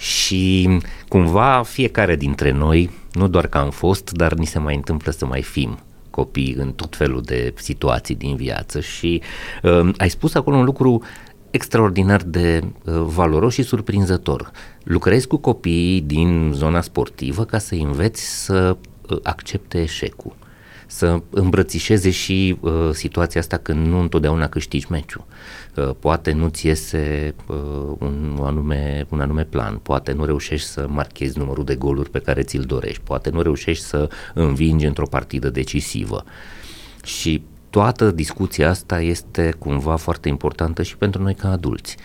și 0.01 0.69
cumva 1.07 1.63
fiecare 1.65 2.15
dintre 2.15 2.51
noi, 2.51 2.89
nu 3.11 3.27
doar 3.27 3.47
că 3.47 3.57
am 3.57 3.69
fost, 3.69 4.11
dar 4.11 4.33
ni 4.33 4.45
se 4.45 4.59
mai 4.59 4.75
întâmplă 4.75 5.11
să 5.11 5.25
mai 5.25 5.41
fim 5.41 5.79
copii 6.09 6.55
în 6.57 6.71
tot 6.71 6.95
felul 6.95 7.21
de 7.21 7.53
situații 7.55 8.15
din 8.15 8.35
viață 8.35 8.79
și 8.79 9.21
uh, 9.63 9.89
ai 9.97 10.09
spus 10.09 10.33
acolo 10.33 10.55
un 10.55 10.63
lucru 10.63 11.03
extraordinar 11.51 12.21
de 12.21 12.63
uh, 12.63 12.93
valoros 13.05 13.53
și 13.53 13.63
surprinzător. 13.63 14.51
Lucrezi 14.83 15.27
cu 15.27 15.37
copiii 15.37 16.01
din 16.01 16.51
zona 16.53 16.81
sportivă 16.81 17.45
ca 17.45 17.57
să 17.57 17.75
înveți 17.75 18.43
să 18.43 18.77
uh, 19.09 19.17
accepte 19.23 19.81
eșecul 19.81 20.35
să 20.87 21.21
îmbrățișeze 21.29 22.09
și 22.09 22.57
uh, 22.59 22.89
situația 22.91 23.39
asta 23.39 23.57
când 23.57 23.87
nu 23.87 23.99
întotdeauna 23.99 24.47
câștigi 24.47 24.91
meciul. 24.91 25.25
Uh, 25.27 25.35
poate 25.99 26.31
nu-ți 26.31 26.65
iese 26.65 27.35
uh, 27.47 27.55
un, 27.99 28.39
anume, 28.41 29.05
un 29.09 29.21
anume 29.21 29.43
plan, 29.43 29.77
poate 29.77 30.11
nu 30.11 30.25
reușești 30.25 30.67
să 30.67 30.87
marchezi 30.89 31.37
numărul 31.37 31.63
de 31.63 31.75
goluri 31.75 32.09
pe 32.09 32.19
care 32.19 32.41
ți-l 32.41 32.61
dorești, 32.61 33.01
poate 33.03 33.29
nu 33.29 33.41
reușești 33.41 33.83
să 33.83 34.09
învingi 34.33 34.85
într-o 34.85 35.07
partidă 35.07 35.49
decisivă. 35.49 36.23
Și 37.03 37.43
toată 37.69 38.11
discuția 38.11 38.69
asta 38.69 39.01
este 39.01 39.55
cumva 39.59 39.95
foarte 39.95 40.27
importantă 40.27 40.83
și 40.83 40.97
pentru 40.97 41.21
noi 41.21 41.33
ca 41.33 41.51
adulți. 41.51 41.97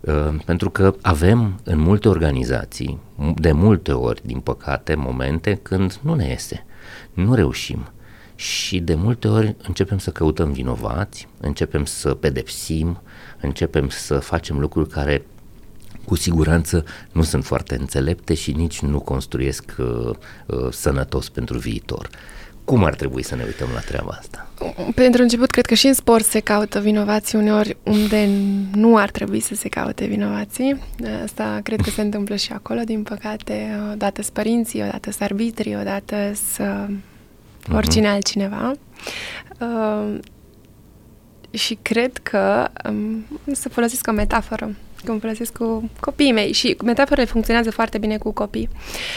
Uh, 0.00 0.34
pentru 0.44 0.70
că 0.70 0.94
avem 1.02 1.60
în 1.64 1.78
multe 1.78 2.08
organizații, 2.08 2.98
de 3.36 3.52
multe 3.52 3.92
ori, 3.92 4.20
din 4.24 4.40
păcate, 4.40 4.94
momente 4.94 5.58
când 5.62 5.98
nu 6.02 6.14
ne 6.14 6.26
iese, 6.26 6.66
nu 7.12 7.34
reușim 7.34 7.86
și 8.34 8.78
de 8.78 8.94
multe 8.94 9.28
ori 9.28 9.56
începem 9.66 9.98
să 9.98 10.10
căutăm 10.10 10.52
vinovați, 10.52 11.28
începem 11.40 11.84
să 11.84 12.14
pedepsim, 12.14 13.00
începem 13.40 13.88
să 13.88 14.18
facem 14.18 14.58
lucruri 14.58 14.88
care 14.88 15.24
cu 16.04 16.14
siguranță 16.14 16.84
nu 17.12 17.22
sunt 17.22 17.44
foarte 17.44 17.76
înțelepte 17.78 18.34
și 18.34 18.52
nici 18.52 18.80
nu 18.80 19.00
construiesc 19.00 19.74
uh, 19.78 20.10
uh, 20.46 20.70
sănătos 20.70 21.28
pentru 21.28 21.58
viitor. 21.58 22.08
Cum 22.64 22.84
ar 22.84 22.94
trebui 22.94 23.22
să 23.22 23.34
ne 23.34 23.42
uităm 23.44 23.68
la 23.74 23.80
treaba 23.80 24.16
asta? 24.18 24.48
Pentru 24.94 25.22
început, 25.22 25.50
cred 25.50 25.66
că 25.66 25.74
și 25.74 25.86
în 25.86 25.94
sport 25.94 26.24
se 26.24 26.40
caută 26.40 26.80
vinovații 26.80 27.38
uneori 27.38 27.76
unde 27.82 28.28
nu 28.72 28.96
ar 28.96 29.10
trebui 29.10 29.40
să 29.40 29.54
se 29.54 29.68
caute 29.68 30.06
vinovații. 30.06 30.80
Asta 31.24 31.60
cred 31.62 31.80
că 31.80 31.90
se 31.90 32.00
întâmplă 32.00 32.36
și 32.36 32.52
acolo, 32.52 32.80
din 32.80 33.02
păcate. 33.02 33.78
Odată 33.92 34.22
sunt 34.22 34.34
părinții, 34.34 34.82
odată 34.82 35.10
sunt 35.10 35.22
arbitrii, 35.22 35.76
odată 35.76 36.32
sunt 37.64 37.74
uh-huh. 37.74 37.78
oricine 37.78 38.08
altcineva. 38.08 38.72
Uh, 39.60 40.18
și 41.50 41.78
cred 41.82 42.16
că 42.16 42.68
um, 42.88 43.24
să 43.52 43.68
folosesc 43.68 44.06
o 44.08 44.12
metaforă 44.12 44.74
când 45.04 45.20
folosesc 45.20 45.52
cu 45.52 45.90
copiii 46.00 46.32
mei 46.32 46.52
și 46.52 46.76
metaforele 46.84 47.26
funcționează 47.26 47.70
foarte 47.70 47.98
bine 47.98 48.18
cu 48.18 48.30
copii. 48.32 48.68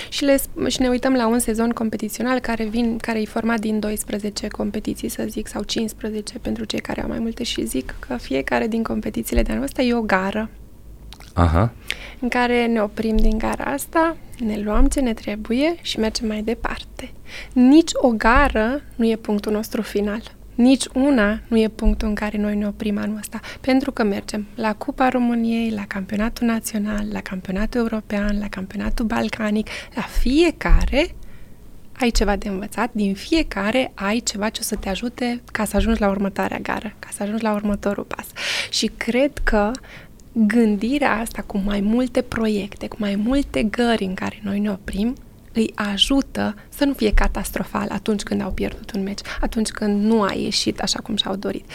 Și, 0.10 0.24
le, 0.24 0.38
și 0.68 0.82
ne 0.82 0.88
uităm 0.88 1.14
la 1.14 1.28
un 1.28 1.40
sezon 1.40 1.70
competițional 1.70 2.40
care 2.40 2.66
vin, 2.66 2.98
care 2.98 3.22
e 3.22 3.26
format 3.26 3.60
din 3.60 3.80
12 3.80 4.48
competiții, 4.48 5.10
să 5.10 5.26
zic, 5.28 5.48
sau 5.48 5.64
15 5.64 6.40
pentru 6.40 6.64
cei 6.64 6.80
care 6.80 7.02
au 7.02 7.08
mai 7.08 7.20
multe 7.20 7.44
și 7.44 7.66
zic 7.66 7.96
că 8.00 8.18
fiecare 8.18 8.68
din 8.68 8.84
competițiile 8.84 9.42
de 9.42 9.52
anul 9.52 9.64
ăsta 9.64 9.82
e 9.82 9.94
o 9.94 10.02
gară. 10.02 10.50
Aha. 11.38 11.72
În 12.20 12.30
care 12.30 12.66
ne 12.66 12.82
oprim 12.82 13.18
din 13.18 13.38
gara 13.38 13.64
asta, 13.64 14.18
ne 14.40 14.60
luăm 14.64 14.88
ce 14.88 15.00
ne 15.00 15.14
trebuie 15.14 15.76
și 15.82 16.00
mergem 16.00 16.28
mai 16.28 16.42
departe. 16.42 17.12
Nici 17.54 17.92
o 17.94 18.10
gară 18.10 18.82
nu 18.96 19.06
e 19.06 19.16
punctul 19.16 19.52
nostru 19.52 19.82
final. 19.82 20.22
Nici 20.56 20.86
una 20.94 21.40
nu 21.48 21.58
e 21.60 21.68
punctul 21.68 22.08
în 22.08 22.16
care 22.16 22.38
noi 22.38 22.56
ne 22.56 22.68
oprim 22.68 22.98
anul 22.98 23.18
ăsta, 23.18 23.40
pentru 23.62 23.92
că 23.92 24.04
mergem 24.04 24.46
la 24.56 24.74
Cupa 24.74 25.10
României, 25.10 25.70
la 25.70 25.86
campionatul 25.88 26.48
național, 26.48 27.06
la 27.12 27.22
campionatul 27.22 27.80
european, 27.80 28.40
la 28.40 28.48
campionatul 28.50 29.06
balcanic, 29.06 29.68
la 29.96 30.02
fiecare 30.02 31.16
ai 32.00 32.10
ceva 32.10 32.36
de 32.36 32.50
învățat, 32.50 32.90
din 32.94 33.14
fiecare 33.14 33.92
ai 33.94 34.20
ceva 34.20 34.50
ce 34.50 34.60
o 34.62 34.64
să 34.64 34.76
te 34.76 34.90
ajute 34.90 35.42
ca 35.52 35.66
să 35.66 35.76
ajungi 35.76 36.02
la 36.02 36.10
următoarea 36.10 36.60
gară, 36.60 36.94
ca 37.00 37.08
să 37.12 37.24
ajungi 37.24 37.44
la 37.44 37.54
următorul 37.54 38.04
pas. 38.04 38.26
Și 38.70 38.92
cred 38.98 39.32
că 39.44 39.72
gândirea 40.46 41.20
asta 41.20 41.42
cu 41.42 41.58
mai 41.58 41.82
multe 41.82 42.22
proiecte, 42.22 42.88
cu 42.88 42.96
mai 43.00 43.16
multe 43.16 43.64
gări 43.64 44.04
în 44.04 44.14
care 44.14 44.40
noi 44.44 44.60
ne 44.60 44.72
oprim, 44.72 45.16
îi 45.54 45.72
ajută 45.76 46.56
să 46.70 46.86
nu 46.86 46.94
fie 46.94 47.14
catastrofal 47.14 47.88
atunci 47.90 48.24
când 48.24 48.42
au 48.42 48.52
pierdut 48.52 48.92
un 48.92 49.04
meci, 49.04 49.20
atunci 49.42 49.70
când 49.70 50.04
nu 50.04 50.22
a 50.22 50.34
ieșit 50.34 50.82
așa 50.82 51.00
cum 51.00 51.16
și-au 51.16 51.36
dorit. 51.36 51.66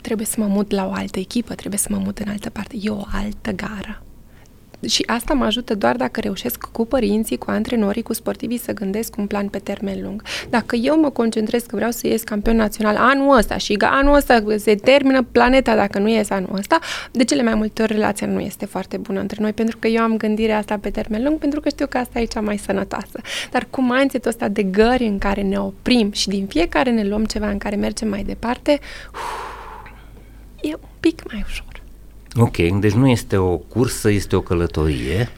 Trebuie 0.00 0.26
să 0.26 0.34
mă 0.38 0.46
mut 0.46 0.70
la 0.70 0.86
o 0.86 0.92
altă 0.92 1.18
echipă, 1.18 1.54
trebuie 1.54 1.78
să 1.78 1.88
mă 1.90 1.98
mut 1.98 2.18
în 2.18 2.28
altă 2.28 2.50
parte. 2.50 2.76
E 2.80 2.90
o 2.90 3.02
altă 3.12 3.52
gară. 3.52 4.03
Și 4.88 5.02
asta 5.06 5.34
mă 5.34 5.44
ajută 5.44 5.74
doar 5.74 5.96
dacă 5.96 6.20
reușesc 6.20 6.68
cu 6.72 6.86
părinții, 6.86 7.36
cu 7.36 7.50
antrenorii, 7.50 8.02
cu 8.02 8.12
sportivii 8.12 8.58
să 8.58 8.72
gândesc 8.72 9.16
un 9.16 9.26
plan 9.26 9.48
pe 9.48 9.58
termen 9.58 10.02
lung. 10.02 10.22
Dacă 10.50 10.76
eu 10.76 11.00
mă 11.00 11.10
concentrez 11.10 11.62
că 11.62 11.76
vreau 11.76 11.90
să 11.90 12.06
ies 12.06 12.22
campion 12.22 12.56
național 12.56 12.96
anul 12.96 13.36
ăsta 13.36 13.56
și 13.56 13.74
că 13.74 13.84
anul 13.90 14.14
ăsta 14.14 14.44
se 14.56 14.74
termină 14.74 15.22
planeta 15.22 15.74
dacă 15.74 15.98
nu 15.98 16.08
ies 16.08 16.30
anul 16.30 16.56
ăsta, 16.58 16.78
de 17.10 17.24
cele 17.24 17.42
mai 17.42 17.54
multe 17.54 17.82
ori 17.82 17.92
relația 17.92 18.26
nu 18.26 18.40
este 18.40 18.66
foarte 18.66 18.96
bună 18.96 19.20
între 19.20 19.38
noi, 19.40 19.52
pentru 19.52 19.76
că 19.78 19.86
eu 19.86 20.02
am 20.02 20.16
gândirea 20.16 20.58
asta 20.58 20.78
pe 20.78 20.90
termen 20.90 21.22
lung, 21.22 21.38
pentru 21.38 21.60
că 21.60 21.68
știu 21.68 21.86
că 21.86 21.98
asta 21.98 22.20
e 22.20 22.24
cea 22.24 22.40
mai 22.40 22.58
sănătoasă. 22.58 23.20
Dar 23.50 23.66
cu 23.70 23.82
mindset 23.82 24.26
ăsta 24.26 24.48
de 24.48 24.62
gări 24.62 25.04
în 25.04 25.18
care 25.18 25.42
ne 25.42 25.58
oprim 25.58 26.12
și 26.12 26.28
din 26.28 26.46
fiecare 26.46 26.90
ne 26.90 27.04
luăm 27.04 27.24
ceva 27.24 27.48
în 27.48 27.58
care 27.58 27.76
mergem 27.76 28.08
mai 28.08 28.22
departe, 28.22 28.80
uf, 29.12 29.20
e 30.60 30.72
un 30.74 30.88
pic 31.00 31.32
mai 31.32 31.44
ușor. 31.46 31.83
Ok, 32.36 32.56
deci 32.56 32.92
nu 32.92 33.08
este 33.08 33.36
o 33.36 33.56
cursă, 33.56 34.10
este 34.10 34.36
o 34.36 34.40
călătorie. 34.40 35.28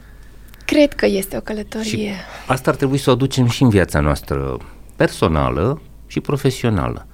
Cred 0.65 0.93
că 0.93 1.05
este 1.05 1.37
o 1.37 1.39
călătorie. 1.39 1.87
Și 1.87 2.09
asta 2.47 2.69
ar 2.69 2.75
trebui 2.75 2.97
să 2.97 3.09
o 3.09 3.13
aducem 3.13 3.47
și 3.47 3.63
în 3.63 3.69
viața 3.69 3.99
noastră 3.99 4.57
personală, 4.95 5.81
și 6.07 6.19
profesională. 6.19 7.07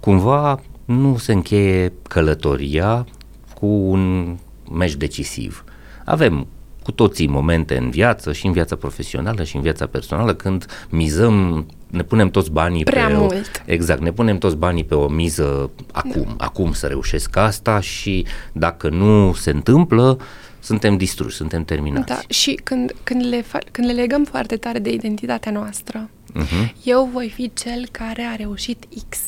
Cumva 0.00 0.60
nu 0.84 1.16
se 1.16 1.32
încheie 1.32 1.92
călătoria 2.08 3.06
cu 3.54 3.66
un 3.66 4.36
meci 4.72 4.94
decisiv. 4.94 5.64
Avem 6.04 6.46
cu 6.82 6.92
toții 6.92 7.26
momente 7.26 7.76
în 7.76 7.90
viață, 7.90 8.32
și 8.32 8.46
în 8.46 8.52
viața 8.52 8.76
profesională, 8.76 9.44
și 9.44 9.56
în 9.56 9.62
viața 9.62 9.86
personală, 9.86 10.34
când 10.34 10.66
mizăm, 10.88 11.66
ne 11.90 12.02
punem 12.02 12.30
toți 12.30 12.50
banii 12.50 12.84
Prea 12.84 13.06
pe 13.06 13.14
mult. 13.14 13.32
O, 13.32 13.62
exact, 13.64 14.00
ne 14.00 14.12
punem 14.12 14.38
toți 14.38 14.56
banii 14.56 14.84
pe 14.84 14.94
o 14.94 15.08
miză 15.08 15.70
acum, 15.92 16.24
da. 16.36 16.44
acum 16.44 16.72
să 16.72 16.86
reușesc 16.86 17.36
asta 17.36 17.80
și 17.80 18.26
dacă 18.52 18.88
nu 18.88 19.32
se 19.34 19.50
întâmplă, 19.50 20.18
suntem 20.60 20.96
distruși, 20.96 21.36
suntem 21.36 21.64
terminați. 21.64 22.06
Da, 22.06 22.20
și 22.28 22.60
când, 22.64 22.94
când, 23.02 23.26
le, 23.28 23.42
fa- 23.42 23.70
când 23.70 23.86
le 23.86 23.92
legăm 23.92 24.24
foarte 24.24 24.56
tare 24.56 24.78
de 24.78 24.90
identitatea 24.92 25.52
noastră, 25.52 26.08
Uh-huh. 26.34 26.72
eu 26.82 27.08
voi 27.12 27.28
fi 27.34 27.50
cel 27.54 27.88
care 27.90 28.22
a 28.22 28.34
reușit 28.36 28.84
X. 29.08 29.18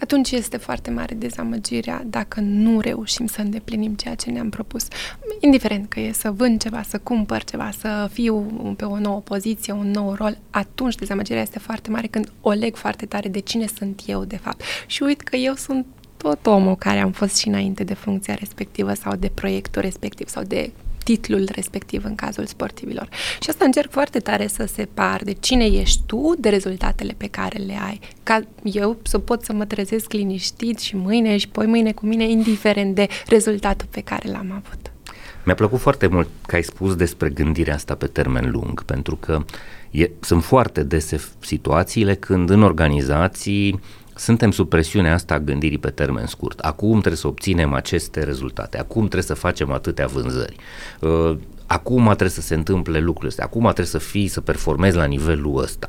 Atunci 0.00 0.30
este 0.30 0.56
foarte 0.56 0.90
mare 0.90 1.14
dezamăgirea 1.14 2.02
dacă 2.06 2.40
nu 2.40 2.80
reușim 2.80 3.26
să 3.26 3.40
îndeplinim 3.40 3.94
ceea 3.94 4.14
ce 4.14 4.30
ne-am 4.30 4.48
propus. 4.48 4.86
Indiferent 5.40 5.88
că 5.88 6.00
e 6.00 6.12
să 6.12 6.30
vând 6.30 6.60
ceva, 6.60 6.82
să 6.82 6.98
cumpăr 6.98 7.44
ceva, 7.44 7.70
să 7.78 8.08
fiu 8.12 8.36
pe 8.76 8.84
o 8.84 8.98
nouă 8.98 9.20
poziție, 9.20 9.72
un 9.72 9.90
nou 9.90 10.14
rol, 10.14 10.38
atunci 10.50 10.94
dezamăgirea 10.94 11.42
este 11.42 11.58
foarte 11.58 11.90
mare 11.90 12.06
când 12.06 12.32
o 12.40 12.50
leg 12.50 12.76
foarte 12.76 13.06
tare 13.06 13.28
de 13.28 13.38
cine 13.38 13.66
sunt 13.76 14.02
eu, 14.06 14.24
de 14.24 14.36
fapt. 14.36 14.62
Și 14.86 15.02
uit 15.02 15.20
că 15.20 15.36
eu 15.36 15.54
sunt 15.54 15.86
tot 16.16 16.46
omul 16.46 16.76
care 16.76 16.98
am 16.98 17.10
fost 17.10 17.36
și 17.36 17.48
înainte 17.48 17.84
de 17.84 17.94
funcția 17.94 18.34
respectivă 18.34 18.94
sau 18.94 19.16
de 19.16 19.30
proiectul 19.34 19.82
respectiv 19.82 20.28
sau 20.28 20.42
de 20.42 20.72
titlul 21.08 21.48
respectiv 21.52 22.04
în 22.04 22.14
cazul 22.14 22.46
sportivilor. 22.46 23.08
Și 23.40 23.50
asta 23.50 23.64
încerc 23.64 23.90
foarte 23.90 24.18
tare 24.18 24.46
să 24.46 24.68
separ 24.72 25.20
de 25.24 25.32
cine 25.32 25.64
ești 25.64 26.02
tu, 26.06 26.34
de 26.38 26.48
rezultatele 26.48 27.14
pe 27.16 27.26
care 27.26 27.58
le 27.58 27.78
ai. 27.86 28.00
Ca 28.22 28.40
eu 28.62 28.96
să 29.02 29.18
pot 29.18 29.44
să 29.44 29.52
mă 29.52 29.64
trezesc 29.64 30.12
liniștit 30.12 30.78
și 30.78 30.96
mâine 30.96 31.36
și 31.36 31.48
poi 31.48 31.66
mâine 31.66 31.92
cu 31.92 32.06
mine, 32.06 32.30
indiferent 32.30 32.94
de 32.94 33.08
rezultatul 33.26 33.88
pe 33.90 34.00
care 34.00 34.30
l-am 34.30 34.50
avut. 34.50 34.92
Mi-a 35.44 35.54
plăcut 35.54 35.80
foarte 35.80 36.06
mult 36.06 36.28
că 36.46 36.54
ai 36.54 36.62
spus 36.62 36.94
despre 36.94 37.28
gândirea 37.28 37.74
asta 37.74 37.94
pe 37.94 38.06
termen 38.06 38.50
lung, 38.50 38.84
pentru 38.84 39.16
că 39.16 39.44
e, 39.90 40.10
sunt 40.20 40.44
foarte 40.44 40.82
dese 40.82 41.24
situațiile 41.40 42.14
când 42.14 42.50
în 42.50 42.62
organizații 42.62 43.80
suntem 44.18 44.50
sub 44.50 44.68
presiunea 44.68 45.14
asta 45.14 45.34
a 45.34 45.38
gândirii 45.38 45.78
pe 45.78 45.90
termen 45.90 46.26
scurt. 46.26 46.58
Acum 46.58 46.90
trebuie 46.90 47.16
să 47.16 47.26
obținem 47.26 47.72
aceste 47.72 48.22
rezultate, 48.22 48.78
acum 48.78 49.00
trebuie 49.00 49.22
să 49.22 49.34
facem 49.34 49.72
atâtea 49.72 50.06
vânzări, 50.06 50.56
uh, 51.00 51.36
acum 51.66 52.04
trebuie 52.04 52.28
să 52.28 52.40
se 52.40 52.54
întâmple 52.54 52.98
lucrurile 52.98 53.28
astea, 53.28 53.44
acum 53.44 53.62
trebuie 53.62 53.86
să 53.86 53.98
fii, 53.98 54.28
să 54.28 54.40
performezi 54.40 54.96
la 54.96 55.04
nivelul 55.04 55.62
ăsta. 55.62 55.88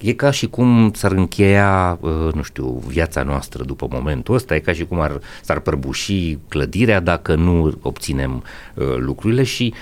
E 0.00 0.12
ca 0.12 0.30
și 0.30 0.46
cum 0.46 0.92
s-ar 0.94 1.12
încheia, 1.12 1.98
uh, 2.00 2.32
nu 2.34 2.42
știu, 2.42 2.82
viața 2.86 3.22
noastră 3.22 3.64
după 3.64 3.88
momentul 3.90 4.34
ăsta, 4.34 4.54
e 4.54 4.58
ca 4.58 4.72
și 4.72 4.84
cum 4.84 5.00
ar, 5.00 5.20
s-ar 5.42 5.60
prăbuși 5.60 6.38
clădirea 6.48 7.00
dacă 7.00 7.34
nu 7.34 7.78
obținem 7.82 8.42
uh, 8.74 8.96
lucrurile 8.96 9.42
și 9.42 9.74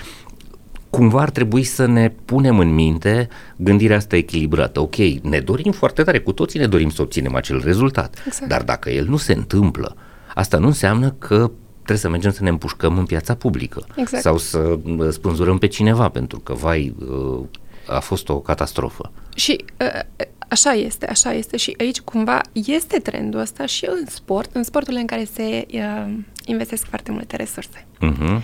cumva 0.95 1.21
ar 1.21 1.29
trebui 1.29 1.63
să 1.63 1.85
ne 1.85 2.09
punem 2.09 2.59
în 2.59 2.73
minte 2.73 3.27
gândirea 3.55 3.97
asta 3.97 4.15
echilibrată. 4.15 4.79
Ok, 4.79 4.95
ne 5.21 5.39
dorim 5.39 5.71
foarte 5.71 6.03
tare, 6.03 6.19
cu 6.19 6.31
toții 6.31 6.59
ne 6.59 6.67
dorim 6.67 6.89
să 6.89 7.01
obținem 7.01 7.35
acel 7.35 7.61
rezultat, 7.63 8.23
Exact. 8.25 8.47
dar 8.47 8.63
dacă 8.63 8.89
el 8.89 9.05
nu 9.05 9.17
se 9.17 9.33
întâmplă, 9.33 9.95
asta 10.33 10.57
nu 10.57 10.67
înseamnă 10.67 11.11
că 11.11 11.51
trebuie 11.73 11.97
să 11.97 12.09
mergem 12.09 12.31
să 12.31 12.43
ne 12.43 12.49
împușcăm 12.49 12.97
în 12.97 13.05
piața 13.05 13.35
publică 13.35 13.85
Exact. 13.95 14.23
sau 14.23 14.37
să 14.37 14.57
uh, 14.57 15.07
spânzurăm 15.09 15.57
pe 15.57 15.67
cineva, 15.67 16.09
pentru 16.09 16.39
că, 16.39 16.53
vai, 16.53 16.95
uh, 17.09 17.45
a 17.87 17.99
fost 17.99 18.29
o 18.29 18.39
catastrofă. 18.39 19.11
Și 19.35 19.65
uh, 19.79 20.25
așa 20.47 20.71
este, 20.71 21.07
așa 21.07 21.33
este 21.33 21.57
și 21.57 21.75
aici 21.79 21.99
cumva 21.99 22.41
este 22.51 22.97
trendul 22.97 23.39
ăsta 23.39 23.65
și 23.65 23.85
în 23.89 24.05
sport, 24.07 24.55
în 24.55 24.63
sporturile 24.63 25.01
în 25.01 25.07
care 25.07 25.23
se 25.33 25.65
uh, 25.73 26.13
investesc 26.45 26.85
foarte 26.85 27.11
multe 27.11 27.35
resurse. 27.35 27.85
Uh-huh. 28.01 28.41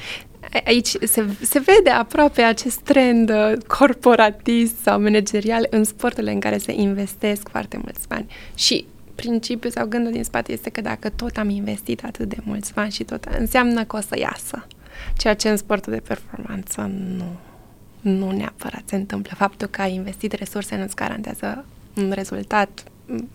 A- 0.54 0.62
Aici 0.66 0.88
se, 0.88 1.26
se 1.42 1.60
vede 1.60 1.90
aproape 1.90 2.42
acest 2.42 2.80
trend 2.80 3.30
uh, 3.30 3.54
corporatist 3.68 4.76
sau 4.82 5.02
managerial 5.02 5.68
în 5.70 5.84
sporturile 5.84 6.32
în 6.32 6.40
care 6.40 6.58
se 6.58 6.72
investesc 6.72 7.50
foarte 7.50 7.78
mulți 7.78 8.08
bani. 8.08 8.26
Și 8.56 8.86
principiul 9.16 9.72
sau 9.72 9.88
gândul 9.88 10.12
din 10.12 10.24
spate 10.24 10.52
este 10.52 10.70
că 10.70 10.82
dacă 10.82 11.10
tot 11.10 11.38
am 11.38 11.50
investit 11.50 12.04
atât 12.04 12.30
de 12.30 12.38
mulți 12.44 12.74
bani 12.74 12.92
și 12.92 13.04
tot, 13.04 13.26
înseamnă 13.40 13.84
că 13.84 13.96
o 13.96 14.00
să 14.00 14.18
iasă. 14.20 14.68
Ceea 15.18 15.34
ce 15.34 15.50
în 15.50 15.58
sportul 15.58 15.94
de 15.94 16.00
performanță 16.00 16.92
nu, 17.18 17.36
nu 18.02 18.32
neapărat 18.32 18.82
se 18.86 18.96
întâmplă. 18.96 19.32
Faptul 19.38 19.68
că 19.68 19.82
ai 19.82 19.94
investit 19.94 20.32
resurse 20.34 20.76
nu-ți 20.78 20.96
garantează 20.96 21.66
un 21.96 22.12
rezultat, 22.12 22.84
m, 23.06 23.30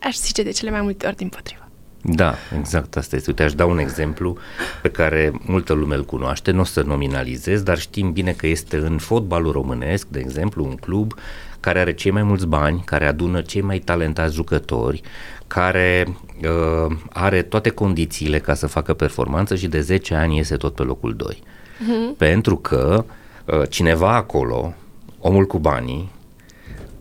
aș 0.00 0.16
zice 0.16 0.42
de 0.42 0.50
cele 0.50 0.70
mai 0.70 0.80
multe 0.80 1.06
ori 1.06 1.16
din 1.16 1.28
potrivă. 1.28 1.67
Da, 2.02 2.34
exact 2.58 2.96
asta 2.96 3.16
este. 3.16 3.30
Uite, 3.30 3.42
aș 3.42 3.54
da 3.54 3.64
un 3.64 3.78
exemplu 3.78 4.36
pe 4.82 4.90
care 4.90 5.32
multă 5.46 5.72
lume 5.72 5.94
îl 5.94 6.04
cunoaște, 6.04 6.50
nu 6.50 6.60
o 6.60 6.64
să 6.64 6.82
nominalizez, 6.82 7.62
dar 7.62 7.78
știm 7.78 8.12
bine 8.12 8.32
că 8.32 8.46
este 8.46 8.76
în 8.76 8.98
fotbalul 8.98 9.52
românesc, 9.52 10.06
de 10.06 10.18
exemplu, 10.18 10.64
un 10.64 10.74
club 10.74 11.14
care 11.60 11.78
are 11.78 11.94
cei 11.94 12.10
mai 12.10 12.22
mulți 12.22 12.46
bani, 12.46 12.82
care 12.84 13.06
adună 13.06 13.40
cei 13.40 13.60
mai 13.60 13.78
talentați 13.78 14.34
jucători, 14.34 15.02
care 15.46 16.06
uh, 16.42 16.96
are 17.10 17.42
toate 17.42 17.68
condițiile 17.68 18.38
ca 18.38 18.54
să 18.54 18.66
facă 18.66 18.94
performanță 18.94 19.54
și 19.54 19.68
de 19.68 19.80
10 19.80 20.14
ani 20.14 20.36
iese 20.36 20.56
tot 20.56 20.74
pe 20.74 20.82
locul 20.82 21.14
2. 21.16 21.42
Uh-huh. 21.42 22.16
Pentru 22.16 22.56
că 22.56 23.04
uh, 23.44 23.62
cineva 23.68 24.14
acolo, 24.14 24.74
omul 25.18 25.46
cu 25.46 25.58
banii, 25.58 26.10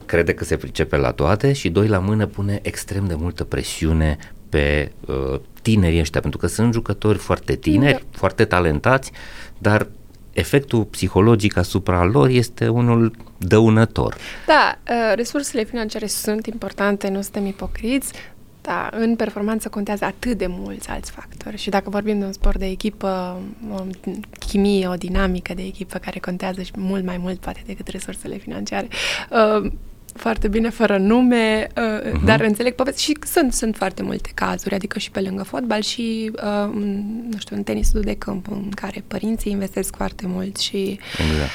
crede 0.06 0.34
că 0.34 0.44
se 0.44 0.58
pricepe 0.58 0.98
la 0.98 1.12
toate 1.12 1.54
și 1.54 1.70
doi 1.70 1.88
la 1.88 2.00
mână 2.00 2.26
pune 2.26 2.60
extrem 2.62 3.08
de 3.08 3.16
multă 3.18 3.44
presiune 3.44 4.18
pe 4.50 4.92
uh, 5.06 5.40
tinerii 5.62 6.00
ăștia, 6.00 6.22
pentru 6.22 6.40
că 6.40 6.48
sunt 6.48 6.74
jucători 6.74 7.18
foarte 7.18 7.56
tineri, 7.56 7.94
da. 8.12 8.18
foarte 8.18 8.46
talentați, 8.46 9.12
dar 9.58 9.88
efectul 10.32 10.84
psihologic 10.84 11.58
asupra 11.58 12.04
lor 12.04 12.30
este 12.30 12.68
unul 12.68 13.12
dăunător. 13.38 14.16
Da, 14.46 14.78
uh, 14.90 15.16
resursele 15.16 15.64
financiare 15.64 16.08
sunt 16.08 16.46
importante, 16.46 17.10
nu 17.10 17.22
suntem 17.22 17.46
ipocriți, 17.46 18.14
dar 18.62 18.94
în 18.98 19.16
performanță 19.16 19.70
contează 19.70 20.06
atât 20.06 20.38
de 20.38 20.48
mulți 20.48 20.90
alți 20.90 21.12
factori. 21.12 21.58
Și 21.58 21.70
dacă 21.70 21.90
vorbim 21.90 22.20
de 22.20 22.26
un 22.26 22.32
sport 22.32 22.60
de 22.60 22.66
echipă, 22.66 23.42
o 23.72 23.84
chimie, 24.40 24.88
o 24.88 24.94
dinamică 24.94 25.54
de 25.54 25.62
echipă 25.62 25.98
care 25.98 26.20
contează 26.20 26.62
și 26.62 26.72
mult 26.76 27.06
mai 27.06 27.18
mult 27.18 27.40
poate 27.40 27.64
decât 27.66 27.88
resursele 27.88 28.38
financiare, 28.38 28.88
uh, 29.30 29.72
foarte 30.18 30.48
bine, 30.48 30.70
fără 30.70 30.98
nume, 30.98 31.68
uh, 31.78 32.10
uh-huh. 32.10 32.26
dar 32.26 32.42
înțeleg 32.42 32.74
povesti 32.74 33.02
și 33.02 33.18
sunt, 33.26 33.54
sunt 33.54 33.76
foarte 33.76 34.04
multe 34.04 34.30
cazuri, 34.34 34.76
adică 34.76 35.00
și 35.00 35.12
pe 35.12 35.22
lângă 35.22 35.44
fotbal 35.44 35.82
și, 35.82 36.32
uh, 36.36 36.70
în, 36.74 37.04
nu 37.30 37.38
știu, 37.38 37.56
în 37.56 37.64
tenisul 37.64 38.02
de 38.02 38.16
câmp, 38.16 38.52
în 38.52 38.70
care 38.70 39.04
părinții 39.08 39.52
investesc 39.52 39.96
foarte 39.96 40.28
mult 40.28 40.58
și 40.58 41.00
Exact. 41.30 41.52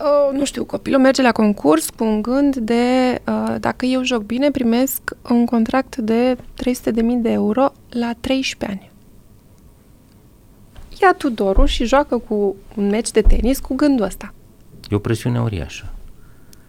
Uh, 0.00 0.38
nu 0.38 0.44
știu, 0.44 0.64
copilul 0.64 1.00
merge 1.00 1.22
la 1.22 1.32
concurs 1.32 1.90
cu 1.90 2.04
un 2.04 2.22
gând 2.22 2.56
de 2.56 3.20
uh, 3.26 3.54
dacă 3.60 3.86
eu 3.86 4.02
joc 4.02 4.22
bine, 4.22 4.50
primesc 4.50 5.02
un 5.30 5.44
contract 5.46 5.96
de 5.96 6.36
300.000 6.36 6.40
de 7.16 7.30
euro 7.30 7.72
la 7.88 8.14
13 8.20 8.78
ani. 8.78 8.90
Ia 11.02 11.14
Tudorul 11.18 11.66
și 11.66 11.84
joacă 11.84 12.18
cu 12.18 12.56
un 12.74 12.88
meci 12.88 13.10
de 13.10 13.20
tenis 13.20 13.58
cu 13.58 13.74
gândul 13.74 14.04
ăsta. 14.04 14.34
E 14.90 14.94
o 14.94 14.98
presiune 14.98 15.40
uriașă. 15.40 15.91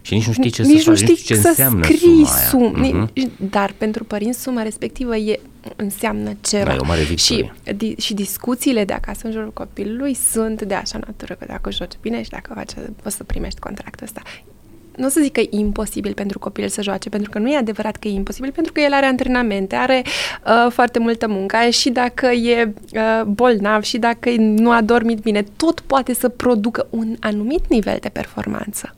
Și 0.06 0.14
nici 0.14 0.28
nu 0.28 0.34
știi 0.34 0.50
ce 0.50 0.62
nici 0.64 0.82
să 0.82 0.90
nu 0.90 0.96
faci, 0.96 1.04
știi 1.04 1.14
nici 1.14 1.26
ce 1.26 1.36
să 1.36 1.48
înseamnă 1.48 1.84
scrii 1.84 2.00
suma 2.00 2.34
aia. 2.36 2.48
sum, 2.48 2.74
Mhm. 2.76 3.10
uh-huh. 3.10 3.50
Dar 3.50 3.74
pentru 3.78 4.04
părinți 4.04 4.42
suma 4.42 4.62
respectivă 4.62 5.16
e, 5.16 5.40
înseamnă 5.76 6.34
ceva. 6.42 6.64
Da, 6.64 6.74
e 6.74 6.78
o 6.78 6.86
mare 6.86 7.02
și, 7.04 7.08
victorie. 7.08 7.54
di, 7.78 7.96
și 8.02 8.14
discuțiile 8.14 8.86
de 8.86 8.94
acasă 8.94 9.22
în 9.26 9.32
jurul 9.32 9.52
copilului 9.54 10.14
sunt 10.32 10.62
de 10.62 10.74
așa 10.74 11.00
natură 11.06 11.34
că 11.40 11.46
dacă 11.48 11.72
joci 11.72 11.94
bine 12.02 12.24
și 12.24 12.30
dacă 12.30 12.52
faci, 12.56 12.72
poți 13.04 13.16
să 13.16 13.24
primești 13.24 13.60
contractul 13.60 14.06
ăsta. 14.06 14.22
Nu 14.98 15.06
o 15.06 15.10
să 15.10 15.20
zic 15.24 15.32
că 15.32 15.40
e 15.40 15.48
imposibil 15.50 16.14
pentru 16.14 16.40
copil 16.40 16.68
să 16.68 16.82
joace, 16.82 17.10
pentru 17.10 17.30
că 17.30 17.40
nu 17.40 17.50
e 17.52 17.56
adevărat 17.58 17.96
că 17.96 18.08
e 18.08 18.12
imposibil, 18.12 18.52
pentru 18.52 18.72
că 18.72 18.80
el 18.80 18.94
are 18.94 19.06
antrenamente, 19.06 19.76
are 19.76 20.02
uh, 20.06 20.72
foarte 20.72 21.00
multă 21.00 21.28
muncă 21.28 21.58
și 21.70 21.90
dacă 21.90 22.26
e 22.28 22.74
uh, 22.94 23.24
bolnav 23.26 23.82
și 23.84 23.98
dacă 23.98 24.30
nu 24.38 24.72
a 24.72 24.82
dormit 24.82 25.20
bine, 25.20 25.44
tot 25.58 25.80
poate 25.80 26.14
să 26.14 26.30
producă 26.30 26.88
un 26.90 27.16
anumit 27.20 27.68
nivel 27.70 27.98
de 28.02 28.10
performanță 28.10 28.96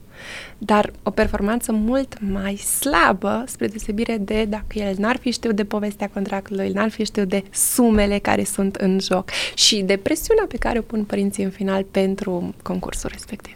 dar 0.58 0.92
o 1.04 1.10
performanță 1.10 1.72
mult 1.72 2.18
mai 2.32 2.56
slabă, 2.56 3.44
spre 3.48 3.68
deosebire 3.68 4.18
de 4.18 4.46
dacă 4.46 4.80
el 4.80 4.96
n-ar 4.98 5.18
fi 5.18 5.32
știut 5.32 5.56
de 5.56 5.64
povestea 5.64 6.10
contractului, 6.14 6.70
n-ar 6.70 6.90
fi 6.90 7.04
știut 7.04 7.30
de 7.30 7.44
sumele 7.52 8.20
care 8.20 8.44
sunt 8.44 8.76
în 8.76 9.00
joc 9.00 9.30
și 9.54 9.82
de 9.82 9.98
presiunea 9.98 10.46
pe 10.48 10.58
care 10.58 10.80
o 10.80 10.82
pun 10.82 11.04
părinții 11.04 11.44
în 11.44 11.50
final 11.50 11.84
pentru 11.84 12.56
concursul 12.62 13.10
respectiv. 13.14 13.56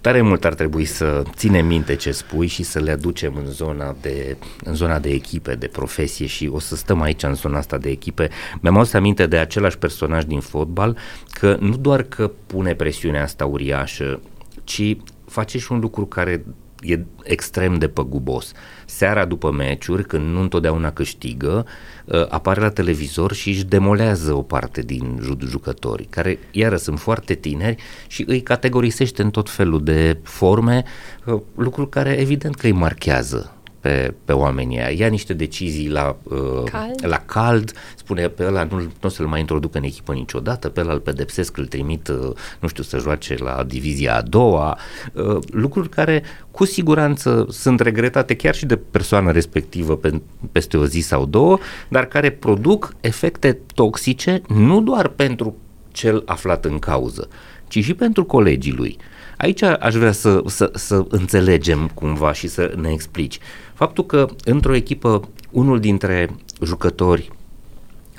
Tare 0.00 0.20
mult 0.20 0.44
ar 0.44 0.54
trebui 0.54 0.84
să 0.84 1.22
ținem 1.34 1.66
minte 1.66 1.94
ce 1.94 2.10
spui 2.12 2.46
și 2.46 2.62
să 2.62 2.78
le 2.78 2.90
aducem 2.90 3.34
în 3.36 3.46
zona 3.46 3.96
de, 4.00 4.36
în 4.64 4.74
zona 4.74 4.98
de 4.98 5.08
echipe, 5.08 5.54
de 5.54 5.66
profesie 5.66 6.26
și 6.26 6.50
o 6.52 6.58
să 6.58 6.76
stăm 6.76 7.00
aici 7.00 7.22
în 7.22 7.34
zona 7.34 7.58
asta 7.58 7.78
de 7.78 7.90
echipe. 7.90 8.30
Mi-am 8.60 8.76
adus 8.76 8.92
aminte 8.92 9.26
de 9.26 9.36
același 9.36 9.78
personaj 9.78 10.24
din 10.24 10.40
fotbal 10.40 10.96
că 11.30 11.56
nu 11.60 11.76
doar 11.76 12.02
că 12.02 12.30
pune 12.46 12.74
presiunea 12.74 13.22
asta 13.22 13.44
uriașă, 13.44 14.20
ci 14.64 14.96
face 15.30 15.58
și 15.58 15.72
un 15.72 15.78
lucru 15.78 16.06
care 16.06 16.44
e 16.80 17.04
extrem 17.22 17.78
de 17.78 17.88
păgubos. 17.88 18.52
Seara 18.86 19.24
după 19.24 19.50
meciuri, 19.50 20.04
când 20.04 20.32
nu 20.32 20.40
întotdeauna 20.40 20.92
câștigă, 20.92 21.66
uh, 22.04 22.26
apare 22.28 22.60
la 22.60 22.70
televizor 22.70 23.32
și 23.32 23.48
își 23.48 23.64
demolează 23.64 24.32
o 24.32 24.42
parte 24.42 24.80
din 24.80 25.20
jucători, 25.46 26.06
care 26.10 26.38
iară 26.50 26.76
sunt 26.76 26.98
foarte 26.98 27.34
tineri 27.34 27.82
și 28.06 28.24
îi 28.26 28.40
categorisește 28.40 29.22
în 29.22 29.30
tot 29.30 29.50
felul 29.50 29.84
de 29.84 30.18
forme, 30.22 30.84
uh, 31.26 31.40
lucruri 31.54 31.88
care 31.88 32.10
evident 32.10 32.54
că 32.54 32.66
îi 32.66 32.72
marchează 32.72 33.54
pe, 33.80 34.14
pe 34.24 34.32
oamenii 34.32 34.78
aia. 34.78 34.88
Ia 34.88 35.06
niște 35.06 35.32
decizii 35.32 35.88
la, 35.88 36.16
uh, 36.22 36.62
cald. 36.70 37.06
la 37.06 37.16
cald, 37.16 37.72
spune 37.96 38.28
pe 38.28 38.44
ăla 38.46 38.64
nu, 38.64 38.78
nu 38.78 38.90
o 39.02 39.08
să-l 39.08 39.26
mai 39.26 39.40
introducă 39.40 39.78
în 39.78 39.84
echipă 39.84 40.12
niciodată, 40.12 40.68
pe 40.68 40.80
ăla 40.80 40.92
îl 40.92 41.00
pedepsesc, 41.00 41.56
îl 41.56 41.66
trimit, 41.66 42.08
uh, 42.08 42.30
nu 42.60 42.68
știu, 42.68 42.82
să 42.82 42.98
joace 42.98 43.36
la 43.38 43.64
divizia 43.66 44.16
a 44.16 44.22
doua, 44.22 44.78
uh, 45.12 45.38
lucruri 45.50 45.88
care 45.88 46.22
cu 46.50 46.64
siguranță 46.64 47.46
sunt 47.48 47.80
regretate 47.80 48.36
chiar 48.36 48.54
și 48.54 48.66
de 48.66 48.76
persoana 48.76 49.30
respectivă 49.30 49.96
pe, 49.96 50.20
peste 50.52 50.76
o 50.76 50.86
zi 50.86 51.00
sau 51.00 51.26
două, 51.26 51.58
dar 51.88 52.04
care 52.04 52.30
produc 52.30 52.94
efecte 53.00 53.58
toxice 53.74 54.42
nu 54.48 54.80
doar 54.80 55.08
pentru 55.08 55.56
cel 55.92 56.22
aflat 56.26 56.64
în 56.64 56.78
cauză, 56.78 57.28
ci 57.68 57.84
și 57.84 57.94
pentru 57.94 58.24
colegii 58.24 58.72
lui. 58.72 58.98
Aici 59.40 59.62
aș 59.62 59.94
vrea 59.94 60.12
să, 60.12 60.42
să, 60.46 60.70
să 60.74 61.04
înțelegem 61.08 61.90
cumva 61.94 62.32
și 62.32 62.48
să 62.48 62.74
ne 62.80 62.90
explici. 62.90 63.38
Faptul 63.80 64.06
că 64.06 64.26
într-o 64.44 64.74
echipă 64.74 65.28
unul 65.50 65.80
dintre 65.80 66.28
jucători 66.62 67.30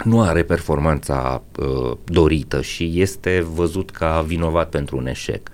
nu 0.04 0.22
are 0.22 0.44
performanța 0.44 1.44
uh, 1.60 1.98
dorită 2.04 2.62
și 2.62 2.92
este 3.02 3.42
văzut 3.54 3.90
ca 3.90 4.22
vinovat 4.22 4.70
pentru 4.70 4.98
un 4.98 5.08
eșec, 5.08 5.50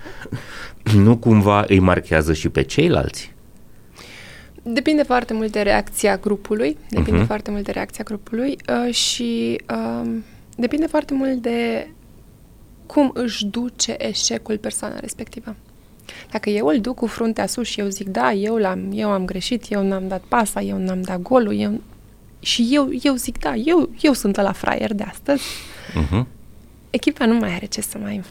nu 1.05 1.17
cumva 1.17 1.65
îi 1.67 1.79
marchează 1.79 2.33
și 2.33 2.49
pe 2.49 2.61
ceilalți? 2.61 3.33
Depinde 4.63 5.03
foarte 5.03 5.33
mult 5.33 5.51
de 5.51 5.61
reacția 5.61 6.17
grupului, 6.17 6.77
depinde 6.89 7.23
uh-huh. 7.23 7.27
foarte 7.27 7.51
mult 7.51 7.63
de 7.63 7.71
reacția 7.71 8.03
grupului 8.03 8.57
uh, 8.87 8.93
și 8.93 9.61
uh, 9.71 10.09
depinde 10.57 10.85
foarte 10.85 11.13
mult 11.13 11.41
de 11.41 11.87
cum 12.85 13.11
își 13.13 13.45
duce 13.45 13.95
eșecul 13.97 14.57
persoana 14.57 14.99
respectivă. 14.99 15.55
Dacă 16.31 16.49
eu 16.49 16.67
îl 16.67 16.79
duc 16.79 16.95
cu 16.95 17.05
fruntea 17.05 17.47
sus 17.47 17.67
și 17.67 17.79
eu 17.79 17.87
zic, 17.87 18.07
da, 18.07 18.31
eu, 18.31 18.55
l-am, 18.55 18.89
eu 18.93 19.09
am 19.09 19.25
greșit, 19.25 19.65
eu 19.69 19.87
n-am 19.87 20.07
dat 20.07 20.21
pasa, 20.27 20.61
eu 20.61 20.77
n-am 20.77 21.01
dat 21.01 21.21
golul, 21.21 21.59
eu... 21.59 21.81
și 22.39 22.67
eu, 22.71 22.89
eu 23.03 23.15
zic, 23.15 23.39
da, 23.39 23.55
eu, 23.55 23.89
eu 24.01 24.13
sunt 24.13 24.35
la 24.35 24.51
fraier 24.51 24.93
de 24.93 25.03
astăzi, 25.03 25.43
uh-huh. 25.91 26.25
echipa 26.89 27.25
nu 27.25 27.33
mai 27.33 27.53
are 27.53 27.65
ce 27.65 27.81
să 27.81 27.97
mai 27.97 28.23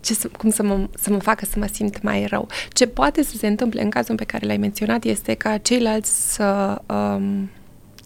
ce 0.00 0.14
să, 0.14 0.28
cum 0.38 0.50
să 0.50 0.62
mă, 0.62 0.88
să 0.98 1.10
mă 1.10 1.18
facă 1.18 1.44
să 1.44 1.58
mă 1.58 1.66
simt 1.72 2.02
mai 2.02 2.26
rău. 2.26 2.48
Ce 2.72 2.86
poate 2.86 3.22
să 3.22 3.36
se 3.36 3.46
întâmple 3.46 3.82
în 3.82 3.90
cazul 3.90 4.14
pe 4.14 4.24
care 4.24 4.46
l-ai 4.46 4.56
menționat 4.56 5.04
este 5.04 5.34
ca 5.34 5.56
ceilalți 5.56 6.32
să 6.32 6.80
um, 6.86 7.50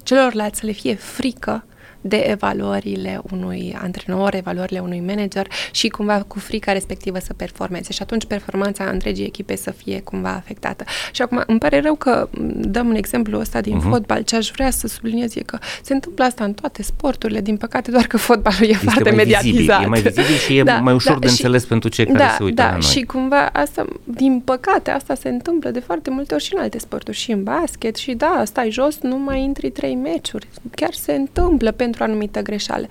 celorlalți 0.03 0.59
să 0.59 0.67
le 0.67 0.73
fie 0.73 0.95
frică 0.95 1.65
de 2.03 2.17
evaluările 2.17 3.21
unui 3.33 3.77
antrenor, 3.83 4.35
evaluările 4.35 4.79
unui 4.79 5.03
manager 5.07 5.47
și 5.71 5.89
cumva 5.89 6.25
cu 6.27 6.39
frica 6.39 6.73
respectivă 6.73 7.19
să 7.19 7.33
performeze 7.33 7.93
și 7.93 8.03
atunci 8.03 8.25
performanța 8.25 8.85
întregii 8.85 9.25
echipe 9.25 9.57
să 9.57 9.71
fie 9.71 10.01
cumva 10.01 10.31
afectată. 10.31 10.85
Și 11.13 11.23
acum 11.23 11.43
îmi 11.47 11.59
pare 11.59 11.81
rău 11.81 11.95
că 11.95 12.29
dăm 12.55 12.89
un 12.89 12.95
exemplu 12.95 13.39
ăsta 13.39 13.61
din 13.61 13.79
uh-huh. 13.79 13.91
fotbal. 13.91 14.23
Ce 14.23 14.37
aș 14.37 14.51
vrea 14.51 14.71
să 14.71 14.87
subliniez 14.87 15.37
e 15.37 15.41
că 15.41 15.59
se 15.83 15.93
întâmplă 15.93 16.25
asta 16.25 16.45
în 16.45 16.53
toate 16.53 16.83
sporturile, 16.83 17.41
din 17.41 17.57
păcate 17.57 17.91
doar 17.91 18.07
că 18.07 18.17
fotbalul 18.17 18.69
e 18.69 18.71
este 18.71 18.85
foarte 18.85 19.09
mai 19.09 19.17
mediatizat. 19.17 19.53
Vizibil, 19.53 19.85
e 19.85 19.87
mai 19.87 20.01
vizibil 20.01 20.37
și 20.37 20.57
e 20.57 20.63
da, 20.63 20.79
mai 20.79 20.95
ușor 20.95 21.13
da, 21.13 21.19
de 21.19 21.27
și, 21.27 21.33
înțeles 21.33 21.65
pentru 21.65 21.89
cei 21.89 22.07
care 22.07 22.19
da, 22.19 22.35
se 22.37 22.43
uită 22.43 22.63
da, 22.63 22.69
la 22.69 22.73
noi. 22.73 22.81
și 22.81 23.01
cumva 23.03 23.47
asta, 23.53 23.85
din 24.05 24.43
păcate, 24.45 24.91
asta 24.91 25.15
se 25.15 25.29
întâmplă 25.29 25.71
de 25.71 25.81
foarte 25.81 26.11
multe 26.11 26.35
ori 26.35 26.43
și 26.43 26.55
în 26.55 26.63
alte 26.63 26.79
sporturi, 26.79 27.17
și 27.17 27.31
în 27.33 27.43
basket 27.43 27.97
și 27.97 28.13
da, 28.13 28.43
stai 28.45 28.71
jos, 28.71 28.99
nu 29.01 29.19
mai 29.19 29.43
intri 29.43 29.71
trei 29.71 29.95
meciuri. 29.95 30.49
Chiar 30.75 30.93
se 30.93 31.13
întâmplă 31.13 31.71
pentru 31.71 31.92
pentru 31.93 32.03
o 32.03 32.07
anumită 32.07 32.41
greșeală. 32.41 32.87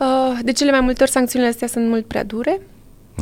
Uh, 0.00 0.38
de 0.42 0.52
cele 0.52 0.70
mai 0.70 0.80
multe 0.80 1.02
ori 1.02 1.10
sancțiunile 1.10 1.50
astea 1.50 1.68
sunt 1.68 1.88
mult 1.88 2.06
prea 2.06 2.24
dure, 2.24 2.60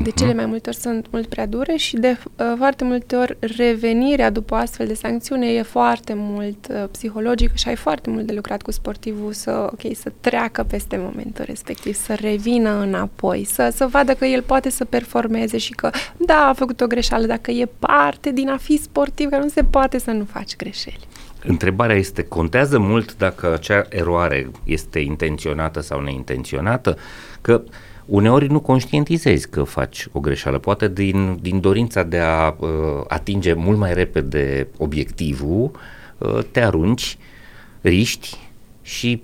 de 0.03 0.11
cele 0.11 0.29
mhm. 0.29 0.37
mai 0.37 0.47
multe 0.47 0.69
ori 0.69 0.79
sunt 0.79 1.07
mult 1.11 1.27
prea 1.27 1.47
dure 1.47 1.77
și 1.77 1.97
de 1.97 2.19
uh, 2.37 2.53
foarte 2.57 2.85
multe 2.85 3.17
ori 3.17 3.37
revenirea 3.57 4.31
după 4.31 4.55
astfel 4.55 4.87
de 4.87 4.95
sancțiune 4.95 5.47
e 5.47 5.63
foarte 5.63 6.13
mult 6.17 6.67
uh, 6.71 6.85
psihologică 6.91 7.53
și 7.55 7.69
ai 7.69 7.77
foarte 7.77 8.11
mult 8.11 8.27
de 8.27 8.33
lucrat 8.33 8.63
cu 8.63 8.71
sportivul 8.71 9.33
să, 9.33 9.71
ok, 9.73 9.97
să 9.97 10.13
treacă 10.21 10.63
peste 10.63 10.97
momentul 10.97 11.45
respectiv, 11.45 11.95
să 11.95 12.15
revină 12.15 12.81
înapoi, 12.81 13.45
să, 13.45 13.73
să 13.75 13.87
vadă 13.87 14.15
că 14.15 14.25
el 14.25 14.43
poate 14.43 14.71
să 14.71 14.85
performeze 14.85 15.59
și 15.59 15.73
că, 15.73 15.91
da, 16.17 16.49
a 16.49 16.53
făcut 16.53 16.81
o 16.81 16.87
greșeală, 16.87 17.27
dacă 17.27 17.51
e 17.51 17.69
parte 17.79 18.31
din 18.31 18.49
a 18.49 18.57
fi 18.57 18.77
sportiv, 18.77 19.29
că 19.29 19.37
nu 19.37 19.49
se 19.49 19.65
poate 19.65 19.99
să 19.99 20.11
nu 20.11 20.25
faci 20.25 20.57
greșeli. 20.57 21.08
Întrebarea 21.45 21.97
este, 21.97 22.23
contează 22.23 22.79
mult 22.79 23.17
dacă 23.17 23.53
acea 23.53 23.87
eroare 23.89 24.51
este 24.65 24.99
intenționată 24.99 25.81
sau 25.81 26.01
neintenționată? 26.01 26.97
Că 27.41 27.63
uneori 28.05 28.51
nu 28.51 28.61
conștientizezi 28.61 29.49
că 29.49 29.63
faci 29.63 30.07
o 30.13 30.21
greșeală, 30.21 30.59
poate 30.59 30.89
din, 30.89 31.39
din 31.41 31.61
dorința 31.61 32.03
de 32.03 32.19
a 32.19 32.55
uh, 32.59 32.69
atinge 33.09 33.53
mult 33.53 33.79
mai 33.79 33.95
repede 33.95 34.69
obiectivul, 34.77 35.71
uh, 36.19 36.39
te 36.51 36.61
arunci, 36.61 37.19
riști 37.81 38.37
și 38.83 39.23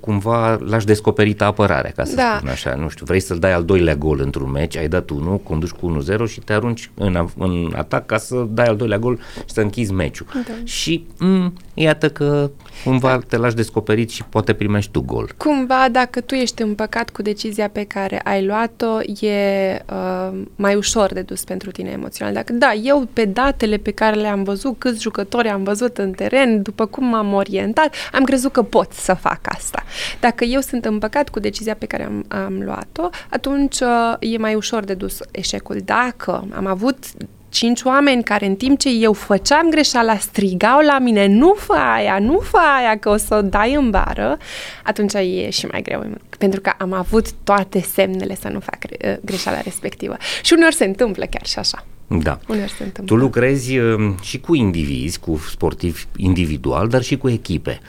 cumva 0.00 0.58
l-aș 0.64 0.84
descoperit 0.84 1.42
apărarea, 1.42 1.90
ca 1.90 2.04
să 2.04 2.14
da. 2.14 2.34
spun 2.36 2.48
așa. 2.48 2.74
Nu 2.74 2.88
știu, 2.88 3.04
vrei 3.04 3.20
să-l 3.20 3.38
dai 3.38 3.52
al 3.52 3.64
doilea 3.64 3.94
gol 3.94 4.20
într-un 4.20 4.50
meci, 4.50 4.76
ai 4.76 4.88
dat 4.88 5.10
unul, 5.10 5.38
conduci 5.38 5.70
cu 5.70 6.02
1-0 6.26 6.30
și 6.30 6.40
te 6.40 6.52
arunci 6.52 6.90
în, 6.94 7.28
în 7.38 7.72
atac 7.76 8.06
ca 8.06 8.16
să 8.18 8.46
dai 8.50 8.66
al 8.66 8.76
doilea 8.76 8.98
gol 8.98 9.18
și 9.34 9.52
să 9.52 9.60
închizi 9.60 9.92
meciul. 9.92 10.26
Da. 10.32 10.52
Și 10.64 11.06
m- 11.14 11.18
mm, 11.18 11.52
iată 11.80 12.10
că 12.10 12.50
cumva 12.84 13.10
da. 13.10 13.18
te 13.28 13.36
lași 13.36 13.54
descoperit 13.54 14.10
și 14.10 14.24
poate 14.24 14.52
primești 14.52 14.90
tu 14.90 15.00
gol. 15.00 15.30
Cumva, 15.36 15.88
dacă 15.92 16.20
tu 16.20 16.34
ești 16.34 16.62
împăcat 16.62 17.10
cu 17.10 17.22
decizia 17.22 17.68
pe 17.68 17.84
care 17.84 18.20
ai 18.24 18.44
luat-o, 18.44 19.00
e 19.26 19.82
uh, 19.92 20.40
mai 20.56 20.74
ușor 20.74 21.12
de 21.12 21.20
dus 21.20 21.44
pentru 21.44 21.70
tine 21.70 21.90
emoțional. 21.90 22.34
Dacă, 22.34 22.52
da, 22.52 22.72
eu 22.72 23.08
pe 23.12 23.24
datele 23.24 23.76
pe 23.76 23.90
care 23.90 24.16
le-am 24.16 24.42
văzut, 24.42 24.78
câți 24.78 25.02
jucători 25.02 25.48
am 25.48 25.62
văzut 25.62 25.98
în 25.98 26.10
teren, 26.10 26.62
după 26.62 26.86
cum 26.86 27.04
m-am 27.04 27.32
orientat, 27.32 27.94
am 28.12 28.24
crezut 28.24 28.52
că 28.52 28.62
pot 28.62 28.92
să 28.92 29.14
fac 29.14 29.40
asta. 29.42 29.82
Dacă 30.20 30.44
eu 30.44 30.60
sunt 30.60 30.84
împăcat 30.84 31.28
cu 31.28 31.40
decizia 31.40 31.74
pe 31.74 31.86
care 31.86 32.04
am, 32.04 32.24
am 32.28 32.62
luat-o, 32.64 33.08
atunci 33.30 33.80
uh, 33.80 34.14
e 34.18 34.38
mai 34.38 34.54
ușor 34.54 34.84
de 34.84 34.94
dus 34.94 35.18
eșecul. 35.30 35.80
Dacă 35.84 36.44
am 36.54 36.66
avut 36.66 36.96
cinci 37.48 37.82
oameni 37.82 38.22
care 38.22 38.46
în 38.46 38.54
timp 38.54 38.78
ce 38.78 38.88
eu 38.88 39.12
făceam 39.12 39.70
greșeala 39.70 40.16
strigau 40.16 40.80
la 40.80 40.98
mine 40.98 41.26
nu 41.26 41.54
fă 41.58 41.72
aia, 41.72 42.18
nu 42.18 42.38
fă 42.38 42.58
aia 42.78 42.98
că 42.98 43.08
o 43.08 43.16
să 43.16 43.34
o 43.34 43.42
dai 43.42 43.74
în 43.74 43.90
bară, 43.90 44.38
atunci 44.82 45.12
e 45.14 45.50
și 45.50 45.66
mai 45.66 45.82
greu 45.82 46.04
pentru 46.38 46.60
că 46.60 46.72
am 46.78 46.92
avut 46.92 47.32
toate 47.32 47.80
semnele 47.80 48.36
să 48.40 48.48
nu 48.48 48.60
fac 48.60 48.78
uh, 49.04 49.16
greșeala 49.24 49.60
respectivă. 49.60 50.16
Și 50.42 50.52
uneori 50.52 50.74
se 50.74 50.84
întâmplă 50.84 51.24
chiar 51.24 51.46
și 51.46 51.58
așa. 51.58 51.84
Da. 52.06 52.38
Uneori 52.48 52.70
se 52.70 52.82
întâmplă. 52.82 53.14
Tu 53.16 53.20
lucrezi 53.20 53.78
uh, 53.78 54.14
și 54.22 54.40
cu 54.40 54.54
indivizi, 54.54 55.18
cu 55.18 55.40
sportivi 55.50 56.04
individual, 56.16 56.88
dar 56.88 57.02
și 57.02 57.16
cu 57.16 57.28
echipe 57.28 57.80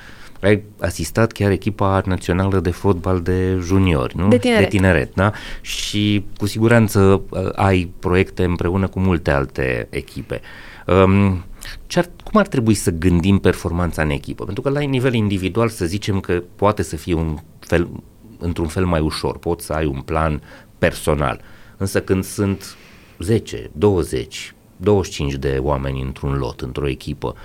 ai 0.42 0.64
asistat 0.80 1.32
chiar 1.32 1.52
echipa 1.52 2.02
națională 2.06 2.60
de 2.60 2.72
fotbal 2.72 3.22
de 3.22 3.58
juniori, 3.62 4.18
nu? 4.18 4.28
De 4.28 4.38
tineret. 4.38 4.64
De 4.64 4.78
tineret, 4.78 5.14
da? 5.14 5.32
Și 5.62 6.26
cu 6.38 6.46
siguranță 6.46 7.22
uh, 7.30 7.50
ai 7.56 7.92
proiecte 8.00 8.44
împreună 8.44 8.88
cu 8.88 9.00
multe 9.00 9.32
alte 9.32 9.88
echipe. 9.90 10.42
Um, 10.88 11.44
ce 11.88 12.00
ar, 12.00 12.10
cum 12.24 12.40
ar 12.40 12.48
trebui 12.48 12.74
să 12.74 12.92
gândim 12.92 13.38
performanța 13.38 14.02
în 14.02 14.10
echipă? 14.10 14.44
Pentru 14.44 14.62
că 14.62 14.70
la 14.70 14.80
nivel 14.80 15.14
individual 15.14 15.70
să 15.70 15.86
zicem 15.86 16.20
că 16.20 16.44
poate 16.56 16.84
să 16.84 16.96
fie 16.96 17.14
un 17.14 17.38
fel, 17.60 17.90
într-un 18.38 18.68
fel 18.68 18.86
mai 18.86 19.00
ușor, 19.00 19.38
poți 19.38 19.66
să 19.66 19.74
ai 19.74 19.86
un 19.86 20.02
plan 20.02 20.42
personal. 20.78 21.42
Însă 21.78 22.02
când 22.02 22.24
sunt 22.24 22.78
10, 23.20 23.70
20, 23.74 24.54
25 24.78 25.34
de 25.34 25.58
oameni 25.62 26.02
într-un 26.02 26.38
lot, 26.38 26.62
într-o 26.62 26.88
echipă, 26.88 27.36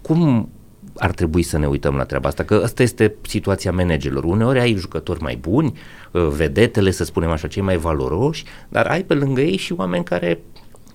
cum 0.00 0.48
ar 0.98 1.10
trebui 1.10 1.42
să 1.42 1.58
ne 1.58 1.66
uităm 1.66 1.94
la 1.94 2.04
treaba 2.04 2.28
asta, 2.28 2.42
că 2.42 2.60
asta 2.64 2.82
este 2.82 3.14
situația 3.22 3.72
managerilor. 3.72 4.24
Uneori 4.24 4.58
ai 4.58 4.74
jucători 4.74 5.22
mai 5.22 5.36
buni, 5.36 5.78
uh, 6.12 6.28
vedetele, 6.28 6.90
să 6.90 7.04
spunem 7.04 7.30
așa, 7.30 7.48
cei 7.48 7.62
mai 7.62 7.76
valoroși, 7.76 8.44
dar 8.68 8.86
ai 8.86 9.02
pe 9.02 9.14
lângă 9.14 9.40
ei 9.40 9.56
și 9.56 9.72
oameni 9.72 10.04
care 10.04 10.40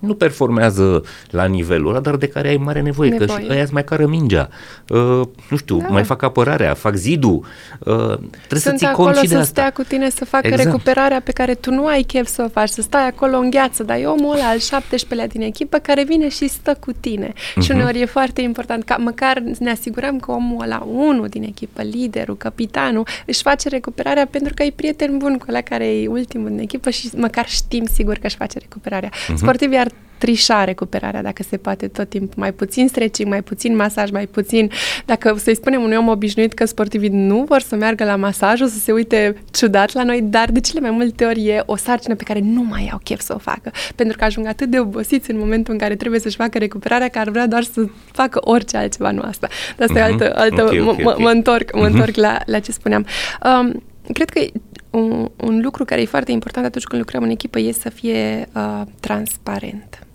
nu 0.02 0.14
performează 0.14 1.04
la 1.30 1.46
nivelul 1.46 1.90
ăla, 1.90 2.00
dar 2.00 2.16
de 2.16 2.28
care 2.28 2.48
ai 2.48 2.58
mare 2.58 2.82
nevoie, 2.82 3.10
nevoie. 3.10 3.28
că 3.28 3.42
și 3.42 3.48
ăia 3.50 3.62
îți 3.62 3.74
mai 3.74 3.84
cară 3.84 4.08
mingea, 4.08 4.50
uh, 4.88 5.22
nu 5.50 5.58
știu, 5.58 5.78
da. 5.78 5.88
mai 5.88 6.04
fac 6.04 6.22
apărarea, 6.22 6.74
fac 6.74 6.96
zidul, 6.96 7.46
uh, 7.80 7.96
trebuie 7.96 8.60
Sunt 8.60 8.62
să 8.80 8.86
ții 8.86 8.92
cont 8.92 9.16
și 9.16 9.28
de 9.28 9.36
să 9.36 9.42
stea 9.42 9.72
cu 9.72 9.84
tine 9.84 10.10
să 10.10 10.26
facă 10.26 10.48
exact. 10.48 10.64
recuperarea 10.64 11.22
pe 11.22 11.32
care 11.32 11.54
tu 11.54 11.72
nu 11.72 11.86
ai 11.86 12.02
chef 12.02 12.28
să 12.28 12.44
o 12.46 12.50
faci, 12.50 12.70
să 12.70 12.82
stai 12.82 13.08
acolo 13.08 13.38
în 13.38 13.50
gheață, 13.50 13.84
dar 13.84 13.98
e 13.98 14.06
omul 14.06 14.36
ăla 14.36 14.48
al 14.48 14.58
17-lea 14.70 15.28
din 15.28 15.42
echipă 15.42 15.78
care 15.78 16.04
vine 16.04 16.30
și 16.30 16.48
stă 16.48 16.78
cu 16.80 16.92
tine. 17.00 17.32
Uh-huh. 17.32 17.62
Și 17.62 17.72
mhm. 17.72 17.74
uneori 17.74 18.02
e 18.02 18.06
foarte 18.06 18.42
important 18.42 18.84
ca 18.84 18.96
măcar 18.96 19.44
ne 19.60 19.72
asigurăm 19.72 20.20
că 20.20 20.32
omul 20.32 20.62
ăla, 20.62 20.88
unul 20.92 21.28
din 21.28 21.44
echipă, 21.44 21.82
liderul, 21.82 22.38
capitanul, 22.38 23.08
își 23.26 23.42
face 23.42 23.70
recuperarea 23.70 24.26
pentru 24.26 24.54
că 24.54 24.64
e 24.64 24.72
prieten 24.76 25.18
bun 25.18 25.38
cu 25.38 25.46
ăla 25.50 25.62
care 25.62 25.88
e 25.88 26.08
ultimul 26.08 26.50
din 26.50 26.60
echipă 26.60 26.90
și 26.90 27.10
măcar 27.16 27.48
știm 27.48 27.86
sigur 27.94 28.14
că 28.14 28.26
își 28.26 28.36
face 28.36 28.60
recuperarea. 28.60 29.10
Uh-huh. 29.10 29.36
Sportivii 29.36 29.78
ar 29.78 29.91
trișa 30.22 30.64
recuperarea, 30.64 31.22
dacă 31.22 31.44
se 31.44 31.58
poate, 31.58 31.88
tot 31.88 32.10
timpul. 32.10 32.34
Mai 32.36 32.54
puțin 32.54 32.88
stretching, 32.88 33.30
mai 33.30 33.42
puțin 33.42 33.76
masaj, 33.76 34.12
mai 34.12 34.28
puțin... 34.28 34.72
Dacă 35.06 35.36
să-i 35.38 35.56
spunem 35.56 35.82
unui 35.82 35.96
om 35.96 36.08
obișnuit 36.08 36.54
că 36.54 36.66
sportivii 36.66 37.10
nu 37.10 37.44
vor 37.48 37.62
să 37.62 37.76
meargă 37.76 38.04
la 38.04 38.16
masaj, 38.16 38.62
o 38.62 38.66
să 38.66 38.78
se 38.78 38.92
uite 38.92 39.36
ciudat 39.52 39.94
la 39.94 40.04
noi, 40.04 40.22
dar 40.22 40.52
de 40.52 40.60
cele 40.60 40.80
mai 40.80 40.92
multe 40.92 41.26
ori 41.26 41.48
e 41.48 41.64
o 41.66 41.76
sarcină 41.76 42.16
pe 42.16 42.24
care 42.24 42.40
nu 42.40 42.64
mai 42.64 42.90
au 42.92 43.00
chef 43.04 43.22
să 43.22 43.34
o 43.34 43.38
facă. 43.38 43.72
Pentru 43.96 44.18
că 44.18 44.24
ajung 44.24 44.48
atât 44.48 44.70
de 44.70 44.80
obosiți 44.80 45.32
în 45.32 45.38
momentul 45.40 45.74
în 45.74 45.80
care 45.80 45.96
trebuie 45.96 46.20
să-și 46.20 46.36
facă 46.36 46.58
recuperarea, 46.58 47.08
că 47.08 47.20
ar 47.20 47.30
vrea 47.30 47.48
doar 47.48 47.64
să 47.64 47.86
facă 48.12 48.40
orice 48.44 48.78
altceva, 48.78 49.12
nu 49.12 49.22
asta. 49.22 49.48
Dar 49.78 49.90
asta 49.90 50.06
uh-huh. 50.06 50.10
e 50.10 50.14
mhm. 50.14 50.22
altă... 50.22 50.40
altă 50.40 50.64
okay, 50.64 50.80
okay, 50.80 51.04
okay. 51.04 51.24
Mă 51.24 51.30
întorc, 51.30 51.76
mă 51.76 51.82
uh-huh. 51.82 51.92
întorc 51.92 52.16
la, 52.16 52.38
la 52.46 52.60
ce 52.60 52.72
spuneam. 52.72 53.06
Um, 53.44 53.84
cred 54.14 54.30
că 54.30 54.42
un, 54.90 55.30
un 55.36 55.62
lucru 55.64 55.86
care 55.86 56.02
e 56.02 56.06
foarte 56.06 56.32
important 56.32 56.66
atunci 56.66 56.84
când 56.84 57.02
lucrăm 57.02 57.24
în 57.24 57.30
echipă 57.30 57.60
este 57.60 57.82
să 57.82 57.90
fie 57.90 58.48
uh, 58.56 58.82
transparent. 59.00 60.06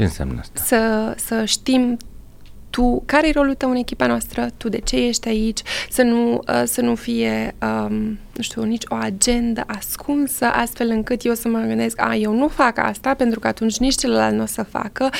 Ce 0.00 0.06
înseamnă 0.06 0.40
asta? 0.40 0.60
Să, 0.64 1.14
să 1.16 1.44
știm 1.44 1.96
tu, 2.70 3.02
care 3.06 3.28
e 3.28 3.32
rolul 3.32 3.54
tău 3.54 3.70
în 3.70 3.76
echipa 3.76 4.06
noastră, 4.06 4.50
tu 4.56 4.68
de 4.68 4.78
ce 4.78 4.96
ești 4.96 5.28
aici, 5.28 5.60
să 5.90 6.02
nu, 6.02 6.32
uh, 6.32 6.62
să 6.64 6.80
nu 6.80 6.94
fie, 6.94 7.54
um, 7.62 8.18
nu 8.36 8.42
știu, 8.42 8.62
nici 8.62 8.82
o 8.88 8.94
agendă 8.94 9.64
ascunsă, 9.66 10.44
astfel 10.44 10.88
încât 10.88 11.24
eu 11.24 11.34
să 11.34 11.48
mă 11.48 11.58
gândesc, 11.58 12.00
a, 12.00 12.14
eu 12.14 12.34
nu 12.34 12.48
fac 12.48 12.78
asta, 12.78 13.14
pentru 13.14 13.40
că 13.40 13.46
atunci 13.46 13.78
nici 13.78 13.96
celălalt 13.96 14.34
nu 14.34 14.42
o 14.42 14.46
să 14.46 14.62
facă. 14.62 15.10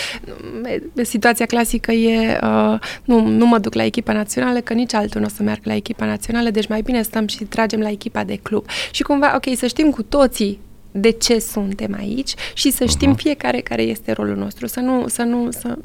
Situația 1.03 1.47
clasică 1.47 1.93
e, 1.93 2.39
uh, 2.43 2.79
nu, 3.05 3.27
nu 3.27 3.47
mă 3.47 3.59
duc 3.59 3.75
la 3.75 3.85
echipa 3.85 4.13
națională, 4.13 4.61
că 4.61 4.73
nici 4.73 4.95
altul 4.95 5.21
nu 5.21 5.27
o 5.27 5.35
să 5.37 5.43
meargă 5.43 5.63
la 5.65 5.75
echipa 5.75 6.07
națională, 6.07 6.51
deci 6.51 6.69
mai 6.69 6.83
bine 6.83 7.03
stăm 7.03 7.27
și 7.27 7.45
tragem 7.45 7.81
la 7.81 7.91
echipa 7.91 8.25
de 8.25 8.37
club. 8.37 8.65
Și 8.91 9.03
cumva, 9.03 9.33
ok, 9.35 9.57
să 9.57 9.67
știm 9.67 9.91
cu 9.91 10.03
toții 10.03 10.61
de 10.93 11.11
ce 11.11 11.39
suntem 11.39 11.95
aici 11.95 12.35
și 12.55 12.71
să 12.71 12.85
știm 12.85 13.13
uh-huh. 13.15 13.23
fiecare 13.23 13.61
care 13.61 13.83
este 13.83 14.13
rolul 14.13 14.37
nostru, 14.37 14.67
să 14.67 14.81
nu, 14.81 15.09
să 15.09 15.23
nu, 15.23 15.51
să, 15.51 15.79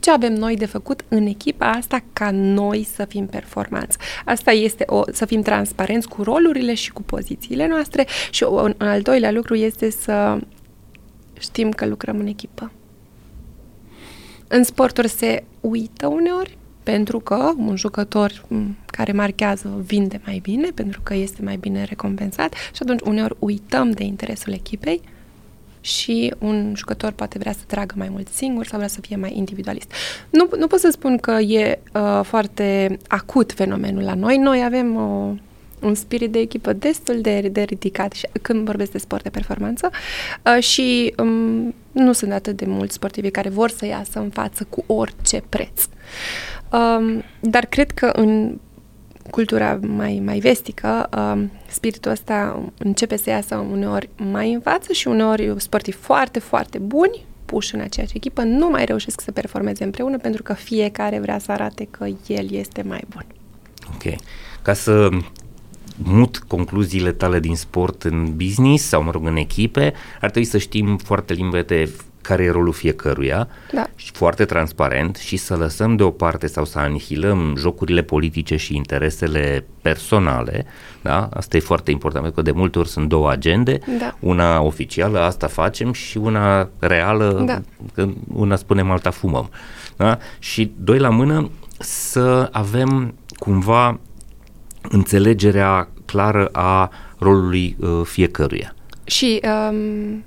ce 0.00 0.10
avem 0.10 0.34
noi 0.34 0.56
de 0.56 0.66
făcut 0.66 1.04
în 1.08 1.26
echipa 1.26 1.70
asta 1.70 2.02
ca 2.12 2.30
noi 2.30 2.86
să 2.94 3.04
fim 3.04 3.26
performanți. 3.26 3.98
Asta 4.24 4.50
este 4.50 4.84
o, 4.86 5.02
să 5.12 5.26
fim 5.26 5.42
transparenți 5.42 6.08
cu 6.08 6.22
rolurile 6.22 6.74
și 6.74 6.92
cu 6.92 7.02
pozițiile 7.02 7.66
noastre 7.66 8.06
și 8.30 8.42
un, 8.42 8.74
un 8.80 8.86
al 8.86 9.02
doilea 9.02 9.30
lucru 9.30 9.54
este 9.54 9.90
să 9.90 10.38
știm 11.38 11.70
că 11.70 11.86
lucrăm 11.86 12.18
în 12.18 12.26
echipă. 12.26 12.72
În 14.48 14.64
sporturi 14.64 15.08
se 15.08 15.44
uită 15.60 16.06
uneori 16.06 16.58
pentru 16.82 17.18
că 17.20 17.52
un 17.56 17.76
jucător 17.76 18.44
care 18.86 19.12
marchează 19.12 19.82
vinde 19.86 20.20
mai 20.24 20.38
bine, 20.42 20.68
pentru 20.74 21.00
că 21.02 21.14
este 21.14 21.42
mai 21.42 21.56
bine 21.56 21.84
recompensat 21.84 22.52
și 22.52 22.82
atunci 22.82 23.00
uneori 23.00 23.36
uităm 23.38 23.90
de 23.90 24.04
interesul 24.04 24.52
echipei 24.52 25.00
și 25.80 26.34
un 26.38 26.72
jucător 26.76 27.12
poate 27.12 27.38
vrea 27.38 27.52
să 27.52 27.60
tragă 27.66 27.94
mai 27.98 28.08
mult 28.08 28.28
singur 28.28 28.66
sau 28.66 28.76
vrea 28.78 28.88
să 28.88 29.00
fie 29.00 29.16
mai 29.16 29.36
individualist. 29.36 29.92
Nu, 30.30 30.48
nu 30.58 30.66
pot 30.66 30.78
să 30.78 30.88
spun 30.92 31.18
că 31.18 31.30
e 31.30 31.78
uh, 31.92 32.20
foarte 32.22 32.98
acut 33.08 33.52
fenomenul 33.52 34.02
la 34.02 34.14
noi. 34.14 34.36
Noi 34.36 34.64
avem 34.64 34.96
o, 34.96 35.34
un 35.80 35.94
spirit 35.94 36.32
de 36.32 36.38
echipă 36.38 36.72
destul 36.72 37.20
de, 37.20 37.40
de 37.40 37.62
ridicat 37.62 38.12
și, 38.12 38.26
când 38.42 38.64
vorbesc 38.64 38.90
de 38.90 38.98
sport 38.98 39.22
de 39.22 39.30
performanță 39.30 39.90
uh, 40.56 40.62
și 40.62 41.14
um, 41.18 41.74
nu 41.92 42.12
sunt 42.12 42.32
atât 42.32 42.56
de 42.56 42.64
mulți 42.66 42.94
sportivi 42.94 43.30
care 43.30 43.48
vor 43.48 43.70
să 43.70 43.86
iasă 43.86 44.18
în 44.18 44.30
față 44.30 44.66
cu 44.68 44.84
orice 44.86 45.42
preț. 45.48 45.84
Um, 46.72 47.22
dar 47.40 47.64
cred 47.64 47.90
că 47.90 48.06
în 48.06 48.58
cultura 49.30 49.78
mai, 49.82 50.22
mai 50.24 50.38
vestică, 50.38 51.08
um, 51.16 51.50
spiritul 51.68 52.10
ăsta 52.10 52.62
începe 52.78 53.16
să 53.16 53.30
iasă 53.30 53.56
uneori 53.56 54.08
mai 54.16 54.52
în 54.52 54.60
față 54.60 54.92
și 54.92 55.08
uneori 55.08 55.54
sportivi 55.56 55.96
foarte, 55.96 56.38
foarte 56.38 56.78
buni 56.78 57.24
puși 57.44 57.74
în 57.74 57.80
aceeași 57.80 58.16
echipă 58.16 58.42
nu 58.42 58.68
mai 58.68 58.84
reușesc 58.84 59.20
să 59.20 59.32
performeze 59.32 59.84
împreună 59.84 60.18
pentru 60.18 60.42
că 60.42 60.52
fiecare 60.52 61.18
vrea 61.18 61.38
să 61.38 61.52
arate 61.52 61.88
că 61.90 62.06
el 62.26 62.52
este 62.52 62.82
mai 62.82 63.04
bun. 63.08 63.24
Ok. 63.94 64.16
Ca 64.62 64.72
să 64.72 65.08
mut 65.96 66.38
concluziile 66.38 67.12
tale 67.12 67.40
din 67.40 67.56
sport 67.56 68.02
în 68.02 68.36
business 68.36 68.84
sau, 68.84 69.02
mă 69.02 69.10
rog, 69.10 69.26
în 69.26 69.36
echipe, 69.36 69.92
ar 70.20 70.30
trebui 70.30 70.48
să 70.48 70.58
știm 70.58 70.96
foarte 70.96 71.32
limpede 71.32 71.90
care 72.22 72.42
e 72.42 72.50
rolul 72.50 72.72
fiecăruia, 72.72 73.48
da. 73.72 73.86
și 73.94 74.10
foarte 74.12 74.44
transparent 74.44 75.16
și 75.16 75.36
să 75.36 75.56
lăsăm 75.56 75.96
deoparte 75.96 76.46
sau 76.46 76.64
să 76.64 76.78
anihilăm 76.78 77.54
jocurile 77.58 78.02
politice 78.02 78.56
și 78.56 78.76
interesele 78.76 79.64
personale, 79.82 80.66
da? 81.00 81.28
Asta 81.32 81.56
e 81.56 81.60
foarte 81.60 81.90
important, 81.90 82.24
pentru 82.24 82.42
că 82.42 82.50
de 82.50 82.56
multe 82.58 82.78
ori 82.78 82.88
sunt 82.88 83.08
două 83.08 83.30
agende, 83.30 83.78
da. 83.98 84.16
una 84.20 84.60
oficială, 84.60 85.20
asta 85.20 85.46
facem, 85.46 85.92
și 85.92 86.18
una 86.18 86.68
reală, 86.78 87.42
da. 87.46 87.60
una 88.32 88.56
spunem, 88.56 88.90
alta 88.90 89.10
fumăm. 89.10 89.50
Da? 89.96 90.18
Și 90.38 90.72
doi 90.78 90.98
la 90.98 91.08
mână, 91.08 91.50
să 91.78 92.48
avem 92.52 93.14
cumva 93.38 93.98
înțelegerea 94.90 95.88
clară 96.04 96.48
a 96.52 96.90
rolului 97.18 97.76
uh, 97.78 98.00
fiecăruia. 98.04 98.74
Și 99.04 99.40
um, 99.70 100.24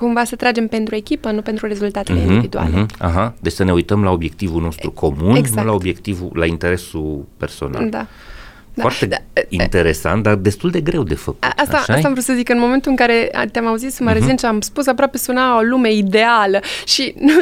cumva 0.00 0.24
să 0.24 0.36
tragem 0.36 0.66
pentru 0.66 0.94
echipă, 0.94 1.30
nu 1.30 1.42
pentru 1.42 1.66
rezultatele 1.66 2.20
uh-huh, 2.20 2.26
individuale. 2.26 2.84
Uh-huh, 2.84 2.98
aha. 2.98 3.34
Deci 3.40 3.52
să 3.52 3.64
ne 3.64 3.72
uităm 3.72 4.04
la 4.04 4.10
obiectivul 4.10 4.62
nostru 4.62 4.90
comun, 4.90 5.36
exact. 5.36 5.60
nu 5.60 5.64
la 5.64 5.72
obiectivul, 5.72 6.30
la 6.34 6.46
interesul 6.46 7.24
personal. 7.36 7.88
Da. 7.88 8.06
Da. 8.74 8.82
Foarte 8.82 9.06
da. 9.06 9.16
interesant, 9.48 10.22
dar 10.22 10.34
destul 10.34 10.70
de 10.70 10.80
greu 10.80 11.02
de 11.02 11.14
făcut. 11.14 11.44
Asta, 11.56 11.76
asta 11.76 12.00
am 12.04 12.12
vrut 12.12 12.24
să 12.24 12.32
zic, 12.32 12.48
în 12.48 12.58
momentul 12.58 12.90
în 12.90 12.96
care 12.96 13.30
te-am 13.52 13.66
auzit 13.66 13.92
să 13.92 14.02
mă 14.02 14.14
uh-huh. 14.14 14.38
și 14.38 14.44
am 14.44 14.60
spus, 14.60 14.86
aproape 14.86 15.18
suna 15.18 15.56
o 15.56 15.60
lume 15.60 15.92
ideală 15.92 16.60
și 16.86 17.14
nu, 17.26 17.32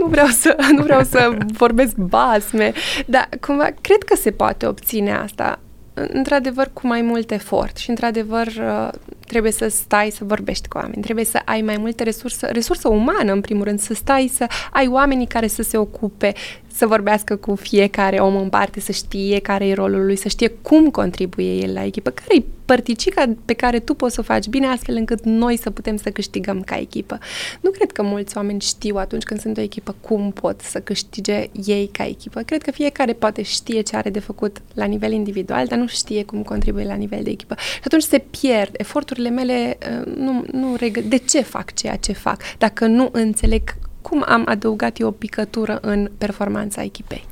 nu, 0.00 0.06
vreau, 0.06 0.26
să, 0.26 0.56
nu 0.76 0.82
vreau 0.82 1.02
să 1.02 1.36
vorbesc 1.62 1.96
basme, 1.96 2.72
dar 3.06 3.28
cumva 3.40 3.68
cred 3.80 4.02
că 4.06 4.16
se 4.16 4.30
poate 4.30 4.66
obține 4.66 5.12
asta 5.12 5.58
într-adevăr 5.94 6.70
cu 6.72 6.86
mai 6.86 7.02
mult 7.02 7.30
efort 7.30 7.76
și 7.76 7.90
într-adevăr 7.90 8.46
uh, 8.46 8.88
trebuie 9.26 9.52
să 9.52 9.68
stai 9.68 10.10
să 10.10 10.24
vorbești 10.24 10.68
cu 10.68 10.78
oameni, 10.78 11.02
trebuie 11.02 11.24
să 11.24 11.40
ai 11.44 11.60
mai 11.60 11.76
multe 11.76 12.02
resurse, 12.02 12.46
resursă 12.46 12.88
umană 12.88 13.32
în 13.32 13.40
primul 13.40 13.64
rând, 13.64 13.80
să 13.80 13.94
stai 13.94 14.30
să 14.34 14.46
ai 14.72 14.86
oamenii 14.88 15.26
care 15.26 15.46
să 15.46 15.62
se 15.62 15.76
ocupe, 15.76 16.32
să 16.74 16.86
vorbească 16.86 17.36
cu 17.36 17.54
fiecare 17.54 18.18
om 18.18 18.36
în 18.36 18.48
parte, 18.48 18.80
să 18.80 18.92
știe 18.92 19.38
care 19.38 19.66
e 19.66 19.74
rolul 19.74 20.04
lui, 20.04 20.16
să 20.16 20.28
știe 20.28 20.48
cum 20.62 20.90
contribuie 20.90 21.54
el 21.54 21.72
la 21.72 21.84
echipă, 21.84 22.10
care 22.10 22.36
e 22.36 22.42
părticica 22.64 23.34
pe 23.44 23.52
care 23.52 23.78
tu 23.78 23.94
poți 23.94 24.14
să 24.14 24.20
o 24.20 24.24
faci 24.24 24.46
bine 24.46 24.66
astfel 24.66 24.96
încât 24.96 25.24
noi 25.24 25.58
să 25.58 25.70
putem 25.70 25.96
să 25.96 26.10
câștigăm 26.10 26.62
ca 26.62 26.78
echipă. 26.78 27.18
Nu 27.60 27.70
cred 27.70 27.92
că 27.92 28.02
mulți 28.02 28.36
oameni 28.36 28.60
știu 28.60 28.96
atunci 28.96 29.22
când 29.22 29.40
sunt 29.40 29.56
o 29.56 29.60
echipă 29.60 29.94
cum 30.00 30.30
pot 30.30 30.60
să 30.60 30.80
câștige 30.80 31.46
ei 31.64 31.88
ca 31.92 32.06
echipă. 32.06 32.40
Cred 32.40 32.62
că 32.62 32.70
fiecare 32.70 33.12
poate 33.12 33.42
știe 33.42 33.80
ce 33.80 33.96
are 33.96 34.10
de 34.10 34.18
făcut 34.18 34.56
la 34.74 34.84
nivel 34.84 35.12
individual, 35.12 35.66
dar 35.66 35.78
nu 35.78 35.86
știe 35.86 36.24
cum 36.24 36.42
contribuie 36.42 36.84
la 36.84 36.94
nivel 36.94 37.22
de 37.22 37.30
echipă. 37.30 37.54
Și 37.58 37.80
atunci 37.84 38.02
se 38.02 38.18
pierd. 38.18 38.70
Eforturile 38.76 39.28
mele 39.28 39.78
uh, 40.00 40.14
nu, 40.16 40.44
nu 40.52 40.76
regă... 40.78 41.00
De 41.00 41.16
ce 41.16 41.40
fac 41.40 41.74
ceea 41.74 41.96
ce 41.96 42.12
fac? 42.12 42.42
Dacă 42.58 42.86
nu 42.86 43.08
înțeleg 43.12 43.62
cum 44.08 44.24
am 44.28 44.42
adăugat 44.46 44.98
eu 44.98 45.08
o 45.08 45.10
picătură 45.10 45.78
în 45.80 46.10
performanța 46.18 46.82
echipei? 46.82 47.24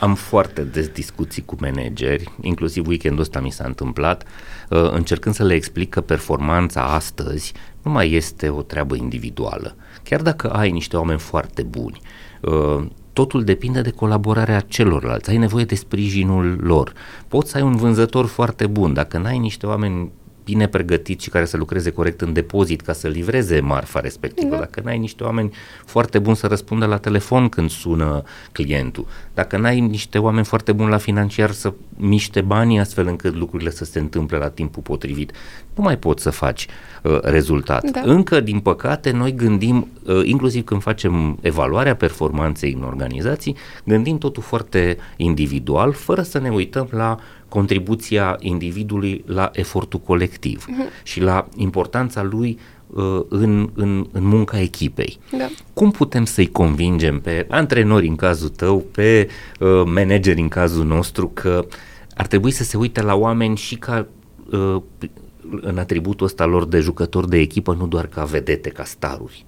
Am 0.00 0.14
foarte 0.14 0.62
des 0.62 0.88
discuții 0.88 1.44
cu 1.44 1.56
manageri, 1.60 2.32
inclusiv 2.40 2.86
weekendul 2.86 3.20
ăsta 3.20 3.40
mi 3.40 3.50
s-a 3.50 3.64
întâmplat, 3.64 4.24
uh, 4.68 4.90
încercând 4.92 5.34
să 5.34 5.44
le 5.44 5.54
explic 5.54 5.90
că 5.90 6.00
performanța 6.00 6.82
astăzi 6.82 7.52
nu 7.82 7.90
mai 7.90 8.12
este 8.12 8.48
o 8.48 8.62
treabă 8.62 8.94
individuală. 8.94 9.76
Chiar 10.02 10.22
dacă 10.22 10.50
ai 10.50 10.70
niște 10.70 10.96
oameni 10.96 11.18
foarte 11.18 11.62
buni, 11.62 12.00
uh, 12.40 12.86
totul 13.12 13.44
depinde 13.44 13.80
de 13.80 13.90
colaborarea 13.90 14.60
celorlalți, 14.60 15.30
ai 15.30 15.36
nevoie 15.36 15.64
de 15.64 15.74
sprijinul 15.74 16.58
lor. 16.60 16.92
Poți 17.28 17.50
să 17.50 17.56
ai 17.56 17.62
un 17.62 17.76
vânzător 17.76 18.26
foarte 18.26 18.66
bun, 18.66 18.92
dacă 18.92 19.18
n-ai 19.18 19.38
niște 19.38 19.66
oameni 19.66 20.10
bine 20.48 20.68
pregătiți 20.68 21.24
și 21.24 21.30
care 21.30 21.44
să 21.44 21.56
lucreze 21.56 21.90
corect 21.90 22.20
în 22.20 22.32
depozit 22.32 22.80
ca 22.80 22.92
să 22.92 23.08
livreze 23.08 23.60
marfa 23.60 24.00
respectivă. 24.00 24.50
Da. 24.50 24.58
Dacă 24.58 24.80
n-ai 24.84 24.98
niște 24.98 25.24
oameni 25.24 25.50
foarte 25.84 26.18
buni 26.18 26.36
să 26.36 26.46
răspundă 26.46 26.86
la 26.86 26.96
telefon 26.96 27.48
când 27.48 27.70
sună 27.70 28.22
clientul, 28.52 29.06
dacă 29.34 29.56
n-ai 29.58 29.80
niște 29.80 30.18
oameni 30.18 30.44
foarte 30.44 30.72
buni 30.72 30.90
la 30.90 30.96
financiar 30.96 31.50
să 31.50 31.72
miște 31.96 32.40
banii 32.40 32.78
astfel 32.78 33.06
încât 33.06 33.34
lucrurile 33.34 33.70
să 33.70 33.84
se 33.84 33.98
întâmple 33.98 34.36
la 34.36 34.48
timpul 34.48 34.82
potrivit, 34.82 35.32
nu 35.74 35.82
mai 35.82 35.98
poți 35.98 36.22
să 36.22 36.30
faci 36.30 36.66
uh, 37.02 37.18
rezultat. 37.22 37.90
Da. 37.90 38.00
Încă, 38.04 38.40
din 38.40 38.60
păcate, 38.60 39.10
noi 39.10 39.34
gândim, 39.34 39.88
uh, 40.06 40.20
inclusiv 40.24 40.64
când 40.64 40.82
facem 40.82 41.38
evaluarea 41.40 41.96
performanței 41.96 42.72
în 42.72 42.82
organizații, 42.82 43.56
gândim 43.84 44.18
totul 44.18 44.42
foarte 44.42 44.96
individual, 45.16 45.92
fără 45.92 46.22
să 46.22 46.38
ne 46.38 46.48
uităm 46.48 46.88
la 46.90 47.18
contribuția 47.48 48.36
individului 48.40 49.24
la 49.26 49.50
efortul 49.52 50.00
colectiv 50.00 50.66
uh-huh. 50.66 51.02
și 51.02 51.20
la 51.20 51.48
importanța 51.56 52.22
lui 52.22 52.58
uh, 52.86 53.20
în, 53.28 53.70
în, 53.74 54.06
în 54.12 54.26
munca 54.26 54.60
echipei. 54.60 55.18
Da. 55.38 55.48
Cum 55.72 55.90
putem 55.90 56.24
să-i 56.24 56.46
convingem 56.46 57.20
pe 57.20 57.46
antrenori 57.48 58.06
în 58.06 58.16
cazul 58.16 58.48
tău, 58.48 58.84
pe 58.92 59.28
uh, 59.60 59.82
manageri 59.84 60.40
în 60.40 60.48
cazul 60.48 60.84
nostru 60.84 61.30
că 61.34 61.66
ar 62.14 62.26
trebui 62.26 62.50
să 62.50 62.64
se 62.64 62.76
uite 62.76 63.02
la 63.02 63.14
oameni 63.14 63.56
și 63.56 63.76
ca 63.76 64.06
uh, 64.50 64.82
în 65.60 65.78
atributul 65.78 66.26
ăsta 66.26 66.44
lor 66.44 66.66
de 66.66 66.80
jucători 66.80 67.28
de 67.28 67.38
echipă, 67.38 67.74
nu 67.78 67.86
doar 67.86 68.06
ca 68.06 68.24
vedete, 68.24 68.68
ca 68.68 68.84
staruri? 68.84 69.44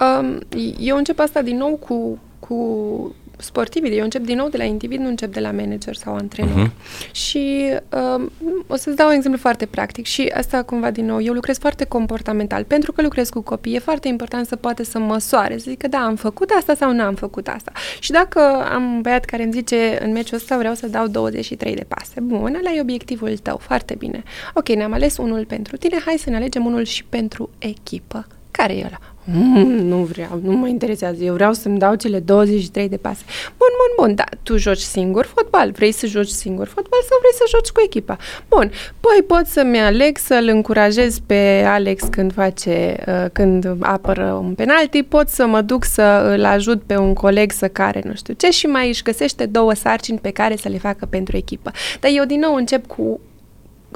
um, 0.00 0.38
eu 0.78 0.96
încep 0.96 1.18
asta 1.18 1.42
din 1.42 1.56
nou 1.56 1.76
cu, 1.76 2.18
cu 2.38 2.56
sportivii, 3.42 3.96
eu 3.96 4.04
încep 4.04 4.24
din 4.24 4.36
nou 4.36 4.48
de 4.48 4.56
la 4.56 4.64
individ, 4.64 5.00
nu 5.00 5.08
încep 5.08 5.32
de 5.32 5.40
la 5.40 5.50
manager 5.50 5.94
sau 5.94 6.14
antrenor. 6.14 6.66
Uh-huh. 6.68 7.12
Și 7.12 7.70
um, 8.16 8.32
o 8.66 8.76
să-ți 8.76 8.96
dau 8.96 9.08
un 9.08 9.14
exemplu 9.14 9.40
foarte 9.40 9.66
practic 9.66 10.06
și 10.06 10.32
asta 10.34 10.62
cumva 10.62 10.90
din 10.90 11.04
nou, 11.04 11.22
eu 11.22 11.32
lucrez 11.32 11.58
foarte 11.58 11.84
comportamental. 11.84 12.64
Pentru 12.64 12.92
că 12.92 13.02
lucrez 13.02 13.28
cu 13.28 13.40
copii, 13.40 13.74
e 13.74 13.78
foarte 13.78 14.08
important 14.08 14.46
să 14.46 14.56
poate 14.56 14.84
să 14.84 14.98
măsoare, 14.98 15.58
să 15.58 15.64
zică 15.68 15.88
da, 15.88 15.98
am 15.98 16.16
făcut 16.16 16.50
asta 16.50 16.74
sau 16.74 16.92
nu 16.92 17.02
am 17.02 17.14
făcut 17.14 17.48
asta. 17.48 17.72
Și 18.00 18.10
dacă 18.10 18.40
am 18.72 18.94
un 18.94 19.00
băiat 19.00 19.24
care 19.24 19.42
îmi 19.42 19.52
zice 19.52 19.98
în 20.02 20.12
meciul 20.12 20.36
ăsta 20.36 20.58
vreau 20.58 20.74
să 20.74 20.86
dau 20.86 21.06
23 21.06 21.74
de 21.74 21.84
pase, 21.88 22.20
bun, 22.20 22.54
ăla 22.58 22.72
e 22.76 22.80
obiectivul 22.80 23.36
tău, 23.36 23.56
foarte 23.56 23.94
bine. 23.94 24.22
Ok, 24.54 24.68
ne-am 24.68 24.92
ales 24.92 25.16
unul 25.16 25.44
pentru 25.44 25.76
tine, 25.76 25.98
hai 26.04 26.16
să 26.18 26.30
ne 26.30 26.36
alegem 26.36 26.66
unul 26.66 26.84
și 26.84 27.04
pentru 27.04 27.50
echipă. 27.58 28.26
Care 28.50 28.72
e 28.76 28.84
ăla? 28.84 28.98
Mm, 29.24 29.86
nu 29.86 29.96
vreau, 29.96 30.40
nu 30.42 30.52
mă 30.56 30.68
interesează. 30.68 31.24
Eu 31.24 31.34
vreau 31.34 31.52
să-mi 31.52 31.78
dau 31.78 31.94
cele 31.94 32.18
23 32.18 32.88
de 32.88 32.96
pase. 32.96 33.24
Bun, 33.46 33.68
bun, 33.78 34.06
bun, 34.06 34.14
dar 34.14 34.28
tu 34.42 34.56
joci 34.56 34.78
singur 34.78 35.24
fotbal. 35.24 35.70
Vrei 35.70 35.92
să 35.92 36.06
joci 36.06 36.28
singur 36.28 36.66
fotbal 36.66 37.00
sau 37.08 37.18
vrei 37.18 37.32
să 37.34 37.44
joci 37.48 37.68
cu 37.68 37.80
echipa? 37.84 38.16
Bun, 38.48 38.72
păi 39.00 39.22
pot 39.26 39.46
să-mi 39.46 39.80
aleg 39.80 40.18
să-l 40.18 40.48
încurajez 40.48 41.18
pe 41.18 41.64
Alex 41.66 42.02
când 42.10 42.32
face, 42.32 43.04
uh, 43.06 43.24
când 43.32 43.76
apără 43.80 44.32
un 44.42 44.54
penalti, 44.54 45.02
pot 45.02 45.28
să 45.28 45.46
mă 45.46 45.60
duc 45.60 45.84
să 45.84 46.34
îl 46.36 46.44
ajut 46.44 46.82
pe 46.82 46.96
un 46.96 47.14
coleg 47.14 47.52
să 47.52 47.68
care 47.68 48.00
nu 48.04 48.14
știu 48.14 48.34
ce 48.34 48.50
și 48.50 48.66
mai 48.66 48.88
își 48.88 49.02
găsește 49.02 49.46
două 49.46 49.74
sarcini 49.74 50.18
pe 50.18 50.30
care 50.30 50.56
să 50.56 50.68
le 50.68 50.78
facă 50.78 51.06
pentru 51.06 51.36
echipă. 51.36 51.70
Dar 52.00 52.10
eu 52.14 52.24
din 52.24 52.38
nou 52.38 52.54
încep 52.54 52.86
cu 52.86 53.20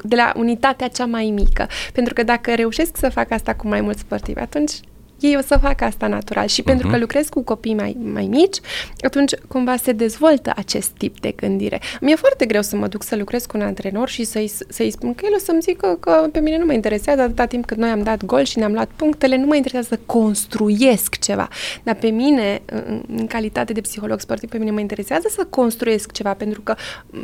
de 0.03 0.15
la 0.15 0.31
unitatea 0.35 0.87
cea 0.87 1.05
mai 1.05 1.31
mică. 1.35 1.67
Pentru 1.93 2.13
că 2.13 2.23
dacă 2.23 2.53
reușesc 2.53 2.97
să 2.97 3.09
fac 3.09 3.31
asta 3.31 3.53
cu 3.53 3.67
mai 3.67 3.81
mulți 3.81 3.99
sportivi, 3.99 4.39
atunci 4.39 4.71
ei 5.19 5.35
o 5.37 5.41
să 5.41 5.57
facă 5.61 5.83
asta 5.83 6.07
natural 6.07 6.47
și 6.47 6.61
uh-huh. 6.61 6.65
pentru 6.65 6.87
că 6.87 6.97
lucrez 6.97 7.29
cu 7.29 7.43
copii 7.43 7.73
mai, 7.73 7.97
mai 7.99 8.25
mici, 8.25 8.57
atunci 9.01 9.33
cumva 9.47 9.75
se 9.75 9.91
dezvoltă 9.91 10.53
acest 10.55 10.89
tip 10.89 11.19
de 11.19 11.31
gândire. 11.31 11.81
Mi-e 12.01 12.15
foarte 12.15 12.45
greu 12.45 12.61
să 12.61 12.75
mă 12.75 12.87
duc 12.87 13.03
să 13.03 13.15
lucrez 13.15 13.45
cu 13.45 13.57
un 13.57 13.63
antrenor 13.63 14.09
și 14.09 14.23
să-i, 14.23 14.51
să-i 14.67 14.91
spun 14.91 15.13
că 15.13 15.25
el 15.25 15.33
o 15.35 15.39
să-mi 15.39 15.61
zică 15.61 15.97
că 15.99 16.27
pe 16.31 16.39
mine 16.39 16.57
nu 16.57 16.65
mă 16.65 16.73
interesează 16.73 17.21
atâta 17.21 17.45
timp 17.45 17.65
cât 17.65 17.77
noi 17.77 17.89
am 17.89 18.03
dat 18.03 18.25
gol 18.25 18.43
și 18.43 18.57
ne-am 18.57 18.73
luat 18.73 18.89
punctele, 18.95 19.37
nu 19.37 19.45
mă 19.45 19.55
interesează 19.55 19.87
să 19.89 19.99
construiesc 20.05 21.19
ceva. 21.19 21.47
Dar 21.83 21.95
pe 21.95 22.07
mine, 22.07 22.61
în, 22.65 23.03
în 23.17 23.27
calitate 23.27 23.73
de 23.73 23.81
psiholog 23.81 24.19
sportiv, 24.19 24.49
pe 24.49 24.57
mine 24.57 24.71
mă 24.71 24.79
interesează 24.79 25.27
să 25.29 25.47
construiesc 25.49 26.11
ceva, 26.11 26.33
pentru 26.33 26.61
că 26.61 26.75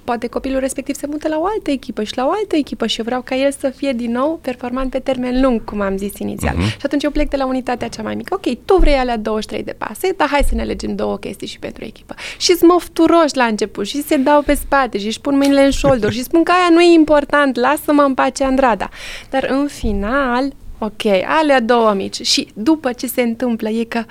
poate 0.04 0.28
copilul 0.28 0.60
respectiv 0.60 0.96
se 0.96 1.08
mută 1.08 1.28
la 1.28 1.40
o 1.40 1.46
altă 1.46 1.72
echipă 1.72 2.04
și 2.04 2.18
la 2.18 2.26
o 2.26 2.30
altă 2.30 2.56
echipă 2.56 2.88
și 2.88 3.00
eu 3.00 3.06
vreau 3.06 3.22
ca 3.22 3.36
el 3.36 3.52
să 3.52 3.70
fie 3.70 3.94
din 3.94 4.12
nou 4.12 4.40
performant 4.42 4.90
pe 4.90 5.00
termen 5.00 5.42
lung, 5.42 5.64
cum 5.64 5.82
am 5.82 5.98
zis 5.98 6.18
inițial. 6.18 6.56
Uh-huh. 6.56 6.78
Și 6.80 6.86
atunci 6.86 7.04
eu 7.04 7.10
plec 7.10 7.30
de 7.30 7.38
la 7.38 7.46
unitatea 7.46 7.83
partea 7.84 8.04
cea 8.04 8.08
mai 8.08 8.16
mică. 8.16 8.34
Ok, 8.34 8.66
tu 8.66 8.76
vrei 8.76 8.94
alea 8.94 9.18
23 9.18 9.64
de 9.64 9.76
pase, 9.78 10.14
dar 10.18 10.28
hai 10.28 10.46
să 10.48 10.56
ne 10.56 10.62
alegem 10.62 10.96
două 10.96 11.18
chestii 11.18 11.48
și 11.48 11.60
pentru 11.60 11.84
echipă. 11.86 12.16
Și 12.38 12.56
sunt 12.56 12.72
mofturoși 12.72 13.36
la 13.36 13.44
început 13.44 13.88
și 13.88 14.04
se 14.04 14.18
dau 14.18 14.42
pe 14.42 14.54
spate 14.54 14.98
și 14.98 15.06
își 15.06 15.22
pun 15.22 15.36
mâinile 15.36 15.66
în 15.66 15.72
șolduri 15.72 16.16
și 16.16 16.24
spun 16.24 16.44
că 16.44 16.52
aia 16.52 16.70
nu 16.70 16.82
e 16.82 16.94
important, 16.94 17.56
lasă-mă 17.56 18.02
în 18.02 18.14
pace, 18.14 18.44
Andrada. 18.44 18.90
Dar 19.30 19.48
în 19.50 19.68
final, 19.68 20.54
ok, 20.78 21.06
alea 21.26 21.60
două 21.60 21.94
mici. 21.94 22.22
Și 22.22 22.48
după 22.54 22.92
ce 22.92 23.08
se 23.08 23.22
întâmplă 23.22 23.70
e 23.70 23.84
că 23.84 24.04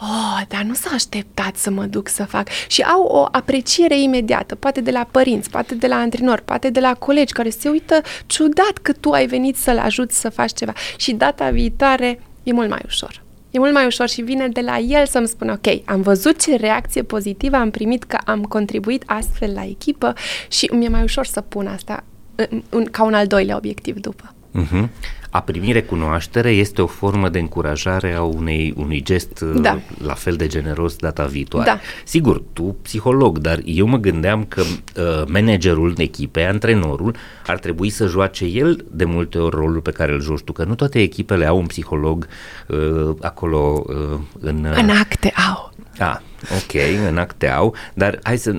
Oh, 0.00 0.40
dar 0.48 0.62
nu 0.62 0.74
s-a 0.74 0.90
așteptat 0.92 1.56
să 1.56 1.70
mă 1.70 1.84
duc 1.84 2.08
să 2.08 2.24
fac. 2.24 2.48
Și 2.68 2.82
au 2.82 3.02
o 3.02 3.26
apreciere 3.30 4.00
imediată, 4.00 4.54
poate 4.54 4.80
de 4.80 4.90
la 4.90 5.06
părinți, 5.10 5.50
poate 5.50 5.74
de 5.74 5.86
la 5.86 5.96
antrenori, 5.96 6.42
poate 6.42 6.70
de 6.70 6.80
la 6.80 6.94
colegi 6.94 7.32
care 7.32 7.50
se 7.50 7.68
uită 7.68 8.00
ciudat 8.26 8.78
că 8.82 8.92
tu 8.92 9.10
ai 9.10 9.26
venit 9.26 9.56
să-l 9.56 9.78
ajuți 9.78 10.20
să 10.20 10.28
faci 10.28 10.52
ceva. 10.52 10.72
Și 10.96 11.12
data 11.12 11.50
viitoare 11.50 12.20
e 12.48 12.52
mult 12.52 12.68
mai 12.68 12.82
ușor. 12.86 13.22
E 13.50 13.58
mult 13.58 13.72
mai 13.72 13.86
ușor 13.86 14.08
și 14.08 14.22
vine 14.22 14.48
de 14.48 14.60
la 14.60 14.78
el 14.78 15.06
să-mi 15.06 15.28
spună, 15.28 15.52
ok, 15.52 15.82
am 15.84 16.00
văzut 16.00 16.42
ce 16.42 16.56
reacție 16.56 17.02
pozitivă 17.02 17.56
am 17.56 17.70
primit 17.70 18.04
că 18.04 18.18
am 18.24 18.42
contribuit 18.42 19.02
astfel 19.06 19.52
la 19.54 19.64
echipă 19.64 20.12
și 20.48 20.70
mi-e 20.72 20.88
mai 20.88 21.02
ușor 21.02 21.26
să 21.26 21.40
pun 21.40 21.66
asta 21.66 22.04
în, 22.34 22.62
în, 22.68 22.84
ca 22.84 23.02
un 23.02 23.14
al 23.14 23.26
doilea 23.26 23.56
obiectiv 23.56 24.00
după. 24.00 24.34
Uh-huh. 24.54 24.88
A 25.30 25.40
primi 25.40 25.72
recunoaștere 25.72 26.50
este 26.50 26.82
o 26.82 26.86
formă 26.86 27.28
de 27.28 27.38
încurajare 27.38 28.14
a 28.14 28.22
unei, 28.22 28.74
unui 28.76 29.02
gest 29.02 29.40
uh, 29.40 29.60
da. 29.60 29.80
la 30.04 30.14
fel 30.14 30.36
de 30.36 30.46
generos 30.46 30.96
data 30.96 31.24
viitoare. 31.24 31.70
Da. 31.70 31.80
Sigur, 32.04 32.42
tu 32.52 32.76
psiholog, 32.82 33.38
dar 33.38 33.60
eu 33.64 33.86
mă 33.86 33.96
gândeam 33.96 34.44
că 34.44 34.60
uh, 34.60 35.26
managerul 35.26 35.94
echipei, 35.96 36.46
antrenorul, 36.46 37.14
ar 37.46 37.58
trebui 37.58 37.90
să 37.90 38.06
joace 38.06 38.44
el 38.44 38.84
de 38.90 39.04
multe 39.04 39.38
ori 39.38 39.56
rolul 39.56 39.80
pe 39.80 39.90
care 39.90 40.12
îl 40.12 40.20
joci 40.20 40.42
tu, 40.42 40.52
că 40.52 40.64
nu 40.64 40.74
toate 40.74 41.00
echipele 41.00 41.46
au 41.46 41.58
un 41.58 41.66
psiholog 41.66 42.26
uh, 42.66 43.14
acolo 43.20 43.84
uh, 43.86 44.18
în... 44.40 44.64
Uh, 44.64 44.76
în 44.76 44.90
acte 44.90 45.32
au. 45.48 45.72
Ah, 45.98 46.16
ok, 46.40 46.80
în 47.08 47.18
acte 47.18 47.48
au, 47.48 47.74
dar 47.94 48.18
hai 48.22 48.38
să, 48.38 48.54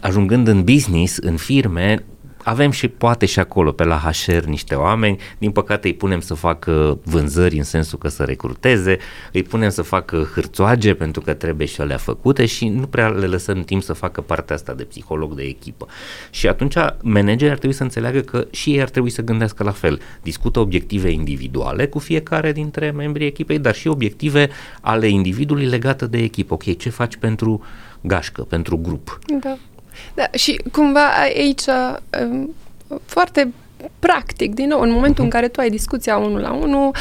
ajungând 0.00 0.48
în 0.48 0.64
business, 0.64 1.16
în 1.16 1.36
firme, 1.36 2.04
avem 2.42 2.70
și 2.70 2.88
poate 2.88 3.26
și 3.26 3.38
acolo 3.38 3.72
pe 3.72 3.84
la 3.84 3.96
HR 3.96 4.44
niște 4.44 4.74
oameni, 4.74 5.18
din 5.38 5.50
păcate 5.50 5.86
îi 5.86 5.94
punem 5.94 6.20
să 6.20 6.34
facă 6.34 6.98
vânzări 7.04 7.56
în 7.56 7.62
sensul 7.62 7.98
că 7.98 8.08
să 8.08 8.22
recruteze, 8.22 8.98
îi 9.32 9.42
punem 9.42 9.70
să 9.70 9.82
facă 9.82 10.28
hârțoage 10.34 10.94
pentru 10.94 11.20
că 11.20 11.32
trebuie 11.32 11.66
și 11.66 11.80
alea 11.80 11.96
făcute 11.96 12.46
și 12.46 12.68
nu 12.68 12.86
prea 12.86 13.08
le 13.08 13.26
lăsăm 13.26 13.62
timp 13.62 13.82
să 13.82 13.92
facă 13.92 14.20
partea 14.20 14.54
asta 14.54 14.72
de 14.72 14.84
psiholog 14.84 15.34
de 15.34 15.42
echipă. 15.42 15.86
Și 16.30 16.48
atunci 16.48 16.74
managerii 17.02 17.50
ar 17.50 17.58
trebui 17.58 17.76
să 17.76 17.82
înțeleagă 17.82 18.20
că 18.20 18.46
și 18.50 18.70
ei 18.70 18.80
ar 18.80 18.88
trebui 18.88 19.10
să 19.10 19.22
gândească 19.22 19.62
la 19.62 19.70
fel. 19.70 20.00
Discută 20.22 20.58
obiective 20.60 21.10
individuale 21.10 21.86
cu 21.86 21.98
fiecare 21.98 22.52
dintre 22.52 22.90
membrii 22.90 23.26
echipei, 23.26 23.58
dar 23.58 23.74
și 23.74 23.88
obiective 23.88 24.48
ale 24.80 25.08
individului 25.08 25.66
legate 25.66 26.06
de 26.06 26.18
echipă. 26.18 26.54
Ok, 26.54 26.76
ce 26.76 26.90
faci 26.90 27.16
pentru 27.16 27.62
gașcă, 28.00 28.42
pentru 28.42 28.76
grup? 28.76 29.18
Da. 29.40 29.58
Da, 30.14 30.28
și 30.32 30.62
cumva 30.72 31.06
aici 31.20 31.62
um, 32.22 32.54
foarte 33.04 33.52
practic, 33.98 34.54
din 34.54 34.68
nou, 34.68 34.80
în 34.80 34.90
momentul 34.90 35.24
în 35.24 35.30
care 35.30 35.48
tu 35.48 35.60
ai 35.60 35.70
discuția 35.70 36.16
unul 36.16 36.40
la 36.40 36.52
unul, 36.52 36.94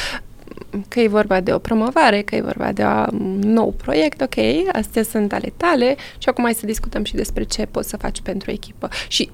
că 0.87 0.99
e 0.99 1.07
vorba 1.07 1.39
de 1.39 1.53
o 1.53 1.57
promovare, 1.57 2.21
că 2.21 2.35
e 2.35 2.41
vorba 2.41 2.71
de 2.71 2.83
un 2.83 3.39
nou 3.39 3.71
proiect, 3.71 4.21
ok, 4.21 4.35
astea 4.71 5.03
sunt 5.03 5.33
ale 5.33 5.53
tale 5.57 5.95
și 6.17 6.29
acum 6.29 6.43
hai 6.43 6.53
să 6.53 6.65
discutăm 6.65 7.03
și 7.03 7.15
despre 7.15 7.43
ce 7.43 7.65
poți 7.65 7.89
să 7.89 7.97
faci 7.97 8.21
pentru 8.21 8.51
echipă. 8.51 8.89
Și 9.07 9.29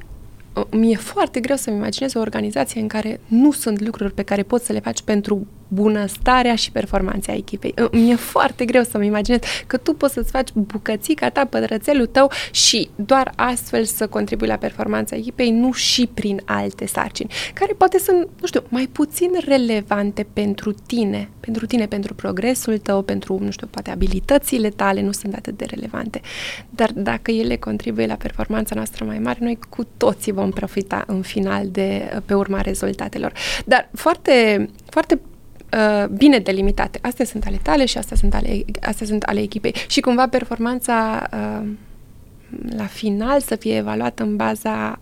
uh, 0.54 0.64
mi-e 0.72 0.96
foarte 0.96 1.40
greu 1.40 1.56
să-mi 1.56 1.78
imaginez 1.78 2.16
o 2.16 2.20
organizație 2.20 2.82
în 2.82 2.88
care 2.88 3.20
nu 3.28 3.52
sunt 3.52 3.82
lucruri 3.82 4.14
pe 4.14 4.24
care 4.24 4.44
poți 4.44 4.66
să 4.66 4.74
le 4.74 4.80
faci 4.80 5.02
pentru 5.02 5.48
bunăstarea 5.68 6.56
și 6.56 6.72
performanța 6.72 7.34
echipei. 7.34 7.74
Mi-e 7.92 8.16
foarte 8.16 8.66
greu 8.66 8.84
să-mi 8.84 9.06
imaginez 9.06 9.40
că 9.68 9.78
tu 9.78 9.94
poți 9.94 10.14
să-ți 10.14 10.32
faci 10.32 10.50
bucățica 10.54 11.30
ta, 11.30 11.46
pătrățelul 11.46 12.06
tău 12.06 12.32
și 12.52 12.90
doar 12.96 13.34
astfel 13.36 13.84
să 13.84 14.08
contribui 14.08 14.48
la 14.48 14.56
performanța 14.56 15.16
echipei, 15.16 15.52
nu 15.52 15.72
și 15.72 16.10
prin 16.14 16.42
alte 16.46 16.86
sarcini, 16.86 17.32
care 17.54 17.74
poate 17.74 18.00
sunt, 18.00 18.28
nu 18.42 18.48
știu, 18.48 18.64
mai 18.68 18.90
puțin 18.92 19.32
relevante 19.46 20.28
pentru 20.34 20.72
tine, 20.72 21.30
pentru 21.40 21.66
tine, 21.66 21.86
pentru 21.88 22.14
progresul 22.14 22.78
tău, 22.78 23.02
pentru, 23.02 23.38
nu 23.42 23.52
știu, 23.52 23.68
poate 23.68 23.92
abilitățile 23.92 24.70
tale 24.70 25.02
nu 25.02 25.12
sunt 25.12 25.34
atât 25.34 25.58
de 25.58 25.66
relevante. 25.66 26.22
Dar 26.70 26.92
dacă 26.94 27.32
ele 27.32 27.56
contribuie 27.56 28.06
la 28.06 28.16
performanța 28.16 28.76
noastră 28.76 29.06
mai 29.06 29.20
mare, 29.20 29.38
noi 29.42 29.60
cu 29.70 29.88
toții 29.98 30.32
vom 30.32 30.50
profita 30.50 31.04
în 31.08 31.22
final 31.22 31.68
de 31.68 32.20
pe 32.26 32.34
urma 32.34 32.62
rezultatelor. 32.62 33.34
Dar 33.66 33.90
foarte, 33.94 34.70
foarte 34.90 35.20
uh, 35.76 36.08
bine 36.08 36.40
delimitate. 36.40 37.00
Astea 37.02 37.26
sunt 37.26 37.46
ale 37.46 37.60
tale 37.62 37.86
și 37.86 37.98
astea 37.98 38.18
sunt 38.18 38.34
ale, 38.34 38.66
astea 38.82 39.06
sunt 39.06 39.24
ale 39.24 39.42
echipei. 39.42 39.76
Și 39.88 40.00
cumva 40.00 40.28
performanța 40.28 41.28
uh, 41.34 41.68
la 42.78 42.86
final 42.86 43.40
să 43.40 43.56
fie 43.56 43.76
evaluată 43.76 44.24
în 44.24 44.36
baza 44.36 45.00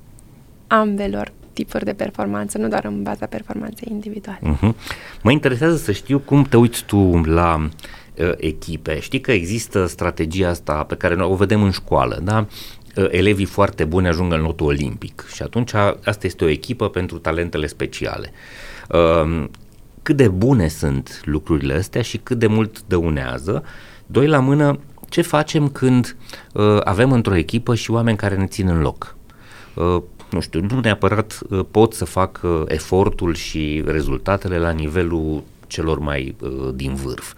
ambelor 0.67 1.31
tipuri 1.53 1.85
de 1.85 1.93
performanță, 1.93 2.57
nu 2.57 2.67
doar 2.67 2.85
în 2.85 3.03
baza 3.03 3.25
performanței 3.25 3.87
individuale. 3.91 4.39
Uh-huh. 4.41 4.73
Mă 5.21 5.31
interesează 5.31 5.75
să 5.75 5.91
știu 5.91 6.19
cum 6.19 6.43
te 6.43 6.57
uiți 6.57 6.85
tu 6.85 7.21
la 7.25 7.69
uh, 8.17 8.31
echipe. 8.37 8.99
Știi 8.99 9.21
că 9.21 9.31
există 9.31 9.85
strategia 9.85 10.49
asta 10.49 10.83
pe 10.83 10.95
care 10.95 11.15
noi 11.15 11.27
o 11.29 11.35
vedem 11.35 11.63
în 11.63 11.71
școală, 11.71 12.19
da? 12.23 12.47
Uh, 12.95 13.07
elevii 13.09 13.45
foarte 13.45 13.85
buni 13.85 14.07
ajung 14.07 14.33
în 14.33 14.41
lotul 14.41 14.67
olimpic 14.67 15.25
și 15.33 15.41
atunci 15.41 15.73
asta 16.03 16.25
este 16.27 16.43
o 16.43 16.47
echipă 16.47 16.89
pentru 16.89 17.17
talentele 17.17 17.67
speciale. 17.67 18.31
Uh, 20.03 20.09
cât 20.09 20.15
de 20.15 20.27
bune 20.27 20.67
sunt 20.67 21.21
lucrurile 21.25 21.73
astea 21.73 22.01
și 22.01 22.17
cât 22.17 22.39
de 22.39 22.47
mult 22.47 22.83
dăunează. 22.87 23.63
Doi 24.05 24.27
la 24.27 24.39
mână, 24.39 24.79
ce 25.09 25.21
facem 25.21 25.69
când 25.69 26.15
uh, 26.53 26.77
avem 26.83 27.11
într-o 27.11 27.35
echipă 27.35 27.75
și 27.75 27.91
oameni 27.91 28.17
care 28.17 28.35
ne 28.35 28.45
țin 28.45 28.67
în 28.67 28.81
loc? 28.81 29.15
Uh, 29.73 30.01
nu 30.29 30.39
știu, 30.39 30.65
nu 30.69 30.79
neapărat 30.79 31.39
uh, 31.49 31.65
pot 31.71 31.93
să 31.93 32.05
fac 32.05 32.39
uh, 32.43 32.61
efortul 32.67 33.33
și 33.33 33.83
rezultatele 33.85 34.57
la 34.57 34.71
nivelul 34.71 35.43
celor 35.67 35.99
mai 35.99 36.35
uh, 36.39 36.69
din 36.75 36.93
vârf. 36.93 37.33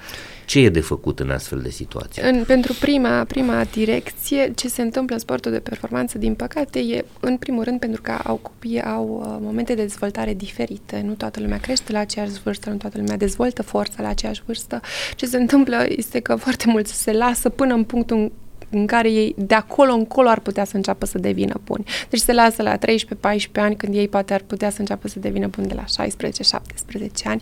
Ce 0.45 0.59
e 0.59 0.69
de 0.69 0.79
făcut 0.79 1.19
în 1.19 1.29
astfel 1.29 1.61
de 1.61 1.69
situații? 1.69 2.21
În, 2.21 2.43
pentru 2.43 2.73
prima, 2.79 3.23
prima 3.23 3.63
direcție, 3.63 4.51
ce 4.55 4.67
se 4.67 4.81
întâmplă 4.81 5.15
în 5.15 5.21
sportul 5.21 5.51
de 5.51 5.59
performanță, 5.59 6.17
din 6.17 6.33
păcate, 6.33 6.79
e 6.79 7.05
în 7.19 7.37
primul 7.37 7.63
rând 7.63 7.79
pentru 7.79 8.01
că 8.01 8.11
au 8.23 8.35
copii 8.35 8.81
au 8.81 9.21
uh, 9.21 9.37
momente 9.41 9.73
de 9.73 9.81
dezvoltare 9.81 10.33
diferite. 10.33 11.01
Nu 11.05 11.13
toată 11.13 11.39
lumea 11.39 11.57
crește 11.57 11.91
la 11.91 11.99
aceeași 11.99 12.41
vârstă, 12.43 12.69
nu 12.69 12.75
toată 12.75 12.97
lumea 12.97 13.17
dezvoltă 13.17 13.63
forța 13.63 14.01
la 14.01 14.07
aceeași 14.07 14.41
vârstă. 14.45 14.81
Ce 15.15 15.25
se 15.25 15.37
întâmplă 15.37 15.85
este 15.87 16.19
că 16.19 16.35
foarte 16.35 16.63
mulți 16.67 17.01
se 17.01 17.11
lasă 17.11 17.49
până 17.49 17.73
în 17.73 17.83
punctul 17.83 18.31
în 18.69 18.85
care 18.85 19.11
ei 19.11 19.35
de 19.37 19.55
acolo 19.55 19.93
încolo 19.93 20.29
ar 20.29 20.39
putea 20.39 20.63
să 20.63 20.75
înceapă 20.75 21.05
să 21.05 21.17
devină 21.17 21.61
buni. 21.63 21.83
Deci 22.09 22.19
se 22.19 22.33
lasă 22.33 22.61
la 22.61 22.77
13-14 22.77 22.79
ani 23.53 23.75
când 23.75 23.95
ei 23.95 24.07
poate 24.07 24.33
ar 24.33 24.41
putea 24.47 24.69
să 24.69 24.79
înceapă 24.79 25.07
să 25.07 25.19
devină 25.19 25.47
buni 25.47 25.67
de 25.67 25.73
la 25.73 26.05
16-17 26.05 27.23
ani 27.23 27.41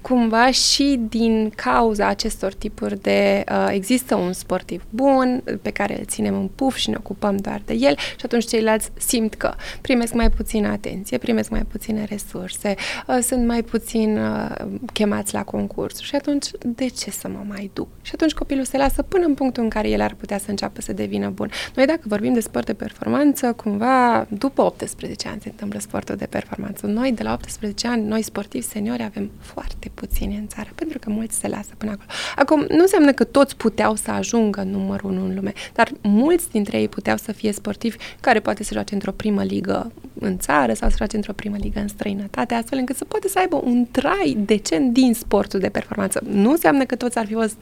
cumva 0.00 0.50
și 0.50 1.00
din 1.08 1.52
cauza 1.56 2.06
acestor 2.06 2.54
tipuri 2.54 3.00
de... 3.00 3.44
Uh, 3.50 3.68
există 3.70 4.14
un 4.14 4.32
sportiv 4.32 4.82
bun 4.90 5.42
pe 5.62 5.70
care 5.70 5.98
îl 5.98 6.04
ținem 6.04 6.34
în 6.34 6.48
puf 6.54 6.76
și 6.76 6.90
ne 6.90 6.96
ocupăm 6.98 7.36
doar 7.36 7.62
de 7.64 7.74
el 7.74 7.96
și 7.96 8.24
atunci 8.24 8.46
ceilalți 8.46 8.90
simt 8.98 9.34
că 9.34 9.54
primesc 9.80 10.12
mai 10.12 10.30
puțină 10.30 10.68
atenție, 10.68 11.18
primesc 11.18 11.50
mai 11.50 11.62
puține 11.62 12.04
resurse, 12.04 12.74
uh, 13.06 13.18
sunt 13.22 13.46
mai 13.46 13.62
puțin 13.62 14.18
uh, 14.18 14.54
chemați 14.92 15.34
la 15.34 15.44
concurs 15.44 15.98
și 16.00 16.14
atunci 16.14 16.46
de 16.58 16.86
ce 16.86 17.10
să 17.10 17.28
mă 17.28 17.44
mai 17.48 17.70
duc? 17.72 17.88
Și 18.02 18.10
atunci 18.14 18.32
copilul 18.32 18.64
se 18.64 18.76
lasă 18.76 19.02
până 19.02 19.24
în 19.24 19.34
punctul 19.34 19.62
în 19.62 19.68
care 19.68 19.88
el 19.88 20.00
ar 20.00 20.14
putea 20.14 20.38
să 20.38 20.50
înceapă 20.50 20.80
să 20.80 20.92
devină 20.92 21.28
bun. 21.28 21.50
Noi 21.74 21.86
dacă 21.86 22.00
vorbim 22.04 22.32
de 22.32 22.40
sport 22.40 22.66
de 22.66 22.74
performanță, 22.74 23.52
cumva 23.52 24.26
după 24.28 24.62
18 24.62 25.28
ani 25.28 25.40
se 25.40 25.48
întâmplă 25.48 25.78
sportul 25.78 26.16
de 26.16 26.26
performanță. 26.26 26.86
Noi 26.86 27.12
de 27.12 27.22
la 27.22 27.32
18 27.32 27.86
ani, 27.86 28.06
noi 28.06 28.22
sportivi 28.22 28.64
seniori 28.64 29.02
avem 29.02 29.30
foarte 29.38 29.89
puțini 29.94 30.36
în 30.36 30.46
țară, 30.46 30.70
pentru 30.74 30.98
că 30.98 31.10
mulți 31.10 31.38
se 31.38 31.48
lasă 31.48 31.70
până 31.78 31.90
acolo. 31.90 32.08
Acum, 32.36 32.60
nu 32.60 32.80
înseamnă 32.80 33.12
că 33.12 33.24
toți 33.24 33.56
puteau 33.56 33.94
să 33.94 34.10
ajungă 34.10 34.62
numărul 34.62 35.10
unu 35.10 35.24
în 35.24 35.34
lume, 35.34 35.52
dar 35.72 35.92
mulți 36.00 36.50
dintre 36.50 36.78
ei 36.78 36.88
puteau 36.88 37.16
să 37.16 37.32
fie 37.32 37.52
sportivi 37.52 37.96
care 38.20 38.40
poate 38.40 38.64
să 38.64 38.72
joace 38.72 38.94
într-o 38.94 39.12
primă 39.12 39.42
ligă 39.42 39.92
în 40.18 40.38
țară 40.38 40.72
sau 40.72 40.88
să 40.88 40.96
joace 40.98 41.16
într-o 41.16 41.32
primă 41.32 41.56
ligă 41.56 41.80
în 41.80 41.88
străinătate, 41.88 42.54
astfel 42.54 42.78
încât 42.78 42.96
să 42.96 43.04
poate 43.04 43.28
să 43.28 43.38
aibă 43.38 43.60
un 43.64 43.86
trai 43.90 44.36
decent 44.38 44.92
din 44.92 45.14
sportul 45.14 45.60
de 45.60 45.68
performanță. 45.68 46.20
Nu 46.24 46.50
înseamnă 46.50 46.84
că 46.84 46.96
toți 46.96 47.18
ar 47.18 47.26
fi 47.26 47.32
fost 47.32 47.56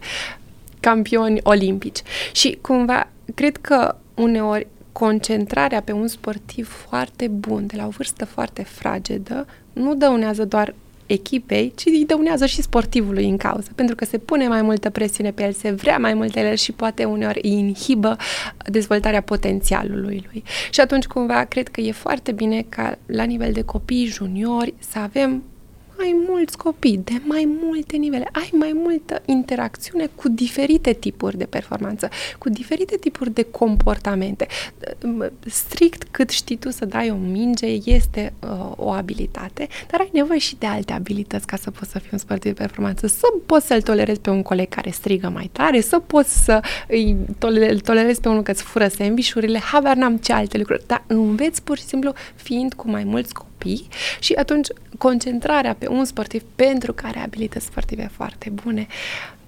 campioni 0.80 1.40
olimpici. 1.42 2.02
Și 2.32 2.58
cumva, 2.60 3.08
cred 3.34 3.56
că 3.56 3.96
uneori 4.14 4.66
concentrarea 4.92 5.82
pe 5.82 5.92
un 5.92 6.06
sportiv 6.06 6.68
foarte 6.68 7.28
bun, 7.28 7.66
de 7.66 7.76
la 7.76 7.86
o 7.86 7.88
vârstă 7.88 8.24
foarte 8.24 8.62
fragedă, 8.62 9.46
nu 9.72 9.94
dăunează 9.94 10.44
doar 10.44 10.74
echipei, 11.08 11.72
ci 11.74 11.84
îi 11.86 12.04
dăunează 12.06 12.46
și 12.46 12.62
sportivului 12.62 13.28
în 13.28 13.36
cauză, 13.36 13.68
pentru 13.74 13.94
că 13.94 14.04
se 14.04 14.18
pune 14.18 14.48
mai 14.48 14.62
multă 14.62 14.90
presiune 14.90 15.30
pe 15.30 15.42
el, 15.42 15.52
se 15.52 15.70
vrea 15.70 15.98
mai 15.98 16.14
multe 16.14 16.40
el 16.40 16.54
și 16.54 16.72
poate 16.72 17.04
uneori 17.04 17.40
îi 17.42 17.50
inhibă 17.50 18.16
dezvoltarea 18.66 19.20
potențialului 19.20 20.26
lui. 20.30 20.42
Și 20.70 20.80
atunci, 20.80 21.04
cumva, 21.04 21.44
cred 21.44 21.68
că 21.68 21.80
e 21.80 21.92
foarte 21.92 22.32
bine 22.32 22.66
ca 22.68 22.98
la 23.06 23.22
nivel 23.22 23.52
de 23.52 23.62
copii 23.62 24.06
juniori 24.06 24.74
să 24.78 24.98
avem 24.98 25.42
mai 25.98 26.16
mulți 26.28 26.56
copii, 26.56 27.00
de 27.04 27.20
mai 27.24 27.48
multe 27.62 27.96
nivele, 27.96 28.28
ai 28.32 28.50
mai 28.52 28.72
multă 28.74 29.22
interacțiune 29.24 30.10
cu 30.14 30.28
diferite 30.28 30.92
tipuri 30.92 31.36
de 31.36 31.44
performanță, 31.44 32.08
cu 32.38 32.48
diferite 32.48 32.96
tipuri 32.96 33.30
de 33.30 33.42
comportamente. 33.42 34.46
Strict 35.46 36.02
cât 36.10 36.30
știi 36.30 36.56
tu 36.56 36.70
să 36.70 36.84
dai 36.84 37.10
o 37.10 37.14
minge 37.14 37.66
este 37.66 38.32
uh, 38.40 38.72
o 38.76 38.90
abilitate, 38.90 39.68
dar 39.90 40.00
ai 40.00 40.10
nevoie 40.12 40.38
și 40.38 40.56
de 40.58 40.66
alte 40.66 40.92
abilități 40.92 41.46
ca 41.46 41.56
să 41.56 41.70
poți 41.70 41.90
să 41.90 41.98
fii 41.98 42.08
un 42.12 42.18
sportiv 42.18 42.54
de 42.54 42.62
performanță, 42.62 43.06
să 43.06 43.26
poți 43.46 43.66
să-l 43.66 43.82
tolerezi 43.82 44.20
pe 44.20 44.30
un 44.30 44.42
coleg 44.42 44.68
care 44.68 44.90
strigă 44.90 45.28
mai 45.28 45.50
tare, 45.52 45.80
să 45.80 45.98
poți 45.98 46.44
să 46.44 46.60
îi 46.88 47.16
tolerezi 47.84 48.20
pe 48.20 48.28
unul 48.28 48.42
că 48.42 48.50
îți 48.50 48.62
fură 48.62 48.88
sandvișurile, 48.88 49.58
habar 49.58 49.96
n-am 49.96 50.16
ce 50.16 50.32
alte 50.32 50.58
lucruri, 50.58 50.82
dar 50.86 51.04
înveți 51.06 51.62
pur 51.62 51.76
și 51.76 51.84
simplu 51.84 52.12
fiind 52.34 52.74
cu 52.74 52.90
mai 52.90 53.04
mulți 53.04 53.34
copii 53.34 53.48
copii 53.58 53.88
și 54.20 54.32
atunci 54.32 54.68
concentrarea 54.98 55.74
pe 55.74 55.88
un 55.88 56.04
sportiv 56.04 56.42
pentru 56.56 56.92
care 56.92 57.18
abilități 57.18 57.64
sportive 57.64 58.10
foarte 58.12 58.50
bune, 58.50 58.86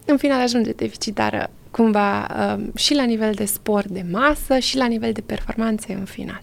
în 0.04 0.16
final 0.16 0.40
ajunge 0.40 0.70
deficitară 0.70 1.50
cumva 1.70 2.26
um, 2.26 2.72
și 2.76 2.94
la 2.94 3.04
nivel 3.04 3.32
de 3.32 3.44
sport 3.44 3.86
de 3.86 4.04
masă 4.10 4.58
și 4.58 4.76
la 4.76 4.86
nivel 4.86 5.12
de 5.12 5.20
performanțe 5.20 5.92
în 5.92 6.04
final. 6.04 6.42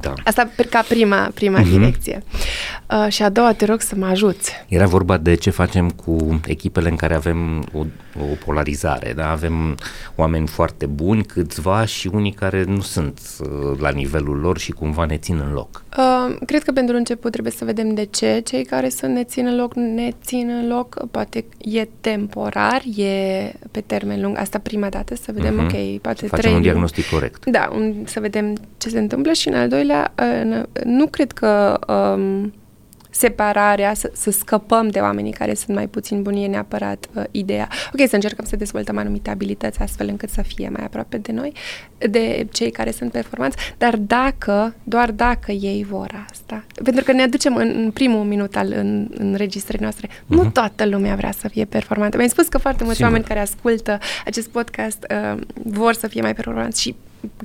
Da. 0.00 0.12
Asta 0.24 0.50
ca 0.70 0.84
prima, 0.88 1.30
prima 1.34 1.60
mm-hmm. 1.60 1.70
direcție. 1.70 2.22
Uh, 2.90 3.06
și 3.08 3.22
a 3.22 3.28
doua, 3.28 3.52
te 3.52 3.64
rog 3.64 3.80
să 3.80 3.94
mă 3.96 4.06
ajuți. 4.06 4.52
Era 4.68 4.86
vorba 4.86 5.16
de 5.16 5.34
ce 5.34 5.50
facem 5.50 5.90
cu 5.90 6.40
echipele 6.46 6.88
în 6.88 6.96
care 6.96 7.14
avem 7.14 7.64
o, 7.72 7.78
o 8.20 8.34
polarizare. 8.44 9.12
Da? 9.16 9.30
Avem 9.30 9.76
oameni 10.14 10.46
foarte 10.46 10.86
buni, 10.86 11.24
câțiva 11.24 11.84
și 11.84 12.10
unii 12.12 12.32
care 12.32 12.64
nu 12.64 12.80
sunt 12.80 13.20
uh, 13.40 13.78
la 13.78 13.90
nivelul 13.90 14.38
lor 14.38 14.58
și 14.58 14.72
cumva 14.72 15.04
ne 15.04 15.16
țin 15.16 15.42
în 15.46 15.52
loc. 15.52 15.84
Uh, 15.98 16.36
cred 16.46 16.62
că 16.62 16.72
pentru 16.72 16.96
început 16.96 17.30
trebuie 17.30 17.52
să 17.52 17.64
vedem 17.64 17.94
de 17.94 18.04
ce 18.04 18.40
cei 18.44 18.64
care 18.64 18.88
sunt 18.88 19.14
ne 19.14 19.24
țin 19.24 19.46
în 19.46 19.56
loc, 19.56 19.74
ne 19.74 20.10
țin 20.22 20.48
în 20.62 20.68
loc. 20.68 21.06
Poate 21.10 21.44
e 21.58 21.88
temporar, 22.00 22.82
e 22.96 23.52
pe 23.70 23.80
termen 23.80 24.20
lung. 24.20 24.38
Asta 24.38 24.58
prima 24.58 24.88
dată, 24.88 25.14
să 25.14 25.32
vedem, 25.34 25.60
uh-huh. 25.60 25.74
ok, 25.74 26.00
poate 26.00 26.18
să 26.18 26.26
facem 26.26 26.52
un 26.52 26.62
diagnostic 26.62 27.08
corect. 27.08 27.46
Da, 27.46 27.70
un, 27.72 27.94
să 28.04 28.20
vedem 28.20 28.56
ce 28.78 28.88
se 28.88 28.98
întâmplă 28.98 29.32
și 29.32 29.48
în 29.48 29.54
al 29.54 29.68
doilea, 29.68 29.76
uh, 29.84 30.62
nu 30.84 31.06
cred 31.06 31.32
că 31.32 31.78
um, 31.88 32.52
separarea, 33.18 33.94
să, 33.94 34.10
să 34.14 34.30
scăpăm 34.30 34.88
de 34.88 34.98
oamenii 34.98 35.32
care 35.32 35.54
sunt 35.54 35.76
mai 35.76 35.86
puțin 35.86 36.22
buni, 36.22 36.44
e 36.44 36.46
neapărat 36.46 37.08
uh, 37.14 37.24
ideea. 37.30 37.68
Ok, 37.92 38.08
să 38.08 38.14
încercăm 38.14 38.44
să 38.44 38.56
dezvoltăm 38.56 38.98
anumite 38.98 39.30
abilități 39.30 39.80
astfel 39.80 40.08
încât 40.08 40.30
să 40.30 40.42
fie 40.42 40.68
mai 40.68 40.84
aproape 40.84 41.16
de 41.16 41.32
noi, 41.32 41.52
de 41.98 42.46
cei 42.52 42.70
care 42.70 42.90
sunt 42.90 43.12
performanți, 43.12 43.56
dar 43.78 43.96
dacă, 43.96 44.74
doar 44.84 45.10
dacă 45.10 45.52
ei 45.52 45.86
vor 45.88 46.26
asta, 46.30 46.64
pentru 46.84 47.04
că 47.04 47.12
ne 47.12 47.22
aducem 47.22 47.56
în, 47.56 47.72
în 47.76 47.90
primul 47.90 48.24
minut 48.24 48.56
al 48.56 48.72
în, 48.72 49.10
înregistrării 49.18 49.82
noastre, 49.82 50.08
uh-huh. 50.08 50.26
nu 50.26 50.42
mhm. 50.42 50.52
toată 50.52 50.86
lumea 50.86 51.14
vrea 51.14 51.32
să 51.32 51.48
fie 51.48 51.64
performantă. 51.64 52.16
Mi-ai 52.16 52.28
spus 52.28 52.48
că 52.48 52.58
foarte 52.58 52.82
mulți 52.84 52.96
Sigur. 52.96 53.12
oameni 53.12 53.28
care 53.28 53.40
ascultă 53.40 53.98
acest 54.24 54.48
podcast 54.48 55.06
uh, 55.10 55.40
vor 55.62 55.92
să 55.92 56.06
fie 56.06 56.20
mai 56.20 56.34
performanți 56.34 56.80
și 56.80 56.94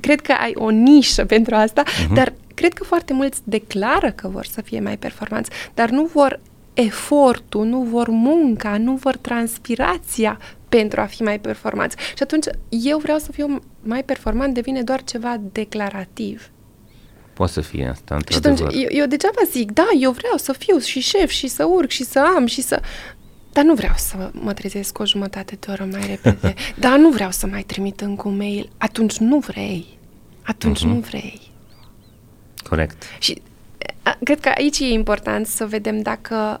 cred 0.00 0.20
că 0.20 0.32
ai 0.32 0.52
o 0.54 0.70
nișă 0.70 1.24
pentru 1.24 1.54
asta, 1.54 1.82
uh-huh. 1.82 2.14
dar 2.14 2.32
cred 2.54 2.72
că 2.72 2.84
foarte 2.84 3.12
mulți 3.12 3.40
declară 3.44 4.10
că 4.10 4.28
vor 4.28 4.44
să 4.44 4.60
fie 4.60 4.80
mai 4.80 4.96
performanți, 4.96 5.50
dar 5.74 5.90
nu 5.90 6.04
vor 6.04 6.40
efortul, 6.74 7.64
nu 7.64 7.80
vor 7.80 8.08
munca, 8.08 8.76
nu 8.76 8.94
vor 8.94 9.16
transpirația 9.16 10.38
pentru 10.68 11.00
a 11.00 11.04
fi 11.04 11.22
mai 11.22 11.38
performanți. 11.38 11.96
Și 12.16 12.22
atunci 12.22 12.44
eu 12.68 12.98
vreau 12.98 13.18
să 13.18 13.32
fiu 13.32 13.62
mai 13.82 14.02
performant, 14.02 14.54
devine 14.54 14.82
doar 14.82 15.02
ceva 15.04 15.40
declarativ. 15.52 16.48
Poate 17.32 17.52
să 17.52 17.60
fie 17.60 17.88
asta, 17.90 18.16
Și 18.28 18.36
atunci 18.36 18.60
eu, 18.60 18.86
eu 18.88 19.06
degeaba 19.06 19.40
zic, 19.50 19.72
da, 19.72 19.88
eu 20.00 20.10
vreau 20.10 20.36
să 20.36 20.52
fiu 20.52 20.78
și 20.78 21.00
șef 21.00 21.30
și 21.30 21.48
să 21.48 21.64
urc 21.64 21.90
și 21.90 22.04
să 22.04 22.18
am 22.36 22.46
și 22.46 22.60
să... 22.62 22.80
Dar 23.54 23.64
nu 23.64 23.74
vreau 23.74 23.94
să 23.96 24.30
mă 24.32 24.52
trezesc 24.52 24.98
o 24.98 25.06
jumătate 25.06 25.56
de 25.60 25.66
oră 25.70 25.88
mai 25.90 26.06
repede. 26.06 26.54
Dar 26.84 26.98
nu 26.98 27.10
vreau 27.10 27.30
să 27.30 27.46
mai 27.46 27.62
trimit 27.62 28.00
încă 28.00 28.28
un 28.28 28.36
mail. 28.36 28.70
Atunci 28.78 29.16
nu 29.16 29.38
vrei. 29.38 29.98
Atunci 30.42 30.78
uh-huh. 30.78 30.88
nu 30.88 30.94
vrei. 30.94 31.40
Corect. 32.68 33.02
Și 33.18 33.42
a, 34.02 34.18
cred 34.24 34.40
că 34.40 34.50
aici 34.56 34.78
e 34.78 34.92
important 34.92 35.46
să 35.46 35.66
vedem 35.66 36.02
dacă 36.02 36.60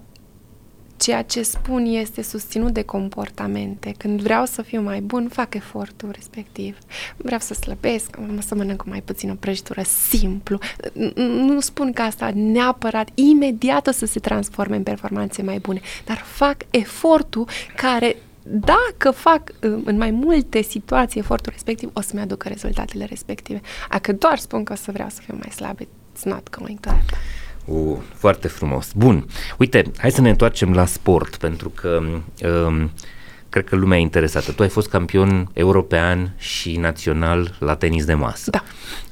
ceea 1.04 1.22
ce 1.22 1.42
spun 1.42 1.84
este 1.84 2.22
susținut 2.22 2.72
de 2.72 2.82
comportamente. 2.82 3.94
Când 3.96 4.20
vreau 4.20 4.44
să 4.44 4.62
fiu 4.62 4.80
mai 4.80 5.00
bun, 5.00 5.28
fac 5.28 5.54
efortul 5.54 6.10
respectiv. 6.12 6.78
Vreau 7.16 7.40
să 7.40 7.54
slăbesc, 7.54 8.16
să 8.38 8.54
mănânc 8.54 8.82
cu 8.82 8.88
mai 8.88 9.02
puțin 9.02 9.30
o 9.30 9.34
prăjitură 9.34 9.82
simplu. 9.82 10.58
Nu 11.14 11.60
spun 11.60 11.92
că 11.92 12.02
asta 12.02 12.30
neapărat 12.34 13.08
imediat 13.14 13.86
o 13.86 13.90
să 13.90 14.06
se 14.06 14.20
transforme 14.20 14.76
în 14.76 14.82
performanțe 14.82 15.42
mai 15.42 15.58
bune, 15.58 15.80
dar 16.04 16.16
fac 16.16 16.56
efortul 16.70 17.48
care 17.76 18.16
dacă 18.42 19.10
fac 19.10 19.50
în 19.60 19.96
mai 19.96 20.10
multe 20.10 20.62
situații 20.62 21.20
efortul 21.20 21.52
respectiv, 21.52 21.90
o 21.92 22.00
să-mi 22.00 22.22
aducă 22.22 22.48
rezultatele 22.48 23.04
respective. 23.04 23.60
Dacă 23.90 24.12
doar 24.12 24.38
spun 24.38 24.64
că 24.64 24.72
o 24.72 24.76
să 24.76 24.90
vreau 24.92 25.08
să 25.08 25.20
fiu 25.20 25.38
mai 25.40 25.50
slab, 25.50 25.80
it's 25.80 26.22
not 26.22 26.50
going 26.50 26.80
to 26.80 26.88
happen. 26.88 27.18
Uh, 27.64 27.96
foarte 28.14 28.48
frumos. 28.48 28.92
Bun. 28.96 29.26
Uite, 29.58 29.82
hai 29.98 30.10
să 30.10 30.20
ne 30.20 30.30
întoarcem 30.30 30.72
la 30.72 30.84
sport, 30.84 31.36
pentru 31.36 31.68
că 31.68 32.00
um, 32.66 32.90
cred 33.48 33.64
că 33.64 33.76
lumea 33.76 33.98
e 33.98 34.00
interesată. 34.00 34.52
Tu 34.52 34.62
ai 34.62 34.68
fost 34.68 34.88
campion 34.88 35.48
european 35.52 36.34
și 36.38 36.76
național 36.76 37.56
la 37.58 37.74
tenis 37.74 38.04
de 38.04 38.14
masă. 38.14 38.50
Da. 38.50 38.62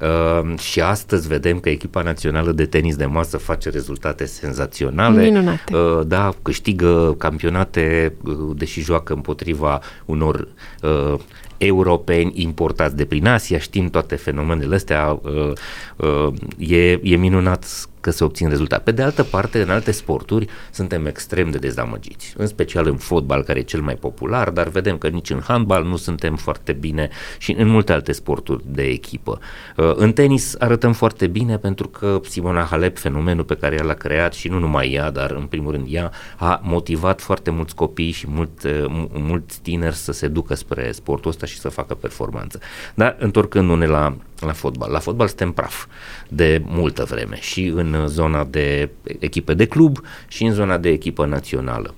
Uh, 0.06 0.58
și 0.58 0.80
astăzi 0.80 1.28
vedem 1.28 1.60
că 1.60 1.68
echipa 1.68 2.02
națională 2.02 2.52
de 2.52 2.66
tenis 2.66 2.96
de 2.96 3.06
masă 3.06 3.36
face 3.36 3.70
rezultate 3.70 4.24
senzaționale. 4.24 5.22
Minunate. 5.22 5.76
Uh, 5.76 6.00
da, 6.06 6.32
câștigă 6.42 7.14
campionate, 7.18 8.14
uh, 8.24 8.34
deși 8.56 8.80
joacă 8.80 9.12
împotriva 9.12 9.80
unor 10.04 10.48
uh, 10.82 11.14
europeni 11.56 12.32
importați 12.34 12.96
de 12.96 13.04
prin 13.04 13.26
Asia, 13.26 13.58
știm 13.58 13.90
toate 13.90 14.14
fenomenele 14.14 14.74
astea, 14.74 15.20
uh, 15.22 15.52
uh, 15.96 16.32
e, 16.58 17.00
e 17.02 17.16
minunat 17.16 17.88
că 18.02 18.10
se 18.10 18.24
obțin 18.24 18.48
rezultate. 18.48 18.82
Pe 18.82 18.92
de 18.92 19.02
altă 19.02 19.22
parte, 19.22 19.62
în 19.62 19.70
alte 19.70 19.90
sporturi 19.90 20.46
suntem 20.70 21.06
extrem 21.06 21.50
de 21.50 21.58
dezamăgiți, 21.58 22.34
în 22.36 22.46
special 22.46 22.86
în 22.86 22.96
fotbal, 22.96 23.42
care 23.42 23.58
e 23.58 23.62
cel 23.62 23.80
mai 23.80 23.94
popular, 23.94 24.50
dar 24.50 24.68
vedem 24.68 24.98
că 24.98 25.08
nici 25.08 25.30
în 25.30 25.40
handbal 25.40 25.84
nu 25.84 25.96
suntem 25.96 26.36
foarte 26.36 26.72
bine 26.72 27.08
și 27.38 27.52
în 27.52 27.68
multe 27.68 27.92
alte 27.92 28.12
sporturi 28.12 28.64
de 28.66 28.82
echipă. 28.82 29.38
Uh, 29.76 29.92
în 29.94 30.12
tenis 30.12 30.54
arătăm 30.58 30.92
foarte 30.92 31.26
bine 31.26 31.58
pentru 31.58 31.88
că 31.88 32.20
Simona 32.28 32.62
Halep, 32.62 32.98
fenomenul 32.98 33.44
pe 33.44 33.54
care 33.54 33.74
ea 33.74 33.82
l-a 33.82 33.94
creat 33.94 34.32
și 34.32 34.48
nu 34.48 34.58
numai 34.58 34.92
ea, 34.92 35.10
dar 35.10 35.30
în 35.30 35.46
primul 35.46 35.72
rând 35.72 35.86
ea, 35.90 36.12
a 36.36 36.60
motivat 36.62 37.20
foarte 37.20 37.50
mulți 37.50 37.74
copii 37.74 38.10
și 38.10 38.26
mult, 38.28 38.62
uh, 38.62 39.08
mulți 39.12 39.60
tineri 39.60 39.96
să 39.96 40.12
se 40.12 40.28
ducă 40.28 40.54
spre 40.54 40.92
sportul 40.92 41.30
ăsta 41.30 41.46
și 41.46 41.58
să 41.58 41.68
facă 41.68 41.94
performanță. 41.94 42.58
Dar 42.94 43.16
întorcându-ne 43.18 43.86
la 43.86 44.16
la 44.46 44.52
fotbal. 44.52 44.90
La 44.90 44.98
fotbal 44.98 45.26
suntem 45.26 45.52
praf 45.52 45.86
de 46.28 46.62
multă 46.66 47.04
vreme 47.04 47.40
și 47.40 47.66
în 47.66 48.06
zona 48.06 48.44
de 48.44 48.90
echipe 49.18 49.54
de 49.54 49.66
club 49.66 49.98
și 50.28 50.44
în 50.44 50.52
zona 50.52 50.78
de 50.78 50.88
echipă 50.88 51.26
națională. 51.26 51.94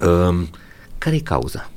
Um, 0.00 0.48
care 0.98 1.16
e 1.16 1.20
cauza? 1.20 1.70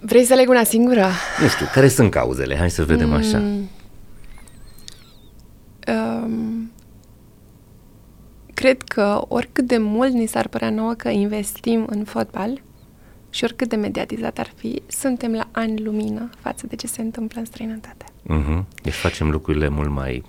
Vrei 0.00 0.24
să 0.24 0.32
aleg 0.32 0.48
una 0.48 0.64
singură? 0.64 1.06
Nu 1.40 1.48
știu, 1.48 1.66
care 1.72 1.88
sunt 1.88 2.10
cauzele? 2.10 2.56
Hai 2.56 2.70
să 2.70 2.84
vedem 2.84 3.08
mm, 3.08 3.14
așa. 3.14 3.42
Um, 5.86 6.72
cred 8.54 8.82
că 8.82 9.24
oricât 9.28 9.66
de 9.66 9.76
mult 9.78 10.12
ni 10.12 10.26
s-ar 10.26 10.48
părea 10.48 10.70
nouă 10.70 10.92
că 10.92 11.08
investim 11.08 11.86
în 11.90 12.04
fotbal, 12.04 12.62
și 13.34 13.44
oricât 13.44 13.68
de 13.68 13.76
mediatizat 13.76 14.38
ar 14.38 14.52
fi, 14.56 14.82
suntem 14.86 15.32
la 15.32 15.48
ani 15.52 15.82
lumină 15.82 16.30
față 16.40 16.66
de 16.66 16.76
ce 16.76 16.86
se 16.86 17.00
întâmplă 17.00 17.40
în 17.40 17.46
străinătate. 17.46 18.04
Uh-huh. 18.04 18.64
Deci 18.82 18.92
facem 18.92 19.30
lucrurile 19.30 19.68
mult 19.68 19.90
mai 19.90 20.24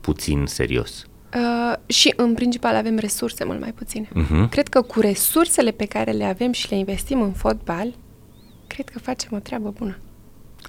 puțin 0.00 0.46
serios. 0.46 1.06
Uh, 1.34 1.76
și 1.86 2.12
în 2.16 2.34
principal 2.34 2.74
avem 2.74 2.96
resurse 2.96 3.44
mult 3.44 3.60
mai 3.60 3.72
puține. 3.72 4.08
Uh-huh. 4.08 4.48
Cred 4.50 4.68
că 4.68 4.82
cu 4.82 5.00
resursele 5.00 5.70
pe 5.70 5.84
care 5.84 6.10
le 6.10 6.24
avem 6.24 6.52
și 6.52 6.70
le 6.70 6.76
investim 6.76 7.20
în 7.20 7.32
fotbal, 7.32 7.94
cred 8.66 8.88
că 8.88 8.98
facem 8.98 9.28
o 9.32 9.38
treabă 9.38 9.74
bună. 9.78 9.98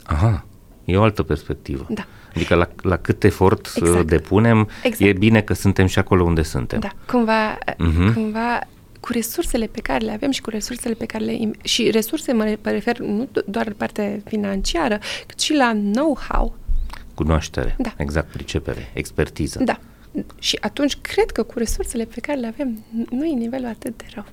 Aha, 0.03 0.45
e 0.85 0.97
o 0.97 1.03
altă 1.03 1.23
perspectivă. 1.23 1.85
Da. 1.89 2.05
Adică 2.35 2.55
la, 2.55 2.69
la 2.81 2.97
cât 2.97 3.23
efort 3.23 3.67
uh, 3.67 3.73
exact. 3.75 4.07
depunem, 4.07 4.69
exact. 4.83 5.09
e 5.09 5.13
bine 5.13 5.41
că 5.41 5.53
suntem 5.53 5.85
și 5.85 5.99
acolo 5.99 6.23
unde 6.23 6.41
suntem. 6.41 6.79
Da, 6.79 6.91
cumva, 7.07 7.57
uh-huh. 7.57 8.13
cumva 8.13 8.59
cu 8.99 9.11
resursele 9.11 9.65
pe 9.65 9.79
care 9.79 10.05
le 10.05 10.11
avem 10.11 10.31
și 10.31 10.41
cu 10.41 10.49
resursele 10.49 10.93
pe 10.93 11.05
care 11.05 11.23
le... 11.23 11.51
Și 11.63 11.89
resurse 11.91 12.33
mă 12.33 12.57
refer 12.61 12.99
nu 12.99 13.27
doar 13.45 13.73
partea 13.77 14.19
financiară, 14.25 14.99
cât 15.27 15.39
și 15.39 15.53
la 15.53 15.73
know-how. 15.73 16.55
Cunoaștere, 17.13 17.75
da. 17.77 17.93
exact, 17.97 18.31
pricepere, 18.31 18.91
expertiză. 18.93 19.63
Da. 19.63 19.79
Și 20.39 20.57
atunci 20.61 20.95
cred 20.95 21.31
că 21.31 21.43
cu 21.43 21.59
resursele 21.59 22.03
pe 22.03 22.19
care 22.19 22.39
le 22.39 22.47
avem 22.47 22.83
nu 23.09 23.25
e 23.25 23.33
nivelul 23.33 23.67
atât 23.67 23.97
de 23.97 24.05
rău. 24.13 24.25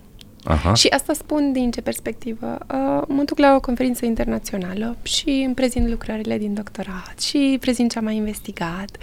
Aha. 0.45 0.75
Și 0.75 0.89
asta 0.89 1.13
spun 1.13 1.53
din 1.53 1.71
ce 1.71 1.81
perspectivă. 1.81 2.59
Uh, 2.61 3.03
mă 3.09 3.23
duc 3.25 3.39
la 3.39 3.55
o 3.55 3.61
conferință 3.61 4.05
internațională 4.05 4.97
și 5.03 5.43
îmi 5.47 5.55
prezint 5.55 5.89
lucrările 5.89 6.39
din 6.39 6.55
doctorat 6.55 7.21
și 7.21 7.57
prezint 7.61 7.91
ce 7.91 7.99
am 7.99 8.05
mai 8.05 8.17
investigat. 8.17 8.97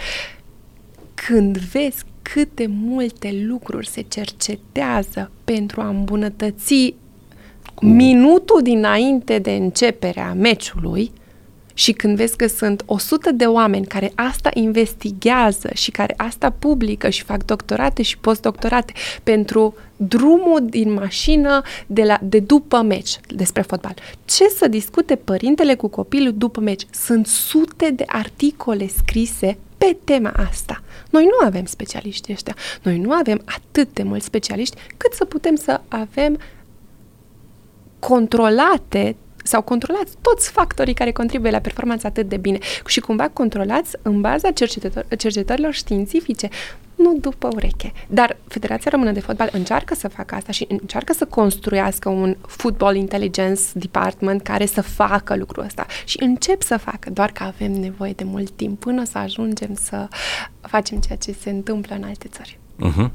Când 1.14 1.58
vezi 1.58 2.04
cât 2.32 2.48
de 2.54 2.66
multe 2.68 3.44
lucruri 3.46 3.86
se 3.86 4.00
cercetează 4.00 5.30
pentru 5.44 5.80
a 5.80 5.88
îmbunătăți 5.88 6.94
Cu... 7.74 7.84
minutul 7.86 8.62
dinainte 8.62 9.38
de 9.38 9.50
începerea 9.50 10.34
meciului 10.34 11.10
și 11.74 11.92
când 11.92 12.16
vezi 12.16 12.36
că 12.36 12.46
sunt 12.46 12.82
100 12.86 13.32
de 13.32 13.44
oameni 13.44 13.86
care 13.86 14.12
asta 14.14 14.50
investigează 14.54 15.70
și 15.74 15.90
care 15.90 16.14
asta 16.16 16.50
publică 16.50 17.08
și 17.08 17.22
fac 17.22 17.44
doctorate 17.44 18.02
și 18.02 18.18
postdoctorate 18.18 18.92
pentru 19.22 19.74
drumul 19.96 20.66
din 20.68 20.92
mașină 20.92 21.62
de, 21.86 22.02
la, 22.02 22.18
de 22.22 22.38
după 22.38 22.82
meci 22.82 23.20
despre 23.28 23.62
fotbal. 23.62 23.94
Ce 24.24 24.44
să 24.44 24.68
discute 24.68 25.16
părintele 25.16 25.74
cu 25.74 25.88
copilul 25.88 26.34
după 26.36 26.60
meci? 26.60 26.86
Sunt 26.90 27.26
sute 27.26 27.90
de 27.90 28.04
articole 28.06 28.88
scrise 28.88 29.58
pe 29.84 29.96
tema 30.04 30.32
asta. 30.48 30.82
Noi 31.10 31.24
nu 31.24 31.46
avem 31.46 31.64
specialiști 31.64 32.32
ăștia. 32.32 32.56
Noi 32.82 32.98
nu 32.98 33.12
avem 33.12 33.42
atât 33.44 33.92
de 33.92 34.02
mulți 34.02 34.24
specialiști 34.24 34.76
cât 34.96 35.12
să 35.12 35.24
putem 35.24 35.54
să 35.54 35.80
avem 35.88 36.38
controlate 37.98 39.16
sau 39.46 39.62
controlați 39.62 40.14
toți 40.20 40.50
factorii 40.50 40.94
care 40.94 41.12
contribuie 41.12 41.50
la 41.50 41.58
performanță 41.58 42.06
atât 42.06 42.28
de 42.28 42.36
bine 42.36 42.58
și 42.86 43.00
cumva 43.00 43.28
controlați 43.28 43.96
în 44.02 44.20
baza 44.20 44.50
cercetător- 44.50 45.16
cercetărilor 45.16 45.72
științifice, 45.72 46.48
nu 46.94 47.16
după 47.20 47.48
ureche. 47.54 47.92
Dar 48.08 48.36
Federația 48.48 48.90
Română 48.90 49.12
de 49.12 49.20
Fotbal 49.20 49.48
încearcă 49.52 49.94
să 49.94 50.08
facă 50.08 50.34
asta 50.34 50.52
și 50.52 50.66
încearcă 50.68 51.12
să 51.12 51.24
construiască 51.24 52.08
un 52.08 52.36
Football 52.46 52.96
Intelligence 52.96 53.62
Department 53.72 54.42
care 54.42 54.66
să 54.66 54.82
facă 54.82 55.36
lucrul 55.36 55.64
ăsta 55.64 55.86
și 56.04 56.16
încep 56.20 56.62
să 56.62 56.76
facă, 56.76 57.10
doar 57.10 57.30
că 57.30 57.42
avem 57.42 57.72
nevoie 57.72 58.12
de 58.12 58.24
mult 58.24 58.50
timp 58.50 58.80
până 58.80 59.04
să 59.04 59.18
ajungem 59.18 59.74
să 59.74 60.08
facem 60.60 60.98
ceea 60.98 61.18
ce 61.18 61.32
se 61.32 61.50
întâmplă 61.50 61.94
în 61.94 62.02
alte 62.02 62.28
țări. 62.28 62.58
Uh-huh. 62.78 63.10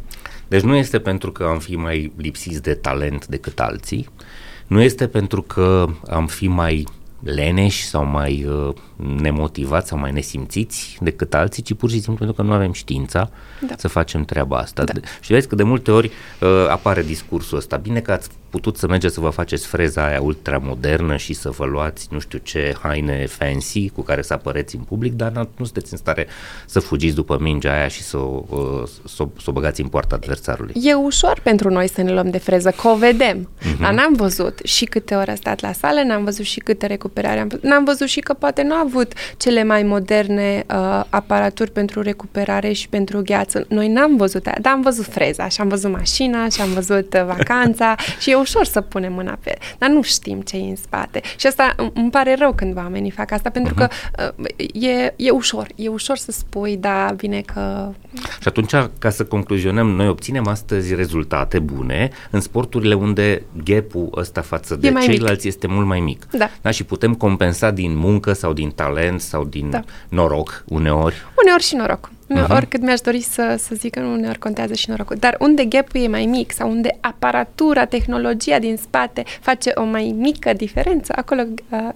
Deci 0.48 0.62
nu 0.62 0.76
este 0.76 1.00
pentru 1.00 1.32
că 1.32 1.44
am 1.44 1.60
fi 1.60 1.76
mai 1.76 2.12
lipsiți 2.18 2.62
de 2.62 2.74
talent 2.74 3.28
decât 3.28 3.60
alții, 3.60 4.10
nu 4.70 4.82
este 4.82 5.08
pentru 5.08 5.42
că 5.42 5.86
am 6.10 6.28
fi 6.28 6.48
mai 6.48 6.88
leneși 7.20 7.84
sau 7.84 8.06
mai 8.06 8.46
uh, 8.50 8.74
nemotivați 9.22 9.88
sau 9.88 9.98
mai 9.98 10.12
nesimțiți 10.12 10.98
decât 11.02 11.34
alții, 11.34 11.64
ci 11.64 11.74
pur 11.74 11.90
și 11.90 12.00
simplu 12.00 12.16
pentru 12.16 12.36
că 12.36 12.42
nu 12.42 12.54
avem 12.54 12.72
știința 12.72 13.30
da. 13.68 13.74
să 13.78 13.88
facem 13.88 14.24
treaba 14.24 14.58
asta. 14.58 14.84
Da. 14.84 14.94
Și 15.20 15.32
vezi 15.32 15.48
că 15.48 15.56
de 15.56 15.64
multe 15.64 15.92
ori 15.92 16.12
uh, 16.42 16.50
apare 16.70 17.04
discursul 17.04 17.58
ăsta. 17.58 17.78
Bine 17.78 18.00
că 18.00 18.12
ați 18.12 18.30
putut 18.50 18.78
să 18.78 18.88
mergeți 18.88 19.14
să 19.14 19.20
vă 19.20 19.30
faceți 19.30 19.68
freza 19.68 20.06
aia 20.06 20.22
ultramodernă 20.22 21.18
și 21.18 21.34
să 21.34 21.50
vă 21.50 21.66
luați 21.66 22.08
nu 22.12 22.20
știu 22.20 22.40
ce 22.44 22.76
haine 22.82 23.26
fancy 23.26 23.90
cu 23.90 24.02
care 24.02 24.22
să 24.22 24.34
apăreți 24.34 24.76
în 24.76 24.82
public, 24.82 25.14
dar 25.14 25.32
nu 25.32 25.48
sunteți 25.56 25.92
în 25.92 25.98
stare 25.98 26.28
să 26.66 26.80
fugiți 26.80 27.16
după 27.16 27.38
mingea 27.42 27.74
aia 27.74 27.88
și 27.88 28.04
să 28.04 28.18
o, 28.18 28.44
uh, 28.50 28.84
să, 29.08 29.28
să 29.42 29.46
o 29.46 29.52
băgați 29.52 29.82
în 29.82 29.88
poarta 29.88 30.16
adversarului. 30.16 30.74
E 30.82 30.94
ușor 30.94 31.40
pentru 31.44 31.70
noi 31.70 31.90
să 31.90 32.02
ne 32.02 32.12
luăm 32.12 32.30
de 32.30 32.38
freză, 32.38 32.70
că 32.70 32.88
o 32.88 32.96
vedem, 32.96 33.50
uh-huh. 33.60 33.80
dar 33.80 33.94
n-am 33.94 34.14
văzut 34.14 34.60
și 34.64 34.86
câte 34.86 35.16
ori 35.16 35.30
a 35.30 35.36
stat 35.36 35.60
la 35.60 35.72
sală, 35.72 36.02
n-am 36.04 36.24
văzut 36.24 36.46
și 36.46 36.60
câte 36.60 36.86
recuperare 36.86 37.40
am 37.40 37.48
n-am 37.62 37.84
văzut 37.84 38.08
și 38.08 38.20
că 38.20 38.34
poate 38.34 38.64
nu 38.64 38.74
a 38.74 38.86
avut 38.90 39.14
cele 39.38 39.64
mai 39.64 39.84
moderne 39.84 40.66
uh, 40.70 41.04
aparaturi 41.10 41.72
pentru 41.72 42.02
recuperare 42.02 42.72
și 42.72 42.90
pentru 42.90 43.22
gheață. 43.22 43.66
Noi 43.70 43.88
n-am 43.88 44.16
văzut 44.16 44.46
aia, 44.46 44.58
dar 44.62 44.74
am 44.74 44.82
văzut 44.82 45.06
freza 45.06 45.48
și 45.48 45.62
am 45.62 45.68
văzut 45.68 45.92
mașina 45.92 46.50
și 46.50 46.62
am 46.62 46.74
văzut 46.74 47.14
uh, 47.14 47.24
vacanța 47.26 47.96
și 48.22 48.32
e 48.32 48.36
ușor 48.36 48.66
să 48.66 48.82
punem 48.82 49.14
mâna 49.14 49.38
pe 49.44 49.58
dar 49.78 49.90
nu 49.90 50.02
știm 50.02 50.42
ce 50.42 50.58
e 50.58 50.70
în 50.70 50.76
spate. 50.76 51.22
Și 51.38 51.48
asta 51.48 51.76
îmi 51.94 52.10
pare 52.10 52.36
rău 52.40 52.54
când 52.54 52.78
oamenii 52.78 53.12
fac 53.12 53.32
asta, 53.32 53.50
pentru 53.50 53.74
uh-huh. 53.74 53.90
că 54.16 54.34
uh, 54.40 54.84
e, 54.84 55.14
e 55.16 55.30
ușor, 55.30 55.68
e 55.76 55.88
ușor 55.88 56.18
să 56.18 56.32
spui, 56.32 56.78
da, 56.78 57.14
bine 57.18 57.42
că... 57.42 57.90
Și 58.40 58.48
atunci, 58.48 58.72
ca 59.00 59.10
să 59.10 59.24
concluzionăm, 59.24 59.88
noi 59.88 60.08
obținem 60.08 60.48
astăzi 60.48 60.96
rezultate 60.96 61.60
bune 61.60 62.10
în 62.32 62.42
sporturile 62.42 62.94
unde 62.94 63.44
gap-ul 63.64 64.10
ăsta 64.16 64.42
față 64.42 64.76
de 64.76 64.94
ceilalți 65.02 65.46
mic. 65.46 65.54
este 65.54 65.68
mult 65.68 65.88
mai 65.88 66.00
mic. 66.00 66.28
Da. 66.32 66.50
da. 66.62 66.72
Și 66.72 66.84
putem 66.84 67.14
compensa 67.14 67.72
din 67.72 67.98
muncă 67.98 68.34
sau 68.34 68.54
din 68.54 68.70
talent 68.80 69.22
sau 69.22 69.44
din 69.44 69.70
da. 69.70 69.82
noroc 70.10 70.64
uneori. 70.68 71.16
Uneori 71.44 71.64
și 71.64 71.76
noroc. 71.76 72.10
Uh-huh. 72.10 72.48
Oricât 72.50 72.82
mi-aș 72.82 73.00
dori 73.00 73.22
să, 73.22 73.56
să 73.58 73.76
zic 73.76 73.94
că 73.94 74.00
uneori 74.00 74.40
contează 74.40 74.74
și 74.74 74.90
norocul. 74.90 75.16
Dar 75.20 75.36
unde 75.40 75.66
gap 75.66 75.88
e 75.94 76.08
mai 76.08 76.26
mic 76.26 76.52
sau 76.52 76.70
unde 76.70 76.98
aparatura, 77.00 77.86
tehnologia 77.86 78.60
din 78.60 78.78
spate 78.78 79.24
face 79.42 79.72
o 79.76 79.84
mai 79.84 80.16
mică 80.18 80.54
diferență, 80.54 81.14
acolo, 81.16 81.42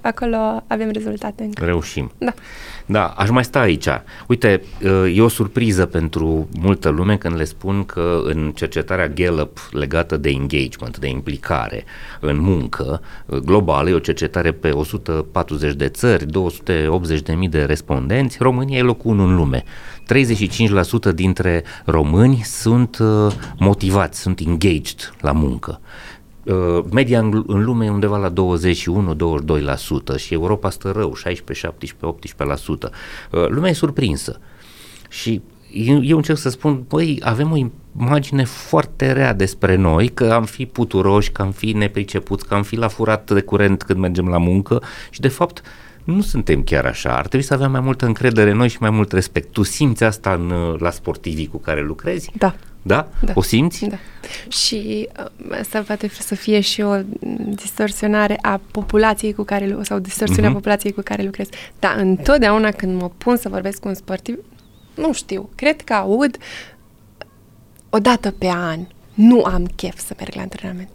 acolo 0.02 0.64
avem 0.68 0.90
rezultate 0.92 1.44
încă. 1.44 1.66
Reușim. 1.66 2.12
Da. 2.18 2.34
Da, 2.86 3.06
aș 3.06 3.30
mai 3.30 3.44
sta 3.44 3.60
aici. 3.60 3.88
Uite, 4.28 4.62
e 5.14 5.22
o 5.22 5.28
surpriză 5.28 5.86
pentru 5.86 6.48
multă 6.60 6.90
lume 6.90 7.18
când 7.18 7.36
le 7.36 7.44
spun 7.44 7.86
că 7.86 8.22
în 8.24 8.52
cercetarea 8.56 9.08
Gallup 9.08 9.58
legată 9.72 10.18
de 10.18 10.30
engagement, 10.30 10.98
de 10.98 11.08
implicare 11.08 11.84
în 12.20 12.40
muncă 12.40 13.02
globală, 13.44 13.90
e 13.90 13.94
o 13.94 14.00
cercetare 14.00 14.52
pe 14.52 14.70
140 14.70 15.74
de 15.74 15.88
țări, 15.88 16.26
280.000 16.26 17.50
de 17.50 17.64
respondenți, 17.64 18.38
România 18.40 18.78
e 18.78 18.82
locul 18.82 19.12
1 19.12 19.24
în 19.24 19.36
lume. 19.36 19.64
35% 21.12 21.14
dintre 21.14 21.64
români 21.86 22.42
sunt 22.44 22.98
uh, 22.98 23.34
motivați, 23.58 24.20
sunt 24.20 24.40
engaged 24.40 25.14
la 25.22 25.32
muncă. 25.32 25.80
Uh, 26.44 26.84
media 26.92 27.20
în, 27.20 27.44
în 27.48 27.64
lume 27.64 27.86
e 27.86 27.90
undeva 27.90 28.18
la 28.18 28.34
21-22% 30.16 30.18
și 30.18 30.34
Europa 30.34 30.70
stă 30.70 30.92
rău, 30.92 31.16
16, 31.16 31.66
17, 31.66 32.18
18%. 33.30 33.48
Lumea 33.50 33.70
e 33.70 33.74
surprinsă. 33.74 34.40
Și 35.10 35.42
eu, 35.74 36.04
eu 36.04 36.18
încerc 36.18 36.38
să 36.38 36.50
spun, 36.50 36.84
băi, 36.88 37.20
avem 37.24 37.52
o 37.52 37.56
imagine 38.00 38.44
foarte 38.44 39.12
rea 39.12 39.34
despre 39.34 39.76
noi, 39.76 40.08
că 40.08 40.32
am 40.32 40.46
fi 40.46 40.66
puturoși, 40.66 41.32
că 41.32 41.42
am 41.42 41.52
fi 41.52 41.72
nepricepuți, 41.72 42.48
că 42.48 42.54
am 42.54 42.64
fi 42.64 42.76
la 42.76 42.88
furat 42.88 43.32
de 43.32 43.42
curent 43.42 43.84
când 43.84 44.00
mergem 44.00 44.28
la 44.28 44.38
muncă 44.38 44.82
și 45.10 45.20
de 45.20 45.28
fapt 45.28 45.62
nu 46.04 46.22
suntem 46.22 46.64
chiar 46.64 46.86
așa. 46.86 47.18
Ar 47.18 47.28
trebui 47.28 47.46
să 47.46 47.54
avem 47.54 47.72
mai 47.72 47.80
multă 47.80 48.06
încredere 48.06 48.50
în 48.52 48.58
noi 48.58 48.68
și 48.68 48.78
mai 48.80 48.90
mult 48.90 49.12
respect. 49.12 49.52
Tu 49.52 49.64
simți 49.64 50.04
asta 50.04 50.34
în, 50.34 50.76
la 50.80 50.90
sportivii 50.90 51.48
cu 51.48 51.58
care 51.58 51.82
lucrezi? 51.82 52.32
Da. 52.38 52.56
Da? 52.86 53.08
da. 53.22 53.32
O 53.36 53.42
simți? 53.42 53.86
Da. 53.86 53.98
Și 54.48 55.10
uh, 55.20 55.58
asta 55.60 55.82
poate 55.82 56.08
să 56.08 56.36
fie 56.36 56.60
și 56.60 56.82
o 56.82 56.96
distorsionare 57.46 58.38
a 58.42 58.62
populației 58.72 59.34
cu 59.34 59.44
care 59.44 59.78
sau 59.82 60.00
distorsiunea 60.00 60.50
uh-huh. 60.50 60.54
populației 60.54 60.94
cu 60.94 61.02
care 61.02 61.24
lucrez. 61.24 61.48
Dar 61.80 61.96
întotdeauna 61.98 62.72
când 62.72 63.02
mă 63.02 63.10
pun 63.18 63.38
să 63.38 63.50
vorbesc 63.50 63.80
cu 63.80 63.88
un 63.88 63.94
sportiv, 63.94 64.40
nu 64.96 65.14
știu, 65.14 65.50
cred 65.56 65.82
că 65.82 65.94
aud 65.94 66.38
o 67.90 68.00
dată 68.00 68.32
pe 68.32 68.48
an. 68.48 68.80
Nu 69.14 69.44
am 69.44 69.66
chef 69.76 69.98
să 69.98 70.14
merg 70.18 70.34
la 70.36 70.42
antrenament 70.42 70.90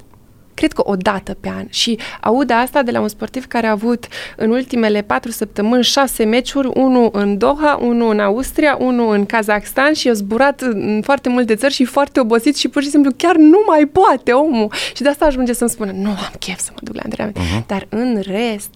cred 0.58 0.72
că 0.72 0.82
o 0.84 0.96
dată 0.96 1.36
pe 1.40 1.48
an. 1.48 1.66
Și 1.68 1.98
aud 2.20 2.50
asta 2.50 2.82
de 2.82 2.90
la 2.90 3.00
un 3.00 3.08
sportiv 3.08 3.46
care 3.46 3.66
a 3.66 3.70
avut 3.70 4.06
în 4.36 4.50
ultimele 4.50 5.02
patru 5.02 5.30
săptămâni 5.30 5.82
șase 5.82 6.24
meciuri, 6.24 6.70
unul 6.74 7.08
în 7.12 7.38
Doha, 7.38 7.78
unul 7.80 8.10
în 8.10 8.20
Austria, 8.20 8.76
unul 8.80 9.14
în 9.14 9.26
Kazakhstan 9.26 9.92
și 9.92 10.08
a 10.08 10.12
zburat 10.12 10.60
în 10.60 11.00
foarte 11.04 11.28
multe 11.28 11.54
țări 11.54 11.72
și 11.72 11.84
foarte 11.84 12.20
obosit 12.20 12.56
și 12.56 12.68
pur 12.68 12.82
și 12.82 12.88
simplu 12.88 13.10
chiar 13.16 13.36
nu 13.36 13.58
mai 13.66 13.86
poate 13.86 14.32
omul. 14.32 14.72
Și 14.94 15.02
de 15.02 15.08
asta 15.08 15.24
ajunge 15.24 15.52
să-mi 15.52 15.70
spună, 15.70 15.92
nu 15.92 16.08
am 16.08 16.32
chef 16.38 16.58
să 16.58 16.70
mă 16.72 16.78
duc 16.82 16.94
la 16.94 17.00
antrenament. 17.04 17.38
Uh-huh. 17.38 17.66
Dar 17.66 17.86
în 17.88 18.22
rest, 18.26 18.70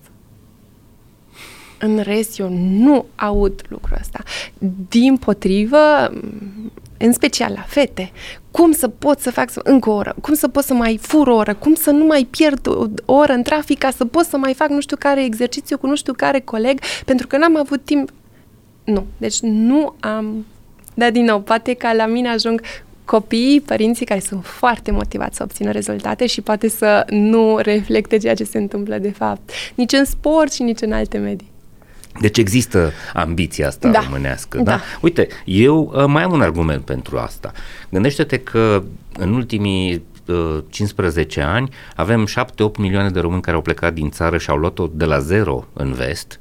în 1.78 2.00
rest, 2.02 2.38
eu 2.38 2.48
nu 2.52 3.06
aud 3.14 3.62
lucrul 3.68 3.96
ăsta. 4.00 4.18
Din 4.88 5.16
potrivă, 5.16 6.12
în 7.04 7.12
special 7.12 7.52
la 7.54 7.64
fete, 7.66 8.12
cum 8.50 8.72
să 8.72 8.88
pot 8.88 9.20
să 9.20 9.30
fac 9.30 9.50
încă 9.54 9.90
o 9.90 9.94
oră, 9.94 10.14
cum 10.20 10.34
să 10.34 10.48
pot 10.48 10.64
să 10.64 10.74
mai 10.74 10.98
fur 11.02 11.26
o 11.28 11.34
oră, 11.34 11.54
cum 11.54 11.74
să 11.74 11.90
nu 11.90 12.04
mai 12.04 12.28
pierd 12.30 12.66
o 13.04 13.12
oră 13.12 13.32
în 13.32 13.42
trafic 13.42 13.78
ca 13.78 13.90
să 13.90 14.04
pot 14.04 14.24
să 14.24 14.36
mai 14.36 14.54
fac 14.54 14.68
nu 14.68 14.80
știu 14.80 14.96
care 14.96 15.24
exercițiu 15.24 15.78
cu 15.78 15.86
nu 15.86 15.96
știu 15.96 16.12
care 16.12 16.40
coleg, 16.40 16.78
pentru 17.04 17.26
că 17.26 17.36
n-am 17.36 17.56
avut 17.56 17.84
timp. 17.84 18.10
Nu, 18.84 19.06
deci 19.16 19.40
nu 19.40 19.94
am... 20.00 20.46
Dar 20.94 21.10
din 21.10 21.24
nou, 21.24 21.40
poate 21.40 21.74
că 21.74 21.92
la 21.92 22.06
mine 22.06 22.28
ajung 22.28 22.60
copiii, 23.04 23.60
părinții 23.60 24.06
care 24.06 24.20
sunt 24.20 24.44
foarte 24.44 24.90
motivați 24.90 25.36
să 25.36 25.42
obțină 25.42 25.70
rezultate 25.70 26.26
și 26.26 26.40
poate 26.40 26.68
să 26.68 27.04
nu 27.08 27.58
reflecte 27.58 28.16
ceea 28.16 28.34
ce 28.34 28.44
se 28.44 28.58
întâmplă 28.58 28.98
de 28.98 29.10
fapt, 29.10 29.50
nici 29.74 29.92
în 29.92 30.04
sport 30.04 30.52
și 30.52 30.62
nici 30.62 30.80
în 30.80 30.92
alte 30.92 31.18
medii. 31.18 31.51
Deci 32.20 32.38
există 32.38 32.92
ambiția 33.14 33.66
asta 33.66 33.88
da. 33.88 34.00
românească, 34.00 34.56
da? 34.56 34.64
da? 34.64 34.80
Uite, 35.00 35.28
eu 35.44 35.92
uh, 35.94 36.04
mai 36.06 36.22
am 36.22 36.32
un 36.32 36.40
argument 36.40 36.84
pentru 36.84 37.18
asta. 37.18 37.52
Gândește-te 37.90 38.38
că 38.38 38.82
în 39.18 39.34
ultimii 39.34 40.02
15 40.68 41.40
uh, 41.40 41.46
ani 41.46 41.68
avem 41.96 42.26
7-8 42.26 42.78
milioane 42.78 43.10
de 43.10 43.20
români 43.20 43.42
care 43.42 43.56
au 43.56 43.62
plecat 43.62 43.94
din 43.94 44.10
țară 44.10 44.38
și 44.38 44.50
au 44.50 44.56
luat-o 44.56 44.86
de 44.92 45.04
la 45.04 45.18
zero 45.18 45.66
în 45.72 45.92
vest, 45.92 46.40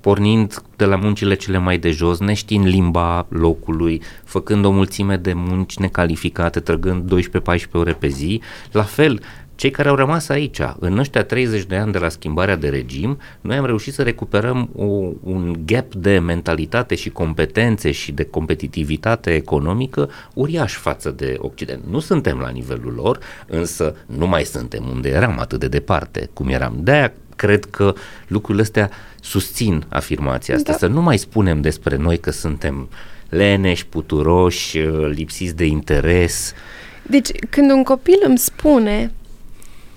pornind 0.00 0.62
de 0.76 0.84
la 0.84 0.96
muncile 0.96 1.34
cele 1.34 1.58
mai 1.58 1.78
de 1.78 1.90
jos, 1.90 2.18
neștiind 2.18 2.66
limba 2.66 3.26
locului, 3.28 4.02
făcând 4.24 4.64
o 4.64 4.70
mulțime 4.70 5.16
de 5.16 5.32
munci 5.32 5.76
necalificate, 5.76 6.60
trăgând 6.60 7.14
12-14 7.14 7.70
ore 7.72 7.92
pe 7.92 8.08
zi. 8.08 8.40
La 8.72 8.82
fel, 8.82 9.22
cei 9.54 9.70
care 9.70 9.88
au 9.88 9.94
rămas 9.94 10.28
aici, 10.28 10.58
în 10.78 10.98
ăștia 10.98 11.24
30 11.24 11.64
de 11.64 11.76
ani 11.76 11.92
de 11.92 11.98
la 11.98 12.08
schimbarea 12.08 12.56
de 12.56 12.68
regim, 12.68 13.18
noi 13.40 13.56
am 13.56 13.66
reușit 13.66 13.94
să 13.94 14.02
recuperăm 14.02 14.70
o, 14.76 14.84
un 15.22 15.56
gap 15.64 15.94
de 15.94 16.18
mentalitate 16.18 16.94
și 16.94 17.10
competențe 17.10 17.90
și 17.90 18.12
de 18.12 18.24
competitivitate 18.24 19.34
economică 19.34 20.10
uriaș 20.34 20.74
față 20.74 21.10
de 21.10 21.36
Occident. 21.38 21.82
Nu 21.90 22.00
suntem 22.00 22.38
la 22.38 22.48
nivelul 22.48 22.92
lor, 22.92 23.18
însă 23.46 23.96
nu 24.06 24.26
mai 24.26 24.44
suntem 24.44 24.88
unde 24.92 25.08
eram 25.08 25.38
atât 25.38 25.60
de 25.60 25.68
departe 25.68 26.30
cum 26.32 26.48
eram. 26.48 26.76
De-aia 26.80 27.12
cred 27.36 27.64
că 27.64 27.94
lucrurile 28.26 28.62
astea 28.62 28.90
susțin 29.20 29.84
afirmația 29.88 30.54
asta, 30.54 30.72
da. 30.72 30.78
să 30.78 30.86
nu 30.86 31.02
mai 31.02 31.18
spunem 31.18 31.60
despre 31.60 31.96
noi 31.96 32.18
că 32.18 32.30
suntem 32.30 32.88
leneși, 33.28 33.86
puturoși, 33.86 34.78
lipsiți 35.14 35.56
de 35.56 35.64
interes. 35.64 36.52
Deci, 37.02 37.30
când 37.50 37.70
un 37.70 37.82
copil 37.82 38.18
îmi 38.26 38.38
spune 38.38 39.12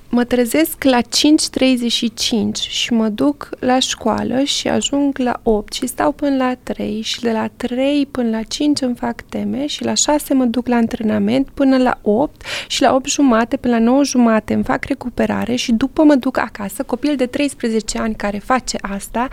mă 0.09 0.23
trezesc 0.23 0.83
la 0.83 1.01
5.35 1.01 2.69
și 2.69 2.93
mă 2.93 3.09
duc 3.09 3.49
la 3.59 3.79
școală 3.79 4.43
și 4.43 4.67
ajung 4.67 5.17
la 5.17 5.39
8 5.43 5.73
și 5.73 5.87
stau 5.87 6.11
până 6.11 6.35
la 6.35 6.55
3 6.63 7.01
și 7.01 7.21
de 7.21 7.31
la 7.31 7.47
3 7.47 8.05
până 8.05 8.29
la 8.29 8.41
5 8.41 8.81
îmi 8.81 8.95
fac 8.95 9.21
teme 9.21 9.65
și 9.65 9.83
la 9.83 9.93
6 9.93 10.33
mă 10.33 10.45
duc 10.45 10.67
la 10.67 10.75
antrenament 10.75 11.49
până 11.49 11.77
la 11.77 11.99
8 12.01 12.41
și 12.67 12.81
la 12.81 12.93
8 12.95 13.09
jumate 13.09 13.57
până 13.57 13.73
la 13.73 13.83
9 13.83 14.03
jumate 14.03 14.53
îmi 14.53 14.63
fac 14.63 14.83
recuperare 14.83 15.55
și 15.55 15.71
după 15.71 16.03
mă 16.03 16.15
duc 16.15 16.37
acasă, 16.37 16.83
copil 16.83 17.15
de 17.15 17.25
13 17.25 17.97
ani 17.97 18.15
care 18.15 18.37
face 18.37 18.77
asta, 18.81 19.27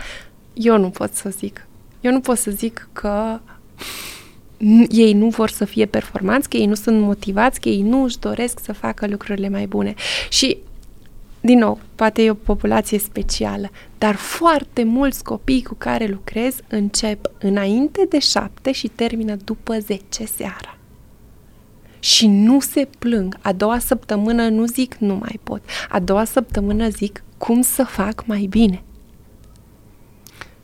eu 0.53 0.77
nu 0.77 0.89
pot 0.89 1.13
să 1.13 1.29
zic. 1.29 1.67
Eu 2.01 2.11
nu 2.11 2.19
pot 2.19 2.37
să 2.37 2.51
zic 2.51 2.89
că 2.93 3.39
ei 4.89 5.13
nu 5.13 5.27
vor 5.27 5.49
să 5.49 5.65
fie 5.65 5.85
performanți, 5.85 6.49
că 6.49 6.57
ei 6.57 6.65
nu 6.65 6.75
sunt 6.75 6.99
motivați, 6.99 7.59
că 7.59 7.69
ei 7.69 7.81
nu 7.81 8.03
își 8.03 8.19
doresc 8.19 8.59
să 8.63 8.73
facă 8.73 9.07
lucrurile 9.07 9.49
mai 9.49 9.65
bune. 9.65 9.93
Și 10.29 10.57
din 11.45 11.57
nou, 11.57 11.79
poate 11.95 12.21
e 12.21 12.29
o 12.29 12.33
populație 12.33 12.99
specială, 12.99 13.69
dar 13.97 14.15
foarte 14.15 14.83
mulți 14.83 15.23
copii 15.23 15.63
cu 15.63 15.73
care 15.73 16.05
lucrez 16.05 16.55
încep 16.67 17.31
înainte 17.39 18.05
de 18.09 18.19
șapte 18.19 18.71
și 18.71 18.87
termină 18.87 19.35
după 19.43 19.77
zece 19.77 20.25
seara. 20.25 20.77
Și 21.99 22.27
nu 22.27 22.59
se 22.59 22.87
plâng. 22.99 23.37
A 23.41 23.53
doua 23.53 23.79
săptămână 23.79 24.47
nu 24.47 24.65
zic 24.65 24.95
nu 24.95 25.15
mai 25.15 25.39
pot. 25.43 25.61
A 25.89 25.99
doua 25.99 26.23
săptămână 26.23 26.89
zic 26.89 27.23
cum 27.37 27.61
să 27.61 27.83
fac 27.83 28.25
mai 28.25 28.45
bine. 28.49 28.83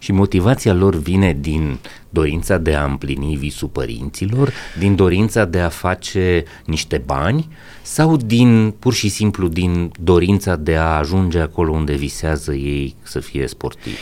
Și 0.01 0.11
motivația 0.11 0.73
lor 0.73 0.95
vine 0.95 1.37
din 1.39 1.77
dorința 2.09 2.57
de 2.57 2.73
a 2.73 2.83
împlini 2.83 3.35
visul 3.35 3.67
părinților, 3.67 4.53
din 4.79 4.95
dorința 4.95 5.45
de 5.45 5.59
a 5.59 5.69
face 5.69 6.43
niște 6.65 7.01
bani 7.05 7.47
sau 7.81 8.17
din 8.17 8.73
pur 8.79 8.93
și 8.93 9.09
simplu 9.09 9.47
din 9.47 9.91
dorința 9.99 10.55
de 10.55 10.75
a 10.75 10.97
ajunge 10.97 11.39
acolo 11.39 11.71
unde 11.71 11.93
visează 11.93 12.53
ei 12.53 12.95
să 13.01 13.19
fie 13.19 13.47
sportivi? 13.47 13.99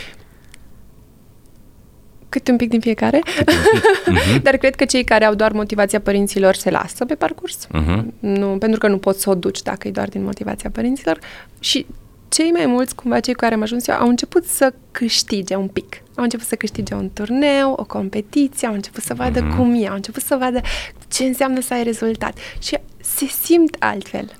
Cât 2.28 2.48
un 2.48 2.56
pic 2.56 2.68
din 2.68 2.80
fiecare. 2.80 3.20
uh-huh. 3.24 4.42
Dar 4.42 4.56
cred 4.56 4.74
că 4.74 4.84
cei 4.84 5.04
care 5.04 5.24
au 5.24 5.34
doar 5.34 5.52
motivația 5.52 6.00
părinților 6.00 6.54
se 6.54 6.70
lasă 6.70 7.04
pe 7.04 7.14
parcurs. 7.14 7.66
Uh-huh. 7.66 8.02
Nu, 8.20 8.56
pentru 8.58 8.78
că 8.78 8.88
nu 8.88 8.98
poți 8.98 9.20
să 9.20 9.30
o 9.30 9.34
duci 9.34 9.62
dacă 9.62 9.88
e 9.88 9.90
doar 9.90 10.08
din 10.08 10.24
motivația 10.24 10.70
părinților. 10.70 11.18
Și 11.58 11.86
cei 12.30 12.50
mai 12.50 12.66
mulți, 12.66 12.94
cumva 12.94 13.20
cei 13.20 13.34
cu 13.34 13.40
care 13.40 13.54
am 13.54 13.62
ajuns 13.62 13.86
eu, 13.86 13.94
au 13.94 14.08
început 14.08 14.44
să 14.44 14.72
câștige 14.90 15.54
un 15.54 15.68
pic. 15.68 16.02
Au 16.14 16.22
început 16.22 16.46
să 16.46 16.54
câștige 16.54 16.94
un 16.94 17.10
turneu, 17.12 17.72
o 17.72 17.84
competiție, 17.84 18.68
au 18.68 18.74
început 18.74 19.02
să 19.02 19.14
vadă 19.14 19.40
mm-hmm. 19.40 19.56
cum 19.56 19.74
e, 19.82 19.88
au 19.88 19.94
început 19.94 20.22
să 20.22 20.36
vadă 20.36 20.60
ce 21.08 21.24
înseamnă 21.24 21.60
să 21.60 21.74
ai 21.74 21.82
rezultat. 21.82 22.38
Și 22.58 22.78
se 23.00 23.26
simt 23.26 23.76
altfel 23.78 24.32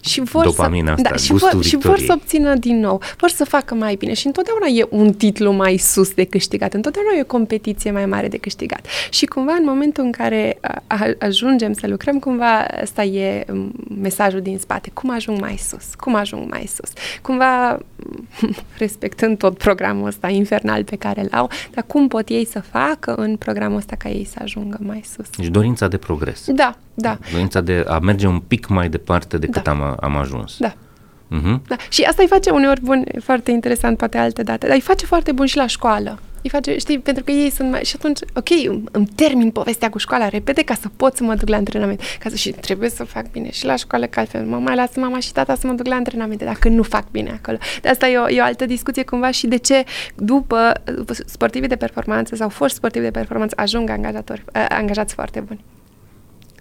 și 0.00 0.20
vor 0.20 0.44
Dopamina 0.44 0.86
să, 0.86 0.92
asta, 0.92 1.08
da, 1.10 1.16
și, 1.16 1.32
vor, 1.32 1.64
și 1.64 1.76
vor 1.76 1.98
să 1.98 2.12
obțină 2.12 2.54
din 2.54 2.80
nou, 2.80 3.02
vor 3.18 3.30
să 3.30 3.44
facă 3.44 3.74
mai 3.74 3.94
bine 3.94 4.12
și 4.14 4.26
întotdeauna 4.26 4.66
e 4.66 4.86
un 4.90 5.12
titlu 5.12 5.52
mai 5.52 5.76
sus 5.76 6.14
de 6.14 6.24
câștigat, 6.24 6.74
întotdeauna 6.74 7.10
e 7.16 7.20
o 7.20 7.24
competiție 7.24 7.90
mai 7.90 8.06
mare 8.06 8.28
de 8.28 8.36
câștigat. 8.36 8.86
Și 9.10 9.26
cumva 9.26 9.52
în 9.52 9.64
momentul 9.64 10.04
în 10.04 10.10
care 10.10 10.60
ajungem 11.18 11.72
să 11.72 11.86
lucrăm, 11.86 12.18
cumva 12.18 12.58
asta 12.82 13.02
e 13.02 13.44
mesajul 14.00 14.40
din 14.40 14.58
spate, 14.58 14.90
cum 14.94 15.10
ajung 15.10 15.40
mai 15.40 15.56
sus, 15.56 15.94
cum 15.96 16.14
ajung 16.14 16.50
mai 16.50 16.66
sus. 16.74 16.92
Cumva 17.22 17.78
respectând 18.78 19.38
tot 19.38 19.58
programul 19.58 20.06
ăsta 20.06 20.28
infernal 20.28 20.84
pe 20.84 20.96
care 20.96 21.20
îl 21.20 21.28
au, 21.32 21.50
dar 21.70 21.84
cum 21.86 22.08
pot 22.08 22.28
ei 22.28 22.46
să 22.46 22.60
facă 22.60 23.14
în 23.14 23.36
programul 23.36 23.76
ăsta 23.76 23.96
ca 23.96 24.08
ei 24.08 24.24
să 24.24 24.38
ajungă 24.42 24.78
mai 24.80 25.02
sus. 25.14 25.30
Deci 25.36 25.46
dorința 25.46 25.88
de 25.88 25.96
progres. 25.96 26.44
Da, 26.46 26.76
da. 27.00 27.18
Dorința 27.30 27.60
de 27.60 27.84
a 27.88 27.98
merge 27.98 28.26
un 28.26 28.38
pic 28.38 28.66
mai 28.66 28.88
departe 28.88 29.38
decât 29.38 29.62
da. 29.62 29.70
am, 29.70 29.96
am 30.00 30.16
ajuns. 30.16 30.56
Da. 30.58 30.74
Uh-huh. 31.30 31.66
da. 31.66 31.76
Și 31.88 32.02
asta 32.02 32.22
îi 32.22 32.28
face 32.28 32.50
uneori 32.50 32.80
bun, 32.80 33.04
foarte 33.22 33.50
interesant, 33.50 33.96
poate 33.96 34.18
alte 34.18 34.42
date, 34.42 34.66
dar 34.66 34.74
îi 34.74 34.80
face 34.80 35.06
foarte 35.06 35.32
bun 35.32 35.46
și 35.46 35.56
la 35.56 35.66
școală. 35.66 36.18
Îi 36.42 36.50
face, 36.50 36.78
știi, 36.78 36.98
pentru 36.98 37.24
că 37.24 37.30
ei 37.30 37.50
sunt 37.50 37.70
mai... 37.70 37.84
Și 37.84 37.94
atunci, 37.98 38.18
ok, 38.34 38.48
îmi 38.90 39.06
termin 39.14 39.50
povestea 39.50 39.90
cu 39.90 39.98
școala 39.98 40.28
repede 40.28 40.62
ca 40.62 40.74
să 40.74 40.88
pot 40.96 41.16
să 41.16 41.22
mă 41.22 41.34
duc 41.34 41.48
la 41.48 41.56
antrenament. 41.56 42.00
Ca 42.18 42.28
să, 42.28 42.36
și 42.36 42.50
trebuie 42.50 42.90
să 42.90 43.04
fac 43.04 43.30
bine 43.30 43.50
și 43.50 43.64
la 43.64 43.76
școală, 43.76 44.06
că 44.06 44.20
altfel 44.20 44.44
mă 44.44 44.56
mai 44.56 44.74
lasă 44.74 45.00
mama 45.00 45.18
și 45.18 45.32
tata 45.32 45.54
să 45.54 45.66
mă 45.66 45.72
duc 45.72 45.86
la 45.86 45.94
antrenamente 45.94 46.44
dacă 46.44 46.68
nu 46.68 46.82
fac 46.82 47.10
bine 47.10 47.40
acolo. 47.42 47.58
De 47.82 47.88
asta 47.88 48.08
e 48.08 48.18
o, 48.18 48.28
e 48.28 48.40
o 48.40 48.44
altă 48.44 48.66
discuție 48.66 49.04
cumva 49.04 49.30
și 49.30 49.46
de 49.46 49.56
ce 49.56 49.84
după 50.14 50.72
sportivii 51.26 51.68
de 51.68 51.76
performanță 51.76 52.36
sau 52.36 52.48
foști 52.48 52.76
sportivi 52.76 53.04
de 53.04 53.10
performanță 53.10 53.54
ajung 53.58 53.90
angajatori, 53.90 54.44
angajați 54.68 55.14
foarte 55.14 55.40
buni. 55.40 55.64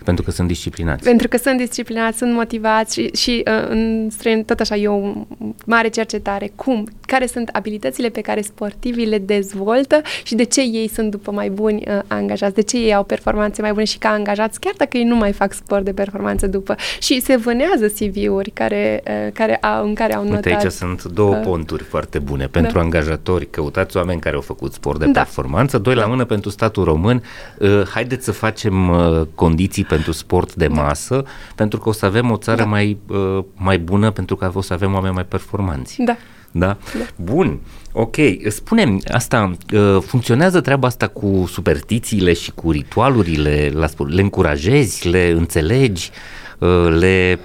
Pentru 0.04 0.24
că 0.24 0.32
sunt 0.32 0.47
disciplinați. 0.47 1.04
Pentru 1.04 1.28
că 1.28 1.38
sunt 1.38 1.58
disciplinați, 1.58 2.18
sunt 2.18 2.34
motivați 2.34 2.93
și, 2.93 3.10
și 3.16 3.43
uh, 3.47 3.70
în 3.70 4.10
străin, 4.10 4.43
tot 4.43 4.60
așa, 4.60 4.76
eu 4.76 5.28
mare 5.66 5.88
cercetare. 5.88 6.52
Cum? 6.56 6.88
Care 7.06 7.26
sunt 7.26 7.50
abilitățile 7.52 8.10
pe 8.10 8.22
care 8.22 8.41
sportivii 8.41 9.06
le 9.06 9.18
dezvoltă 9.18 10.02
și 10.24 10.36
de 10.36 10.43
ce 10.43 10.62
ei 10.62 10.89
sunt 10.93 11.12
după 11.12 11.32
mai 11.32 11.50
buni 11.50 11.84
uh, 11.88 12.00
angajați? 12.08 12.54
De 12.54 12.62
ce 12.62 12.78
ei 12.78 12.93
au 12.93 13.04
performanțe 13.04 13.62
mai 13.62 13.72
bune 13.72 13.84
și 13.84 13.97
ca 13.97 14.10
angajați, 14.10 14.60
chiar 14.60 14.74
dacă 14.78 14.97
ei 14.97 15.04
nu 15.04 15.16
mai 15.16 15.32
fac 15.32 15.54
sport 15.54 15.86
de 15.86 15.93
performanță 15.93 16.47
după? 16.47 16.76
Și 17.00 17.22
se 17.22 17.36
vânează 17.36 17.88
CV-uri 17.88 18.50
care, 18.50 19.04
uh, 19.08 19.32
care 19.34 19.56
au, 19.56 19.88
în 19.88 19.93
care 19.93 20.16
au 20.16 20.24
notat... 20.24 20.45
Uite, 20.45 20.58
aici 20.58 20.72
sunt 20.72 21.04
două 21.04 21.36
uh, 21.36 21.41
ponturi 21.43 21.84
foarte 21.84 22.20
bune. 22.20 22.47
Pentru 22.47 22.74
da. 22.74 22.80
angajatori, 22.80 23.50
căutați 23.50 23.97
oameni 23.97 24.20
care 24.20 24.36
au 24.36 24.41
făcut 24.41 24.74
sport 24.74 25.00
de 25.00 25.06
da. 25.06 25.22
performanță. 25.22 25.78
Doi 25.78 25.95
la 25.95 26.06
mână 26.06 26.26
pentru 26.26 26.50
statul 26.50 26.84
român. 26.84 27.24
Uh, 27.58 27.82
haideți 27.93 28.26
să 28.26 28.32
facem 28.32 28.89
uh, 28.89 29.22
condiții 29.36 29.84
pentru 29.89 30.11
sport 30.11 30.55
de 30.55 30.67
da. 30.67 30.81
masă, 30.81 31.23
pentru 31.55 31.79
că 31.79 31.89
o 31.89 31.91
să 31.91 32.05
avem 32.05 32.31
o 32.31 32.37
țară 32.37 32.61
da. 32.61 32.65
mai, 32.65 32.97
uh, 33.07 33.43
mai 33.55 33.79
bună, 33.79 34.11
pentru 34.11 34.35
că 34.35 34.51
o 34.53 34.61
să 34.61 34.73
avem 34.73 34.93
oameni 34.93 35.13
mai 35.13 35.25
performanți. 35.25 36.01
Da. 36.01 36.17
Da? 36.51 36.77
da. 36.97 37.05
Bun. 37.15 37.59
Ok. 37.91 38.15
spune 38.47 38.97
asta, 39.11 39.51
uh, 39.73 39.97
funcționează 40.01 40.61
treaba 40.61 40.87
asta 40.87 41.07
cu 41.07 41.45
superstițiile 41.51 42.33
și 42.33 42.51
cu 42.51 42.71
ritualurile 42.71 43.71
la 43.73 43.87
sport? 43.87 44.11
Le 44.11 44.21
încurajezi, 44.21 45.09
le 45.09 45.33
înțelegi, 45.37 46.11
uh, 46.59 46.87
le, 46.99 47.39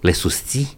le 0.00 0.12
susții? 0.12 0.76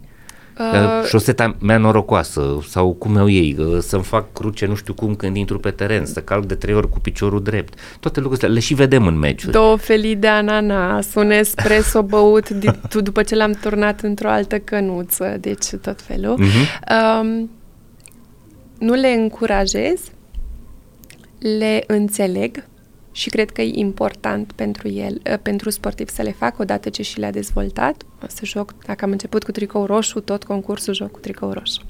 Uh, 0.59 1.07
șoseta 1.07 1.55
mea 1.59 1.77
norocoasă 1.77 2.57
sau 2.67 2.93
cum 2.93 3.15
eu 3.15 3.29
ei, 3.29 3.55
uh, 3.59 3.77
să-mi 3.79 4.03
fac 4.03 4.33
cruce 4.33 4.65
nu 4.65 4.75
știu 4.75 4.93
cum 4.93 5.15
când 5.15 5.35
intru 5.35 5.59
pe 5.59 5.71
teren, 5.71 6.05
să 6.05 6.21
calc 6.21 6.45
de 6.45 6.55
trei 6.55 6.75
ori 6.75 6.89
cu 6.89 6.99
piciorul 6.99 7.43
drept. 7.43 7.79
Toate 7.99 8.19
lucrurile 8.19 8.47
le 8.47 8.59
și 8.59 8.73
vedem 8.73 9.07
în 9.07 9.17
meciuri. 9.17 9.51
Două 9.51 9.75
felii 9.75 10.15
de 10.15 10.27
ananas, 10.27 11.13
un 11.15 11.31
espresso 11.31 12.03
băut 12.03 12.49
d- 12.53 12.89
după 13.03 13.23
ce 13.23 13.35
l-am 13.35 13.51
turnat 13.51 14.01
într-o 14.01 14.29
altă 14.29 14.59
cănuță, 14.59 15.37
deci 15.39 15.65
tot 15.81 16.01
felul. 16.01 16.39
Uh-huh. 16.39 17.21
Um, 17.21 17.49
nu 18.79 18.93
le 18.93 19.07
încurajez, 19.07 19.99
le 21.39 21.83
înțeleg 21.87 22.63
și 23.15 23.29
cred 23.29 23.51
că 23.51 23.61
e 23.61 23.71
important 23.73 24.51
pentru 24.51 24.89
el, 24.89 25.21
uh, 25.31 25.37
pentru 25.41 25.69
sportiv 25.69 26.09
să 26.09 26.21
le 26.21 26.31
facă 26.31 26.55
odată 26.59 26.89
ce 26.89 27.01
și 27.01 27.19
le-a 27.19 27.31
dezvoltat. 27.31 28.03
O 28.23 28.25
să 28.27 28.45
joc, 28.45 28.73
dacă 28.85 29.05
am 29.05 29.11
început 29.11 29.43
cu 29.43 29.51
tricou 29.51 29.85
roșu, 29.85 30.19
tot 30.19 30.43
concursul 30.43 30.93
joc 30.93 31.11
cu 31.11 31.19
tricou 31.19 31.51
roșu, 31.51 31.81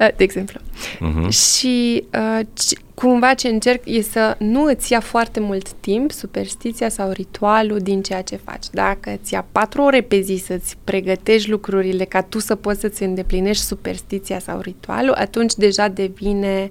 uh, 0.00 0.08
de 0.16 0.22
exemplu. 0.22 0.60
Uh-huh. 0.60 1.28
Și 1.28 2.04
uh, 2.12 2.46
cumva 2.94 3.34
ce 3.34 3.48
încerc 3.48 3.82
e 3.84 4.02
să 4.02 4.36
nu 4.38 4.62
îți 4.62 4.92
ia 4.92 5.00
foarte 5.00 5.40
mult 5.40 5.72
timp 5.72 6.10
superstiția 6.10 6.88
sau 6.88 7.10
ritualul 7.10 7.78
din 7.78 8.02
ceea 8.02 8.22
ce 8.22 8.36
faci. 8.36 8.66
Dacă 8.72 9.18
îți 9.20 9.32
ia 9.32 9.46
patru 9.52 9.82
ore 9.82 10.00
pe 10.00 10.20
zi 10.20 10.36
să-ți 10.36 10.76
pregătești 10.84 11.50
lucrurile 11.50 12.04
ca 12.04 12.22
tu 12.22 12.38
să 12.38 12.54
poți 12.54 12.80
să-ți 12.80 13.02
îndeplinești 13.02 13.64
superstiția 13.64 14.38
sau 14.38 14.60
ritualul, 14.60 15.14
atunci 15.14 15.54
deja 15.54 15.88
devine 15.88 16.68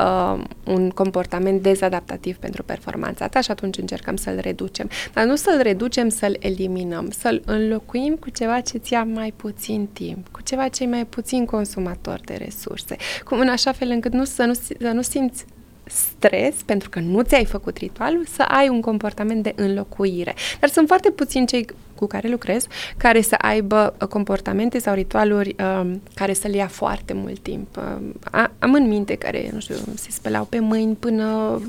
uh, 0.00 0.42
un 0.64 0.90
comportament 0.90 1.62
dezadaptativ 1.62 2.36
pentru 2.36 2.62
performanța 2.62 3.28
ta 3.28 3.40
și 3.40 3.50
atunci 3.50 3.78
încercăm 3.78 4.16
să-l 4.16 4.38
reducem. 4.40 4.90
Dar 5.12 5.24
nu 5.24 5.36
să-l 5.36 5.60
reducem, 5.62 6.08
să-l 6.08 6.36
eliminăm, 6.38 7.10
să-l 7.10 7.42
înlocuim 7.46 8.14
cu 8.14 8.30
ceva 8.30 8.60
ce 8.60 8.78
ți 8.78 8.92
ia 8.92 9.04
mai 9.04 9.32
puțin 9.36 9.88
timp, 9.92 10.28
cu 10.28 10.40
ceva 10.42 10.68
ce 10.68 10.82
e 10.82 10.86
mai 10.86 11.06
puțin 11.06 11.44
consumator 11.44 12.20
de 12.24 12.34
resurse, 12.34 12.96
cu 13.24 13.34
în 13.34 13.48
așa 13.48 13.72
fel 13.72 13.88
încât 13.90 14.12
nu 14.12 14.24
să 14.24 14.44
nu, 14.44 14.52
să 14.52 14.90
nu 14.92 15.02
simți 15.02 15.44
stres, 15.86 16.54
pentru 16.64 16.88
că 16.88 17.00
nu 17.00 17.22
ți-ai 17.22 17.44
făcut 17.44 17.76
ritualul, 17.76 18.26
să 18.26 18.42
ai 18.42 18.68
un 18.68 18.80
comportament 18.80 19.42
de 19.42 19.52
înlocuire. 19.56 20.34
Dar 20.60 20.68
sunt 20.68 20.86
foarte 20.86 21.10
puțini 21.10 21.46
cei 21.46 21.66
cu 21.94 22.06
care 22.06 22.28
lucrez, 22.28 22.66
care 22.96 23.20
să 23.20 23.34
aibă 23.38 23.94
uh, 24.00 24.08
comportamente 24.08 24.78
sau 24.78 24.94
ritualuri 24.94 25.54
um, 25.80 26.02
care 26.14 26.32
să 26.32 26.48
le 26.48 26.56
ia 26.56 26.66
foarte 26.66 27.12
mult 27.12 27.38
timp. 27.38 27.76
Um, 27.76 28.14
am 28.58 28.72
în 28.72 28.88
minte 28.88 29.14
care, 29.14 29.50
nu 29.52 29.60
știu, 29.60 29.74
se 29.94 30.10
spălau 30.10 30.44
pe 30.44 30.58
mâini 30.58 30.94
până 30.94 31.60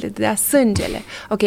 le 0.00 0.08
dea 0.08 0.34
sângele. 0.34 1.00
Ok, 1.28 1.42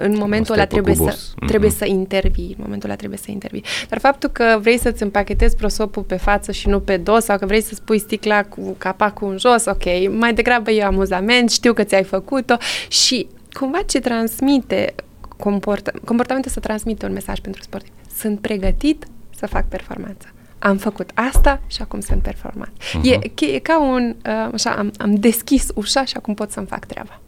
în 0.00 0.16
momentul 0.16 0.54
ăla 0.54 0.66
trebuie 0.66 0.94
să, 0.94 1.14
mm-hmm. 1.14 1.46
trebuie 1.46 1.70
să 1.70 1.86
intervii, 1.86 2.54
în 2.58 2.62
momentul 2.62 2.88
ăla 2.88 2.98
trebuie 2.98 3.18
să 3.18 3.30
intervii. 3.30 3.64
Dar 3.88 3.98
faptul 3.98 4.28
că 4.28 4.58
vrei 4.60 4.78
să-ți 4.78 5.02
împachetezi 5.02 5.56
prosopul 5.56 6.02
pe 6.02 6.16
față 6.16 6.52
și 6.52 6.68
nu 6.68 6.80
pe 6.80 6.96
dos 6.96 7.24
sau 7.24 7.38
că 7.38 7.46
vrei 7.46 7.60
să 7.60 7.74
spui 7.74 7.98
sticla 7.98 8.44
cu 8.44 8.74
capacul 8.78 9.30
în 9.30 9.38
jos, 9.38 9.64
ok, 9.64 9.84
mai 10.18 10.34
degrabă 10.34 10.70
e 10.70 10.84
amuzament, 10.84 11.50
știu 11.50 11.72
că 11.72 11.84
ți-ai 11.84 12.04
făcut-o 12.04 12.56
și 12.88 13.28
cumva 13.52 13.78
ce 13.86 14.00
transmite 14.00 14.94
comporta, 15.36 15.90
comportamentul 16.04 16.50
să 16.50 16.60
transmite 16.60 17.06
un 17.06 17.12
mesaj 17.12 17.38
pentru 17.38 17.62
sportiv. 17.62 17.92
Sunt 18.16 18.40
pregătit 18.40 19.06
să 19.36 19.46
fac 19.46 19.68
performanță. 19.68 20.26
Am 20.58 20.76
făcut 20.76 21.10
asta 21.14 21.60
și 21.66 21.82
acum 21.82 22.00
sunt 22.00 22.22
performant. 22.22 22.72
Uh-huh. 22.72 23.02
E, 23.02 23.44
e 23.46 23.58
ca 23.58 23.80
un, 23.80 24.16
uh, 24.26 24.48
așa, 24.52 24.70
am, 24.70 24.90
am 24.98 25.14
deschis 25.14 25.66
ușa 25.74 26.04
și 26.04 26.16
acum 26.16 26.34
pot 26.34 26.50
să-mi 26.50 26.66
fac 26.66 26.84
treaba. 26.84 27.20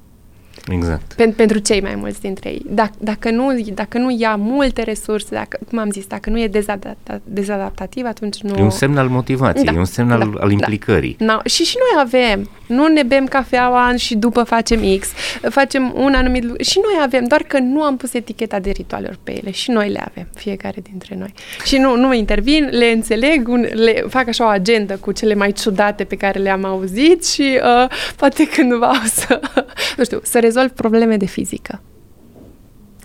Exact. 0.70 1.14
Pen- 1.14 1.36
pentru 1.36 1.58
cei 1.58 1.80
mai 1.80 1.94
mulți 1.94 2.20
dintre 2.20 2.48
ei. 2.48 2.62
Dacă, 2.66 2.92
dacă, 2.98 3.30
nu, 3.30 3.60
dacă 3.74 3.98
nu 3.98 4.16
ia 4.18 4.36
multe 4.36 4.82
resurse, 4.82 5.34
dacă, 5.34 5.58
cum 5.68 5.78
am 5.78 5.90
zis, 5.90 6.06
dacă 6.06 6.30
nu 6.30 6.40
e 6.40 6.48
dezadapta- 6.48 7.20
dezadaptativ, 7.24 8.04
atunci 8.04 8.40
nu... 8.40 8.58
E 8.58 8.62
un 8.62 8.70
semn 8.70 8.96
al 8.96 9.08
motivației, 9.08 9.64
da, 9.64 9.72
e 9.72 9.78
un 9.78 9.84
semn 9.84 10.08
da, 10.08 10.14
al, 10.14 10.20
al 10.20 10.46
da. 10.46 10.50
implicării. 10.50 11.16
Da. 11.18 11.24
No. 11.24 11.40
Și 11.44 11.64
și 11.64 11.76
noi 11.78 12.02
avem. 12.04 12.50
Nu 12.66 12.86
ne 12.86 13.02
bem 13.02 13.26
cafeaua 13.26 13.94
și 13.96 14.14
după 14.16 14.42
facem 14.42 14.80
X. 14.98 15.08
Facem 15.48 15.92
un 15.96 16.14
anumit 16.14 16.44
lucru. 16.44 16.62
Și 16.62 16.80
noi 16.82 17.02
avem, 17.04 17.24
doar 17.24 17.42
că 17.42 17.58
nu 17.58 17.82
am 17.82 17.96
pus 17.96 18.14
eticheta 18.14 18.58
de 18.58 18.70
ritualuri 18.70 19.18
pe 19.22 19.36
ele. 19.36 19.50
Și 19.50 19.70
noi 19.70 19.88
le 19.88 20.02
avem, 20.10 20.26
fiecare 20.34 20.80
dintre 20.90 21.16
noi. 21.18 21.32
Și 21.64 21.76
nu, 21.76 21.96
nu 21.96 22.14
intervin, 22.14 22.68
le 22.70 22.86
înțeleg, 22.86 23.48
un, 23.48 23.66
le 23.72 24.04
fac 24.08 24.28
așa 24.28 24.44
o 24.44 24.48
agendă 24.48 24.96
cu 24.96 25.12
cele 25.12 25.34
mai 25.34 25.52
ciudate 25.52 26.04
pe 26.04 26.16
care 26.16 26.38
le-am 26.38 26.64
auzit 26.64 27.26
și 27.26 27.60
uh, 27.82 27.90
poate 28.16 28.46
cândva 28.46 28.90
o 28.90 29.06
să, 29.06 29.40
nu 29.96 30.04
știu, 30.04 30.20
să 30.22 30.38
rezolv 30.52 30.70
probleme 30.70 31.16
de 31.16 31.26
fizică 31.26 31.80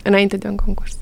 înainte 0.04 0.38
de 0.38 0.48
un 0.48 0.56
concurs. 0.56 0.98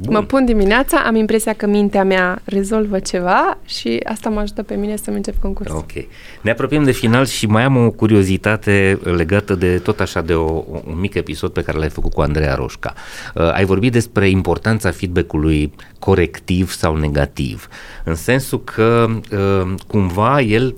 Bun. 0.00 0.12
Mă 0.12 0.22
pun 0.22 0.44
dimineața, 0.44 0.98
am 1.06 1.14
impresia 1.14 1.52
că 1.52 1.66
mintea 1.66 2.04
mea 2.04 2.42
rezolvă 2.44 2.98
ceva 2.98 3.58
și 3.64 4.00
asta 4.04 4.28
mă 4.28 4.40
ajută 4.40 4.62
pe 4.62 4.74
mine 4.74 4.96
să-mi 4.96 5.16
încep 5.16 5.40
concursul. 5.40 5.76
Ok. 5.76 5.92
Ne 6.40 6.50
apropiem 6.50 6.84
de 6.84 6.90
final 6.90 7.26
și 7.26 7.46
mai 7.46 7.62
am 7.62 7.76
o 7.76 7.90
curiozitate 7.90 8.98
legată 9.02 9.54
de 9.54 9.78
tot 9.78 10.00
așa 10.00 10.20
de 10.20 10.34
o, 10.34 10.64
un 10.84 10.98
mic 11.00 11.14
episod 11.14 11.52
pe 11.52 11.62
care 11.62 11.78
l-ai 11.78 11.88
făcut 11.88 12.12
cu 12.12 12.20
Andreea 12.20 12.54
Roșca. 12.54 12.94
Uh, 13.34 13.52
ai 13.52 13.64
vorbit 13.64 13.92
despre 13.92 14.28
importanța 14.28 14.90
feedback-ului 14.90 15.72
corectiv 15.98 16.72
sau 16.72 16.96
negativ, 16.96 17.68
în 18.04 18.14
sensul 18.14 18.64
că 18.64 19.06
uh, 19.32 19.74
cumva 19.86 20.40
el 20.40 20.74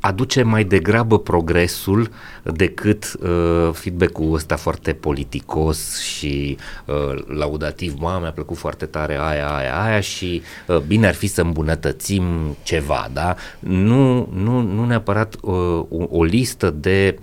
aduce 0.00 0.42
mai 0.42 0.64
degrabă 0.64 1.18
progresul 1.18 2.08
decât 2.42 3.12
uh, 3.22 3.70
feedback-ul 3.72 4.34
ăsta 4.34 4.56
foarte 4.56 4.92
politicos 4.92 6.00
și 6.00 6.56
uh, 6.86 7.24
laudativ, 7.26 7.94
mă, 7.98 8.18
mi-a 8.20 8.32
plăcut 8.32 8.56
foarte 8.56 8.86
tare 8.86 9.18
aia, 9.20 9.56
aia, 9.56 9.82
aia 9.82 10.00
și 10.00 10.42
uh, 10.66 10.78
bine 10.78 11.06
ar 11.06 11.14
fi 11.14 11.26
să 11.26 11.40
îmbunătățim 11.40 12.24
ceva, 12.62 13.08
da? 13.12 13.36
Nu, 13.58 14.28
nu, 14.32 14.60
nu 14.60 14.84
neapărat 14.84 15.34
uh, 15.40 15.52
o, 15.88 16.06
o 16.08 16.24
listă 16.24 16.70
de 16.70 17.18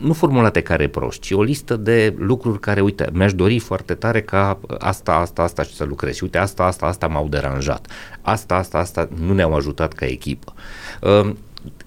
nu 0.00 0.12
formulate 0.12 0.60
ca 0.60 0.76
reproș, 0.76 1.16
ci 1.18 1.30
o 1.30 1.42
listă 1.42 1.76
de 1.76 2.14
lucruri 2.18 2.60
care, 2.60 2.80
uite, 2.80 3.08
mi-aș 3.12 3.34
dori 3.34 3.58
foarte 3.58 3.94
tare 3.94 4.22
ca 4.22 4.60
asta, 4.78 5.12
asta, 5.12 5.42
asta 5.42 5.62
și 5.62 5.74
să 5.74 5.84
lucrez. 5.84 6.14
Și 6.14 6.22
uite, 6.22 6.38
asta, 6.38 6.64
asta, 6.64 6.86
asta 6.86 7.06
m-au 7.06 7.28
deranjat. 7.28 7.86
Asta, 8.20 8.54
asta, 8.54 8.78
asta 8.78 9.08
nu 9.20 9.34
ne-au 9.34 9.54
ajutat 9.54 9.92
ca 9.92 10.06
echipă. 10.06 10.54
Uh, 11.00 11.32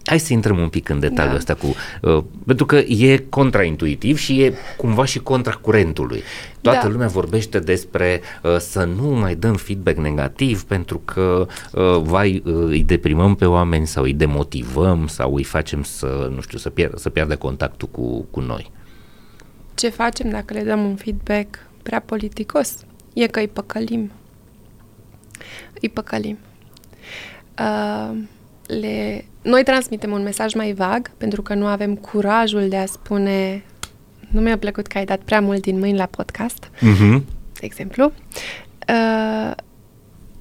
Hai 0.05 0.19
să 0.19 0.33
intrăm 0.33 0.59
un 0.59 0.69
pic 0.69 0.89
în 0.89 0.99
detaliul 0.99 1.31
da. 1.31 1.37
ăsta 1.37 1.53
cu... 1.53 1.75
Uh, 2.01 2.23
pentru 2.45 2.65
că 2.65 2.75
e 2.75 3.17
contraintuitiv 3.29 4.17
și 4.17 4.41
e 4.41 4.53
cumva 4.77 5.05
și 5.05 5.19
contra 5.19 5.51
curentului. 5.51 6.21
Toată 6.61 6.85
da. 6.85 6.91
lumea 6.91 7.07
vorbește 7.07 7.59
despre 7.59 8.21
uh, 8.43 8.57
să 8.57 8.83
nu 8.83 9.09
mai 9.09 9.35
dăm 9.35 9.55
feedback 9.55 9.97
negativ 9.97 10.63
pentru 10.63 11.01
că 11.05 11.47
uh, 11.71 11.97
vai, 12.01 12.41
uh, 12.45 12.53
îi 12.53 12.83
deprimăm 12.83 13.35
pe 13.35 13.45
oameni 13.45 13.87
sau 13.87 14.03
îi 14.03 14.13
demotivăm 14.13 15.07
sau 15.07 15.35
îi 15.35 15.43
facem 15.43 15.83
să, 15.83 16.31
nu 16.35 16.41
știu, 16.41 16.57
să, 16.57 16.69
pierd, 16.69 16.97
să 16.97 17.09
pierdă 17.09 17.35
contactul 17.35 17.87
cu, 17.87 18.25
cu 18.31 18.39
noi. 18.39 18.71
Ce 19.75 19.89
facem 19.89 20.29
dacă 20.29 20.53
le 20.53 20.61
dăm 20.61 20.85
un 20.85 20.95
feedback 20.95 21.59
prea 21.83 21.99
politicos? 21.99 22.77
E 23.13 23.27
că 23.27 23.39
îi 23.39 23.47
păcălim. 23.47 24.11
Îi 25.81 25.89
păcălim. 25.89 26.37
Uh, 27.59 28.17
le... 28.67 29.25
Noi 29.41 29.63
transmitem 29.63 30.11
un 30.11 30.23
mesaj 30.23 30.53
mai 30.53 30.73
vag 30.73 31.11
pentru 31.17 31.41
că 31.41 31.53
nu 31.53 31.65
avem 31.65 31.95
curajul 31.95 32.69
de 32.69 32.77
a 32.77 32.85
spune 32.85 33.63
nu 34.35 34.41
mi-a 34.41 34.57
plăcut 34.57 34.87
că 34.87 34.97
ai 34.97 35.05
dat 35.05 35.19
prea 35.19 35.41
mult 35.41 35.61
din 35.61 35.79
mâini 35.79 35.97
la 35.97 36.05
podcast, 36.05 36.65
uh-huh. 36.65 37.21
de 37.53 37.61
exemplu. 37.61 38.11
Uh, 38.89 39.51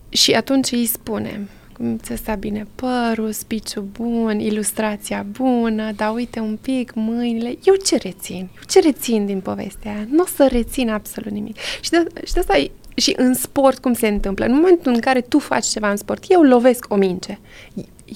și 0.09 0.33
atunci 0.33 0.73
îi 0.73 0.87
spunem 0.87 1.49
cum 1.73 1.97
ți 1.97 2.17
sta 2.17 2.35
bine 2.35 2.67
părul, 2.75 3.33
spiciu 3.33 3.81
bun, 3.81 4.39
ilustrația 4.41 5.27
bună, 5.31 5.93
dar 5.97 6.15
uite 6.15 6.41
un 6.41 6.59
pic 6.61 6.93
mâinile. 6.95 7.59
Eu 7.65 7.75
ce 7.75 7.97
rețin? 7.97 8.49
Eu 8.55 8.63
ce 8.69 8.81
rețin 8.81 9.27
din 9.27 9.41
povestea 9.41 9.93
aia? 9.93 10.07
Nu 10.11 10.23
o 10.23 10.27
să 10.27 10.49
rețin 10.51 10.91
absolut 10.91 11.33
nimic. 11.33 11.57
Și 11.81 11.91
de, 11.91 12.07
și 12.25 12.33
de 12.33 12.41
asta 12.41 12.57
e, 12.57 12.71
și 12.95 13.15
în 13.17 13.35
sport 13.35 13.79
cum 13.79 13.93
se 13.93 14.09
întâmplă? 14.09 14.45
În 14.45 14.55
momentul 14.55 14.93
în 14.93 15.01
care 15.01 15.21
tu 15.21 15.39
faci 15.39 15.67
ceva 15.67 15.91
în 15.91 15.97
sport, 15.97 16.25
eu 16.29 16.43
lovesc 16.43 16.85
o 16.89 16.97
minge. 16.97 17.39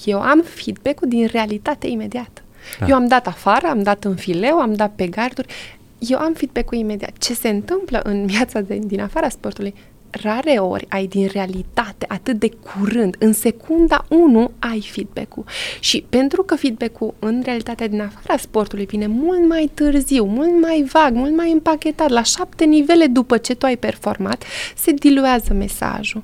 Eu 0.05 0.21
am 0.21 0.41
feedback-ul 0.41 1.07
din 1.07 1.27
realitate 1.31 1.87
imediat. 1.87 2.43
Da. 2.79 2.85
Eu 2.87 2.95
am 2.95 3.07
dat 3.07 3.27
afară, 3.27 3.67
am 3.67 3.83
dat 3.83 4.03
în 4.03 4.15
fileu, 4.15 4.59
am 4.59 4.73
dat 4.73 4.91
pe 4.95 5.07
garduri. 5.07 5.47
Eu 5.99 6.17
am 6.17 6.33
feedback-ul 6.33 6.77
imediat. 6.77 7.17
Ce 7.17 7.33
se 7.33 7.49
întâmplă 7.49 7.99
în 8.03 8.25
viața 8.25 8.61
de, 8.61 8.79
din 8.83 9.01
afara 9.01 9.29
sportului? 9.29 9.73
rare 10.11 10.51
ori 10.51 10.85
ai 10.89 11.07
din 11.07 11.27
realitate, 11.31 12.05
atât 12.07 12.39
de 12.39 12.49
curând, 12.49 13.15
în 13.19 13.33
secunda 13.33 14.05
1 14.09 14.51
ai 14.59 14.87
feedback-ul. 14.91 15.43
Și 15.79 16.05
pentru 16.09 16.43
că 16.43 16.55
feedback-ul 16.55 17.13
în 17.19 17.41
realitatea 17.45 17.87
din 17.87 18.01
afara 18.01 18.37
sportului 18.37 18.85
vine 18.85 19.07
mult 19.07 19.47
mai 19.47 19.71
târziu, 19.73 20.23
mult 20.23 20.61
mai 20.61 20.85
vag, 20.91 21.13
mult 21.13 21.35
mai 21.35 21.51
împachetat, 21.51 22.09
la 22.09 22.23
șapte 22.23 22.65
nivele 22.65 23.05
după 23.05 23.37
ce 23.37 23.55
tu 23.55 23.65
ai 23.65 23.77
performat, 23.77 24.43
se 24.75 24.91
diluează 24.91 25.53
mesajul. 25.53 26.23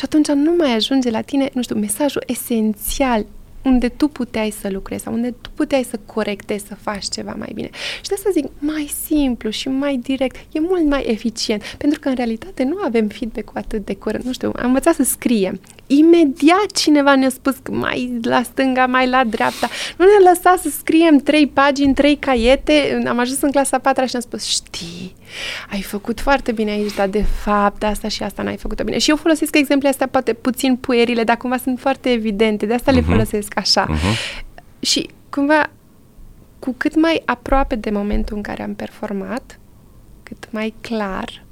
Și 0.00 0.06
atunci 0.06 0.28
nu 0.28 0.54
mai 0.56 0.74
ajunge 0.74 1.10
la 1.10 1.20
tine, 1.20 1.50
nu 1.52 1.62
știu, 1.62 1.76
mesajul 1.76 2.22
esențial, 2.26 3.26
unde 3.64 3.88
tu 3.88 4.08
puteai 4.08 4.50
să 4.50 4.68
lucrezi 4.70 5.02
sau 5.02 5.12
unde 5.12 5.34
tu 5.40 5.50
puteai 5.54 5.82
să 5.82 5.98
corectezi, 6.06 6.66
să 6.66 6.74
faci 6.74 7.08
ceva 7.08 7.34
mai 7.38 7.50
bine. 7.54 7.70
Și 8.02 8.08
de 8.08 8.14
asta 8.14 8.30
zic, 8.32 8.46
mai 8.58 8.90
simplu 9.06 9.50
și 9.50 9.68
mai 9.68 9.96
direct, 9.96 10.36
e 10.52 10.60
mult 10.60 10.84
mai 10.86 11.04
eficient, 11.06 11.62
pentru 11.78 12.00
că 12.00 12.08
în 12.08 12.14
realitate 12.14 12.64
nu 12.64 12.76
avem 12.84 13.08
feedback-ul 13.08 13.56
atât 13.56 13.84
de 13.84 13.94
curând. 13.94 14.24
Nu 14.24 14.32
știu, 14.32 14.52
am 14.56 14.66
învățat 14.66 14.94
să 14.94 15.02
scriem. 15.02 15.60
Imediat 15.92 16.70
cineva 16.74 17.14
ne-a 17.14 17.28
spus 17.28 17.56
că 17.62 17.72
mai 17.72 18.18
la 18.22 18.42
stânga, 18.42 18.86
mai 18.86 19.08
la 19.08 19.24
dreapta. 19.24 19.68
Nu 19.96 20.04
ne 20.04 20.28
lăsa 20.28 20.54
să 20.60 20.68
scriem 20.78 21.18
trei 21.18 21.46
pagini, 21.46 21.94
trei 21.94 22.16
caiete. 22.16 23.02
Am 23.08 23.18
ajuns 23.18 23.40
în 23.40 23.50
clasa 23.50 23.78
4 23.78 24.04
și 24.04 24.14
am 24.14 24.20
spus, 24.20 24.44
știi, 24.44 25.14
ai 25.70 25.82
făcut 25.82 26.20
foarte 26.20 26.52
bine 26.52 26.70
aici, 26.70 26.94
dar 26.94 27.08
de 27.08 27.22
fapt 27.22 27.82
asta 27.82 28.08
și 28.08 28.22
asta 28.22 28.42
n-ai 28.42 28.56
făcut 28.56 28.82
bine. 28.82 28.98
Și 28.98 29.10
eu 29.10 29.16
folosesc 29.16 29.56
exemple 29.56 29.88
astea 29.88 30.06
poate 30.06 30.32
puțin 30.32 30.76
puerile, 30.76 31.24
dar 31.24 31.36
cumva 31.36 31.56
sunt 31.56 31.80
foarte 31.80 32.10
evidente, 32.10 32.66
de 32.66 32.74
asta 32.74 32.90
uh-huh. 32.90 32.94
le 32.94 33.00
mhm. 33.00 33.10
folosesc 33.10 33.52
așa. 33.56 33.86
Uh-huh. 33.86 34.38
Și 34.80 35.08
cumva 35.30 35.70
cu 36.58 36.74
cât 36.76 37.00
mai 37.00 37.22
aproape 37.24 37.74
de 37.74 37.90
momentul 37.90 38.36
în 38.36 38.42
care 38.42 38.62
am 38.62 38.74
performat, 38.74 39.58
cât 40.22 40.48
mai 40.50 40.74
clar, 40.80 41.44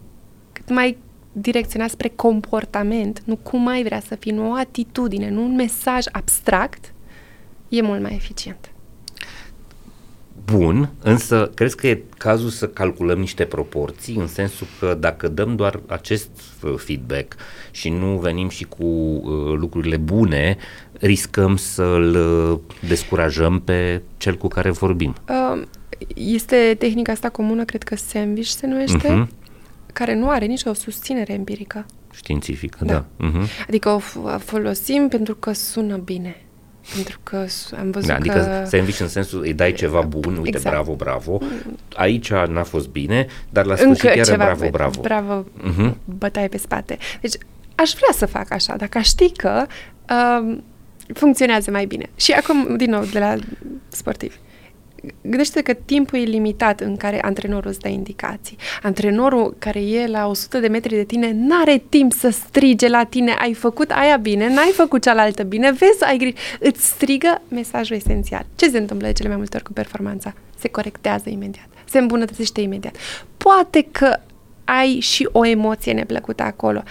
cât 0.53 0.71
mai 0.71 0.99
direcționat 1.41 1.91
spre 1.91 2.09
comportament, 2.09 3.23
nu 3.25 3.37
cum 3.37 3.63
mai 3.63 3.83
vrea 3.83 4.01
să 4.01 4.15
fii, 4.15 4.33
nu 4.33 4.51
o 4.51 4.55
atitudine, 4.55 5.31
nu 5.31 5.43
un 5.43 5.55
mesaj 5.55 6.05
abstract, 6.13 6.93
e 7.69 7.83
mult 7.83 8.03
mai 8.03 8.15
eficient 8.15 8.71
bun, 10.53 10.91
însă 11.03 11.51
crezi 11.55 11.77
că 11.77 11.87
e 11.87 12.03
cazul 12.17 12.49
să 12.49 12.69
calculăm 12.69 13.19
niște 13.19 13.45
proporții, 13.45 14.17
în 14.17 14.27
sensul 14.27 14.67
că 14.79 14.97
dacă 15.01 15.29
dăm 15.29 15.57
doar 15.57 15.81
acest 15.87 16.31
uh, 16.63 16.75
feedback 16.77 17.37
și 17.71 17.89
nu 17.89 18.19
venim 18.19 18.49
și 18.49 18.65
cu 18.65 18.85
uh, 18.85 19.55
lucrurile 19.57 19.97
bune, 19.97 20.57
riscăm 20.93 21.57
să-l 21.57 22.15
uh, 22.15 22.59
descurajăm 22.89 23.61
pe 23.61 24.03
cel 24.17 24.37
cu 24.37 24.49
care 24.49 24.71
vorbim. 24.71 25.15
Uh, 25.29 25.63
este 26.15 26.77
tehnica 26.79 27.13
asta 27.13 27.29
comună, 27.29 27.65
cred 27.65 27.83
că 27.83 27.97
sandwich 27.97 28.49
se 28.49 28.67
numește, 28.67 29.09
uh-huh. 29.09 29.38
Care 29.93 30.15
nu 30.15 30.31
are 30.31 30.45
nicio 30.45 30.73
susținere 30.73 31.33
empirică. 31.33 31.87
Științifică, 32.13 32.85
da. 32.85 32.93
da. 32.93 33.29
Uh-huh. 33.29 33.67
Adică 33.69 33.89
o 33.89 33.99
folosim 34.39 35.09
pentru 35.09 35.35
că 35.35 35.53
sună 35.53 35.97
bine 35.97 36.37
pentru 36.95 37.19
că 37.23 37.47
am 37.79 37.91
văzut 37.91 38.09
da, 38.09 38.15
adică 38.15 38.39
că... 38.39 38.69
sandwich 38.69 39.01
în 39.01 39.09
sensul 39.09 39.43
îi 39.43 39.53
dai 39.53 39.73
ceva 39.73 40.01
bun, 40.01 40.37
uite, 40.37 40.49
exact. 40.49 40.75
bravo, 40.75 40.95
bravo. 40.95 41.39
Aici 41.95 42.31
n-a 42.31 42.63
fost 42.63 42.89
bine, 42.89 43.27
dar 43.51 43.65
la 43.65 43.77
sfârșit 43.77 44.05
Încă 44.05 44.17
chiar 44.17 44.25
ceva, 44.25 44.45
bravo, 44.45 44.69
bravo. 44.71 45.01
Bravo, 45.01 45.45
uh-huh. 45.45 45.95
bătaie 46.05 46.49
pe 46.49 46.59
spate. 46.59 46.99
Deci 47.21 47.35
aș 47.75 47.91
vrea 47.91 48.13
să 48.13 48.27
fac 48.27 48.53
așa, 48.53 48.77
dacă 48.77 48.99
aș 48.99 49.07
ști 49.07 49.33
că 49.33 49.67
uh, 50.11 50.59
funcționează 51.15 51.71
mai 51.71 51.87
bine. 51.87 52.09
Și 52.17 52.33
acum, 52.33 52.77
din 52.77 52.91
nou, 52.91 53.05
de 53.05 53.19
la 53.19 53.35
sportivi 53.89 54.37
gândește 55.23 55.63
că 55.63 55.73
timpul 55.73 56.19
e 56.19 56.23
limitat 56.23 56.81
în 56.81 56.97
care 56.97 57.23
antrenorul 57.23 57.71
îți 57.71 57.81
dă 57.81 57.89
indicații. 57.89 58.57
Antrenorul 58.83 59.55
care 59.59 59.81
e 59.81 60.07
la 60.07 60.27
100 60.27 60.59
de 60.59 60.69
metri 60.69 60.95
de 60.95 61.05
tine 61.05 61.33
n-are 61.35 61.83
timp 61.89 62.13
să 62.13 62.29
strige 62.29 62.89
la 62.89 63.05
tine 63.05 63.33
ai 63.39 63.55
făcut 63.55 63.91
aia 63.91 64.17
bine, 64.17 64.55
n-ai 64.55 64.71
făcut 64.75 65.03
cealaltă 65.03 65.43
bine, 65.43 65.71
vezi, 65.71 66.05
ai 66.05 66.17
grijă. 66.17 66.37
Îți 66.61 66.87
strigă 66.87 67.43
mesajul 67.49 67.97
esențial. 67.97 68.47
Ce 68.57 68.71
se 68.71 68.79
întâmplă 68.79 69.07
de 69.07 69.13
cele 69.13 69.29
mai 69.29 69.37
multe 69.37 69.57
ori 69.57 69.65
cu 69.65 69.73
performanța? 69.73 70.35
Se 70.59 70.69
corectează 70.69 71.29
imediat, 71.29 71.69
se 71.85 71.99
îmbunătățește 71.99 72.61
imediat. 72.61 72.97
Poate 73.37 73.87
că 73.91 74.21
ai 74.65 75.01
și 75.01 75.29
o 75.33 75.47
emoție 75.47 75.93
neplăcută 75.93 76.43
acolo, 76.43 76.83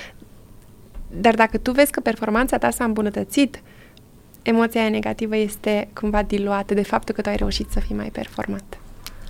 dar 1.22 1.36
dacă 1.36 1.58
tu 1.58 1.72
vezi 1.72 1.91
că 1.91 1.99
performanța 1.99 2.58
ta 2.58 2.70
s-a 2.70 2.84
îmbunătățit, 2.84 3.62
emoția 4.48 4.89
negativă 4.89 5.36
este 5.36 5.89
cumva 5.93 6.24
diluată 6.24 6.74
de 6.74 6.84
faptul 6.84 7.16
că 7.16 7.22
tu 7.22 7.30
ai 7.30 7.36
reușit 7.36 7.70
să 7.72 7.80
fii 7.80 7.95
mai 7.95 8.10
performant. 8.10 8.80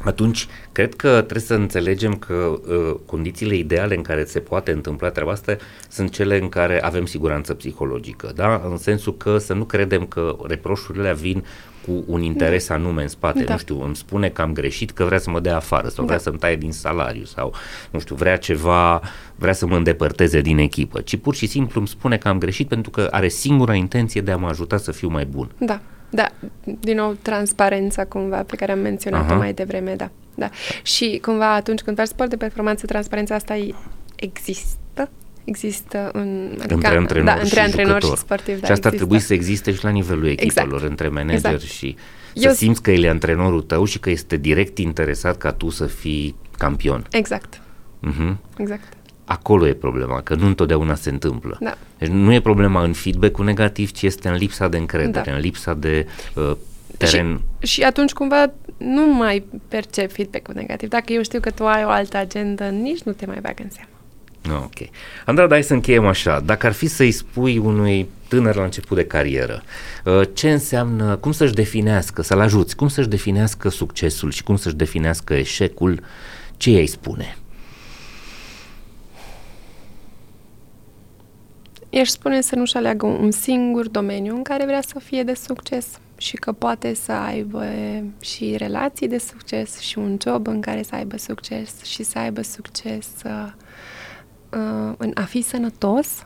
Atunci, 0.03 0.47
cred 0.72 0.95
că 0.95 1.09
trebuie 1.09 1.41
să 1.41 1.53
înțelegem 1.53 2.15
că 2.15 2.34
uh, 2.34 2.95
condițiile 3.05 3.55
ideale 3.55 3.95
în 3.95 4.01
care 4.01 4.26
se 4.26 4.39
poate 4.39 4.72
întâmpla 4.72 5.09
treaba 5.09 5.32
asta 5.32 5.57
sunt 5.89 6.11
cele 6.11 6.38
în 6.38 6.49
care 6.49 6.84
avem 6.84 7.05
siguranță 7.05 7.53
psihologică, 7.53 8.32
da? 8.36 8.61
În 8.70 8.78
sensul 8.78 9.18
că 9.18 9.38
să 9.38 9.53
nu 9.53 9.63
credem 9.63 10.05
că 10.05 10.36
reproșurile 10.47 11.13
vin 11.13 11.43
cu 11.88 12.03
un 12.07 12.21
interes 12.21 12.67
da. 12.67 12.73
anume 12.73 13.01
în 13.01 13.07
spate, 13.07 13.43
da. 13.43 13.51
nu 13.51 13.59
știu, 13.59 13.83
îmi 13.83 13.95
spune 13.95 14.29
că 14.29 14.41
am 14.41 14.53
greșit, 14.53 14.91
că 14.91 15.03
vrea 15.03 15.17
să 15.17 15.29
mă 15.29 15.39
dea 15.39 15.55
afară 15.55 15.88
sau 15.88 16.03
da. 16.03 16.05
vrea 16.05 16.17
să-mi 16.17 16.38
taie 16.38 16.55
din 16.55 16.71
salariu 16.71 17.23
sau, 17.23 17.53
nu 17.91 17.99
știu, 17.99 18.15
vrea 18.15 18.38
ceva, 18.38 19.01
vrea 19.35 19.53
să 19.53 19.65
mă 19.65 19.75
îndepărteze 19.75 20.41
din 20.41 20.57
echipă, 20.57 21.01
ci 21.01 21.15
pur 21.15 21.35
și 21.35 21.47
simplu 21.47 21.79
îmi 21.79 21.88
spune 21.88 22.17
că 22.17 22.27
am 22.27 22.38
greșit 22.38 22.67
pentru 22.67 22.91
că 22.91 23.07
are 23.11 23.27
singura 23.27 23.73
intenție 23.73 24.21
de 24.21 24.31
a 24.31 24.38
mă 24.38 24.47
ajuta 24.47 24.77
să 24.77 24.91
fiu 24.91 25.09
mai 25.09 25.25
bun. 25.25 25.51
Da, 25.57 25.81
da, 26.09 26.29
din 26.79 26.95
nou 26.95 27.17
transparența 27.21 28.05
cumva 28.05 28.43
pe 28.43 28.55
care 28.55 28.71
am 28.71 28.79
menționat-o 28.79 29.31
Aha. 29.31 29.35
mai 29.35 29.53
devreme, 29.53 29.93
da. 29.95 30.09
da. 30.35 30.49
Și 30.83 31.19
cumva 31.21 31.53
atunci 31.53 31.81
când 31.81 31.97
faci 31.97 32.07
sport 32.07 32.29
de 32.29 32.38
performanță, 32.38 32.85
transparența 32.85 33.35
asta 33.35 33.55
există 34.15 34.77
există 35.47 36.09
în, 36.13 36.49
adică, 36.51 36.73
între 36.73 36.97
antrenori, 36.97 37.25
da, 37.25 37.41
între 37.41 37.59
și, 37.59 37.65
antrenori 37.65 38.05
și 38.05 38.15
sportivi. 38.15 38.59
Da, 38.59 38.65
și 38.65 38.71
asta 38.71 38.89
trebuie 38.89 39.19
să 39.19 39.33
existe 39.33 39.73
și 39.73 39.83
la 39.83 39.89
nivelul 39.89 40.25
exact. 40.25 40.41
echipelor, 40.41 40.73
exact. 40.73 40.89
între 40.89 41.07
manager 41.07 41.53
exact. 41.53 41.61
și 41.61 41.95
să 42.33 42.47
Eu... 42.47 42.53
simți 42.53 42.81
că 42.81 42.91
el 42.91 43.03
e 43.03 43.09
antrenorul 43.09 43.61
tău 43.61 43.85
și 43.85 43.99
că 43.99 44.09
este 44.09 44.37
direct 44.37 44.77
interesat 44.77 45.37
ca 45.37 45.51
tu 45.51 45.69
să 45.69 45.85
fii 45.85 46.35
campion. 46.57 47.05
Exact. 47.11 47.61
Uh-huh. 48.07 48.35
Exact. 48.57 48.93
Acolo 49.25 49.67
e 49.67 49.73
problema, 49.73 50.21
că 50.21 50.35
nu 50.35 50.45
întotdeauna 50.45 50.95
se 50.95 51.09
întâmplă. 51.09 51.57
Da. 51.59 51.77
Deci 51.97 52.09
nu 52.09 52.33
e 52.33 52.41
problema 52.41 52.83
în 52.83 52.93
feedback-ul 52.93 53.45
negativ, 53.45 53.91
ci 53.91 54.01
este 54.01 54.27
în 54.27 54.35
lipsa 54.35 54.67
de 54.67 54.77
încredere, 54.77 55.23
da. 55.25 55.31
în 55.31 55.39
lipsa 55.39 55.73
de 55.73 56.07
uh, 56.33 56.51
teren. 56.97 57.41
Și, 57.59 57.67
și 57.67 57.83
atunci 57.83 58.11
cumva 58.11 58.51
nu 58.77 59.13
mai 59.13 59.43
percep 59.67 60.11
feedback-ul 60.11 60.53
negativ. 60.55 60.89
Dacă 60.89 61.13
eu 61.13 61.21
știu 61.21 61.39
că 61.39 61.49
tu 61.49 61.65
ai 61.65 61.83
o 61.85 61.89
altă 61.89 62.17
agendă, 62.17 62.63
nici 62.63 63.01
nu 63.01 63.11
te 63.11 63.25
mai 63.25 63.39
bag 63.41 63.59
în 63.63 63.69
seamă. 63.69 63.89
Ok. 64.53 64.89
Andra, 65.25 65.47
dai 65.47 65.63
să 65.63 65.73
încheiem 65.73 66.05
așa. 66.05 66.39
Dacă 66.39 66.65
ar 66.65 66.73
fi 66.73 66.87
să-i 66.87 67.11
spui 67.11 67.57
unui 67.57 68.09
tânăr 68.27 68.55
la 68.55 68.63
început 68.63 68.97
de 68.97 69.05
carieră, 69.05 69.63
uh, 70.05 70.21
ce 70.33 70.51
înseamnă, 70.51 71.15
cum 71.15 71.31
să-și 71.31 71.53
definească, 71.53 72.21
să-l 72.21 72.39
ajuți, 72.39 72.75
cum 72.75 72.87
să-și 72.87 73.07
definească 73.07 73.69
succesul 73.69 74.31
și 74.31 74.43
cum 74.43 74.55
să-și 74.55 74.75
definească 74.75 75.33
eșecul, 75.33 76.03
ce 76.57 76.69
ei 76.69 76.87
spune? 76.87 77.37
I-aș 81.89 82.07
spune 82.07 82.41
să 82.41 82.55
nu-și 82.55 82.77
aleagă 82.77 83.05
un 83.05 83.31
singur 83.31 83.87
domeniu 83.87 84.35
în 84.35 84.43
care 84.43 84.65
vrea 84.65 84.81
să 84.81 84.99
fie 84.99 85.23
de 85.23 85.33
succes 85.33 85.87
și 86.17 86.35
că 86.35 86.51
poate 86.51 86.93
să 86.93 87.11
aibă 87.11 87.65
și 88.19 88.55
relații 88.57 89.07
de 89.07 89.17
succes 89.17 89.79
și 89.79 89.97
un 89.97 90.17
job 90.23 90.47
în 90.47 90.61
care 90.61 90.83
să 90.83 90.95
aibă 90.95 91.17
succes 91.17 91.83
și 91.83 92.03
să 92.03 92.19
aibă 92.19 92.41
succes 92.41 93.07
uh, 93.25 93.51
uh, 94.53 94.93
în 94.97 95.11
a 95.13 95.21
fi 95.21 95.41
sănătos. 95.41 96.25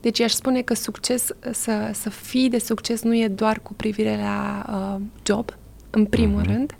Deci 0.00 0.20
aș 0.20 0.32
spune 0.32 0.62
că 0.62 0.74
succes, 0.74 1.30
să, 1.52 1.90
să 1.92 2.10
fii 2.10 2.48
de 2.48 2.58
succes 2.58 3.02
nu 3.02 3.16
e 3.16 3.28
doar 3.28 3.60
cu 3.60 3.74
privire 3.74 4.16
la 4.16 4.64
uh, 4.68 5.02
job, 5.26 5.56
în 5.90 6.04
primul 6.04 6.42
uh-huh. 6.42 6.46
rând, 6.46 6.76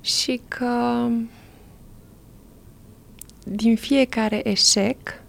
și 0.00 0.40
că 0.48 1.06
din 3.44 3.76
fiecare 3.76 4.48
eșec 4.48 5.22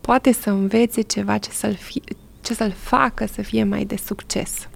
poate 0.00 0.32
să 0.32 0.50
învețe 0.50 1.00
ceva 1.00 1.38
ce 1.38 1.50
să-l, 1.50 1.74
fi, 1.74 2.02
ce 2.40 2.54
să-l 2.54 2.70
facă 2.70 3.26
să 3.26 3.42
fie 3.42 3.64
mai 3.64 3.84
de 3.84 3.96
succes. 3.96 4.68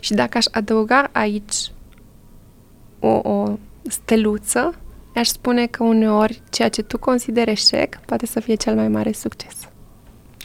Și 0.00 0.14
dacă 0.14 0.38
aș 0.38 0.44
adăuga 0.50 1.08
aici 1.12 1.72
o, 2.98 3.08
o 3.08 3.58
steluță, 3.82 4.74
aș 5.18 5.28
spune 5.28 5.66
că 5.66 5.82
uneori 5.82 6.42
ceea 6.50 6.68
ce 6.68 6.82
tu 6.82 6.98
consideri 6.98 7.50
eșec 7.50 8.00
poate 8.06 8.26
să 8.26 8.40
fie 8.40 8.54
cel 8.54 8.74
mai 8.74 8.88
mare 8.88 9.12
succes. 9.12 9.54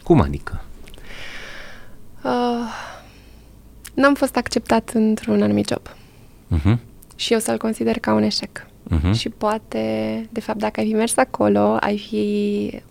Cum 0.04 0.22
adică? 0.22 0.64
Uh, 2.24 2.74
n-am 3.94 4.14
fost 4.14 4.36
acceptat 4.36 4.90
într-un 4.94 5.42
anumit 5.42 5.68
job. 5.68 5.82
Uh-huh. 6.56 6.78
Și 7.16 7.34
eu 7.34 7.40
să-l 7.40 7.58
consider 7.58 8.00
ca 8.00 8.14
un 8.14 8.24
eșec. 8.24 8.66
Uh-huh. 8.92 9.14
Și 9.18 9.30
poate, 9.30 9.82
de 10.32 10.40
fapt, 10.40 10.60
dacă 10.60 10.80
ai 10.80 10.86
fi 10.86 10.94
mers 10.94 11.18
acolo, 11.18 11.78
ai 11.80 11.98
fi 11.98 12.82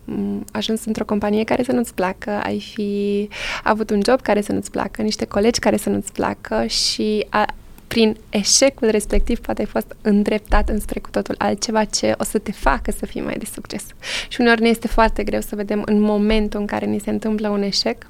ajuns 0.53 0.85
într-o 0.85 1.05
companie 1.05 1.45
care 1.45 1.63
să 1.63 1.73
nu-ți 1.73 1.95
placă, 1.95 2.31
ai 2.31 2.61
fi 2.61 3.29
avut 3.63 3.91
un 3.91 4.01
job 4.07 4.21
care 4.21 4.41
să 4.41 4.53
nu-ți 4.53 4.71
placă, 4.71 5.03
niște 5.03 5.25
colegi 5.25 5.59
care 5.59 5.77
să 5.77 5.89
nu-ți 5.89 6.13
placă 6.13 6.67
și 6.67 7.27
a, 7.29 7.47
prin 7.91 8.17
eșecul 8.29 8.89
respectiv 8.91 9.39
poate 9.39 9.61
ai 9.61 9.67
fost 9.67 9.97
îndreptat 10.03 10.69
înspre 10.69 11.01
cu 11.01 11.11
totul 11.11 11.35
altceva 11.39 11.85
ce 11.85 12.15
o 12.19 12.25
să 12.25 12.39
te 12.39 12.53
facă 12.53 12.91
să 12.91 13.07
fii 13.07 13.21
mai 13.21 13.35
de 13.39 13.45
succes. 13.53 13.85
Și 14.29 14.41
uneori 14.41 14.61
ne 14.63 14.69
este 14.69 14.87
foarte 14.87 15.25
greu 15.25 15.41
să 15.41 15.57
vedem 15.57 15.83
în 15.85 16.01
momentul 16.01 16.61
în 16.61 16.67
care 16.67 16.87
ni 16.87 16.99
se 16.99 17.11
întâmplă 17.11 17.49
un 17.49 17.63
eșec 17.63 18.07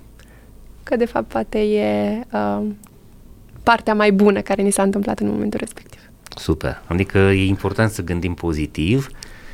că 0.83 0.97
de 0.97 1.05
fapt 1.05 1.29
poate 1.29 1.59
e 1.59 2.21
uh, 2.33 2.67
partea 3.63 3.95
mai 3.95 4.13
bună 4.13 4.41
care 4.41 4.63
ni 4.63 4.71
s-a 4.71 4.83
întâmplat 4.83 5.19
în 5.19 5.29
momentul 5.29 5.59
respectiv. 5.59 6.01
Super. 6.37 6.83
Adică 6.87 7.19
e 7.19 7.47
important 7.47 7.91
să 7.91 8.03
gândim 8.03 8.35
pozitiv 8.35 9.09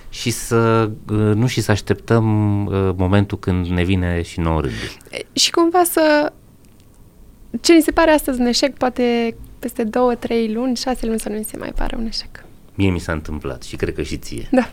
și 0.08 0.30
să 0.30 0.90
uh, 1.10 1.34
nu 1.34 1.46
și 1.46 1.60
să 1.60 1.70
așteptăm 1.70 2.66
uh, 2.66 2.90
momentul 2.96 3.38
când 3.38 3.66
ne 3.66 3.82
vine 3.82 4.22
și 4.22 4.40
nouă 4.40 4.60
rândul. 4.60 4.96
Și 5.32 5.50
cumva 5.50 5.82
să 5.84 6.32
ce 7.60 7.72
ni 7.72 7.82
se 7.82 7.90
pare 7.90 8.10
astăzi 8.10 8.40
un 8.40 8.46
eșec, 8.46 8.76
poate 8.76 9.36
peste 9.58 9.84
două, 9.84 10.14
trei 10.14 10.52
luni, 10.52 10.76
șase 10.76 11.06
luni 11.06 11.20
să 11.20 11.28
nu 11.28 11.36
mi 11.36 11.44
se 11.44 11.56
mai 11.56 11.72
pare 11.72 11.96
un 11.96 12.06
eșec. 12.06 12.45
Mie 12.76 12.90
mi 12.90 12.98
s-a 12.98 13.12
întâmplat 13.12 13.62
și 13.62 13.76
cred 13.76 13.94
că 13.94 14.02
și 14.02 14.16
ție. 14.16 14.48
Da. 14.50 14.70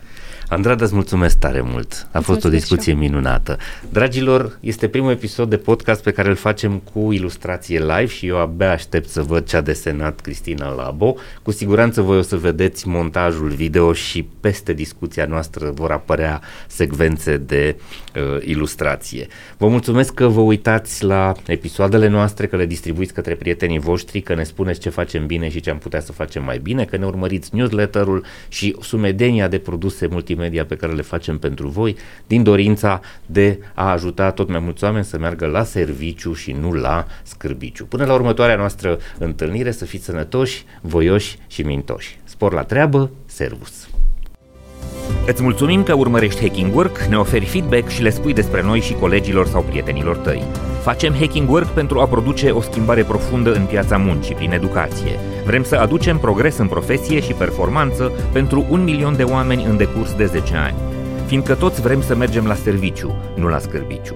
Andrada, 0.47 0.83
îți 0.83 0.93
mulțumesc 0.93 1.37
tare 1.37 1.61
mult. 1.61 2.07
A 2.11 2.19
fost 2.19 2.43
o 2.43 2.49
discuție 2.49 2.93
minunată. 2.93 3.57
Dragilor, 3.89 4.57
este 4.59 4.87
primul 4.87 5.11
episod 5.11 5.49
de 5.49 5.57
podcast 5.57 6.03
pe 6.03 6.11
care 6.11 6.29
îl 6.29 6.35
facem 6.35 6.81
cu 6.93 7.11
ilustrație 7.11 7.79
live 7.79 8.05
și 8.05 8.27
eu 8.27 8.37
abia 8.37 8.71
aștept 8.71 9.09
să 9.09 9.21
văd 9.21 9.47
ce 9.47 9.55
a 9.55 9.61
desenat 9.61 10.19
Cristina 10.19 10.73
Labo. 10.73 11.15
Cu 11.41 11.51
siguranță 11.51 12.01
voi 12.01 12.17
o 12.17 12.21
să 12.21 12.35
vedeți 12.35 12.87
montajul 12.87 13.49
video 13.49 13.93
și 13.93 14.27
peste 14.39 14.73
discuția 14.73 15.25
noastră 15.25 15.71
vor 15.71 15.91
apărea 15.91 16.41
secvențe 16.67 17.37
de 17.37 17.75
uh, 18.15 18.45
ilustrație. 18.45 19.27
Vă 19.57 19.67
mulțumesc 19.67 20.13
că 20.13 20.27
vă 20.27 20.41
uitați 20.41 21.03
la 21.03 21.31
episoadele 21.47 22.07
noastre, 22.07 22.47
că 22.47 22.55
le 22.55 22.65
distribuiți 22.65 23.13
către 23.13 23.35
prietenii 23.35 23.79
voștri, 23.79 24.21
că 24.21 24.35
ne 24.35 24.43
spuneți 24.43 24.79
ce 24.79 24.89
facem 24.89 25.25
bine 25.25 25.49
și 25.49 25.59
ce 25.59 25.69
am 25.69 25.77
putea 25.77 25.99
să 25.99 26.11
facem 26.11 26.43
mai 26.43 26.59
bine, 26.59 26.85
că 26.85 26.97
ne 26.97 27.05
urmăriți 27.05 27.49
newsletterul 27.93 28.25
și 28.47 28.75
sumedenia 28.81 29.47
de 29.47 29.57
produse 29.57 30.07
multimedia 30.07 30.41
media 30.43 30.65
pe 30.65 30.75
care 30.75 30.93
le 30.93 31.01
facem 31.01 31.37
pentru 31.37 31.67
voi, 31.67 31.95
din 32.27 32.43
dorința 32.43 33.01
de 33.25 33.59
a 33.73 33.91
ajuta 33.91 34.31
tot 34.31 34.49
mai 34.49 34.59
mulți 34.59 34.83
oameni 34.83 35.05
să 35.05 35.17
meargă 35.17 35.45
la 35.45 35.63
serviciu 35.63 36.33
și 36.33 36.51
nu 36.51 36.71
la 36.71 37.05
scârbiciu. 37.23 37.85
Până 37.85 38.05
la 38.05 38.13
următoarea 38.13 38.55
noastră 38.55 38.99
întâlnire, 39.19 39.71
să 39.71 39.85
fiți 39.85 40.05
sănătoși, 40.05 40.65
voioși 40.81 41.37
și 41.47 41.61
mintoși. 41.61 42.19
Spor 42.23 42.53
la 42.53 42.63
treabă, 42.63 43.09
servus! 43.25 43.87
Îți 45.25 45.43
mulțumim 45.43 45.83
că 45.83 45.93
urmărești 45.93 46.41
Hacking 46.41 46.75
Work, 46.75 47.01
ne 47.01 47.17
oferi 47.17 47.45
feedback 47.45 47.89
și 47.89 48.01
le 48.01 48.09
spui 48.09 48.33
despre 48.33 48.61
noi 48.61 48.79
și 48.79 48.93
colegilor 48.93 49.47
sau 49.47 49.61
prietenilor 49.61 50.15
tăi. 50.15 50.43
Facem 50.81 51.13
Hacking 51.19 51.49
Work 51.49 51.67
pentru 51.67 51.99
a 51.99 52.07
produce 52.07 52.49
o 52.49 52.61
schimbare 52.61 53.03
profundă 53.03 53.53
în 53.53 53.65
piața 53.65 53.97
muncii 53.97 54.35
prin 54.35 54.51
educație. 54.51 55.19
Vrem 55.45 55.63
să 55.63 55.75
aducem 55.75 56.17
progres 56.17 56.57
în 56.57 56.67
profesie 56.67 57.21
și 57.21 57.33
performanță 57.33 58.11
pentru 58.31 58.65
un 58.69 58.83
milion 58.83 59.15
de 59.15 59.23
oameni 59.23 59.63
în 59.63 59.77
decurs 59.77 60.13
de 60.13 60.25
10 60.25 60.55
ani. 60.55 60.75
Fiindcă 61.25 61.53
toți 61.53 61.81
vrem 61.81 62.01
să 62.01 62.15
mergem 62.15 62.45
la 62.45 62.55
serviciu, 62.55 63.15
nu 63.35 63.47
la 63.47 63.59
scârbiciu. 63.59 64.15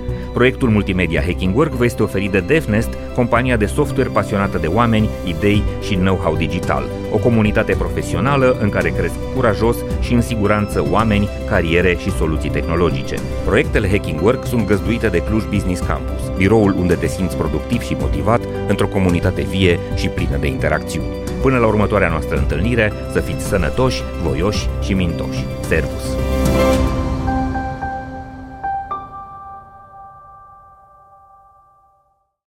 Proiectul 0.33 0.69
multimedia 0.69 1.21
Hacking 1.21 1.55
Work 1.55 1.71
vă 1.71 1.85
este 1.85 2.03
oferit 2.03 2.31
de 2.31 2.39
DevNest, 2.39 2.89
compania 3.15 3.57
de 3.57 3.65
software 3.65 4.09
pasionată 4.09 4.57
de 4.57 4.67
oameni, 4.67 5.09
idei 5.25 5.63
și 5.81 5.95
know-how 5.95 6.35
digital. 6.35 6.83
O 7.11 7.17
comunitate 7.17 7.75
profesională 7.77 8.57
în 8.61 8.69
care 8.69 8.89
cresc 8.89 9.13
curajos 9.35 9.77
și 10.01 10.13
în 10.13 10.21
siguranță 10.21 10.85
oameni, 10.89 11.29
cariere 11.49 11.97
și 11.99 12.11
soluții 12.11 12.49
tehnologice. 12.49 13.15
Proiectele 13.45 13.89
Hacking 13.89 14.21
Work 14.21 14.45
sunt 14.45 14.67
găzduite 14.67 15.07
de 15.07 15.23
Cluj 15.23 15.43
Business 15.49 15.81
Campus, 15.81 16.31
biroul 16.37 16.75
unde 16.79 16.93
te 16.93 17.07
simți 17.07 17.37
productiv 17.37 17.81
și 17.81 17.97
motivat 17.99 18.41
într-o 18.67 18.87
comunitate 18.87 19.41
vie 19.41 19.79
și 19.95 20.07
plină 20.07 20.37
de 20.37 20.47
interacțiuni. 20.47 21.07
Până 21.41 21.57
la 21.57 21.67
următoarea 21.67 22.09
noastră 22.09 22.37
întâlnire, 22.37 22.91
să 23.11 23.19
fiți 23.19 23.45
sănătoși, 23.45 24.03
voioși 24.23 24.67
și 24.81 24.93
mintoși. 24.93 25.45
Servus! 25.67 26.40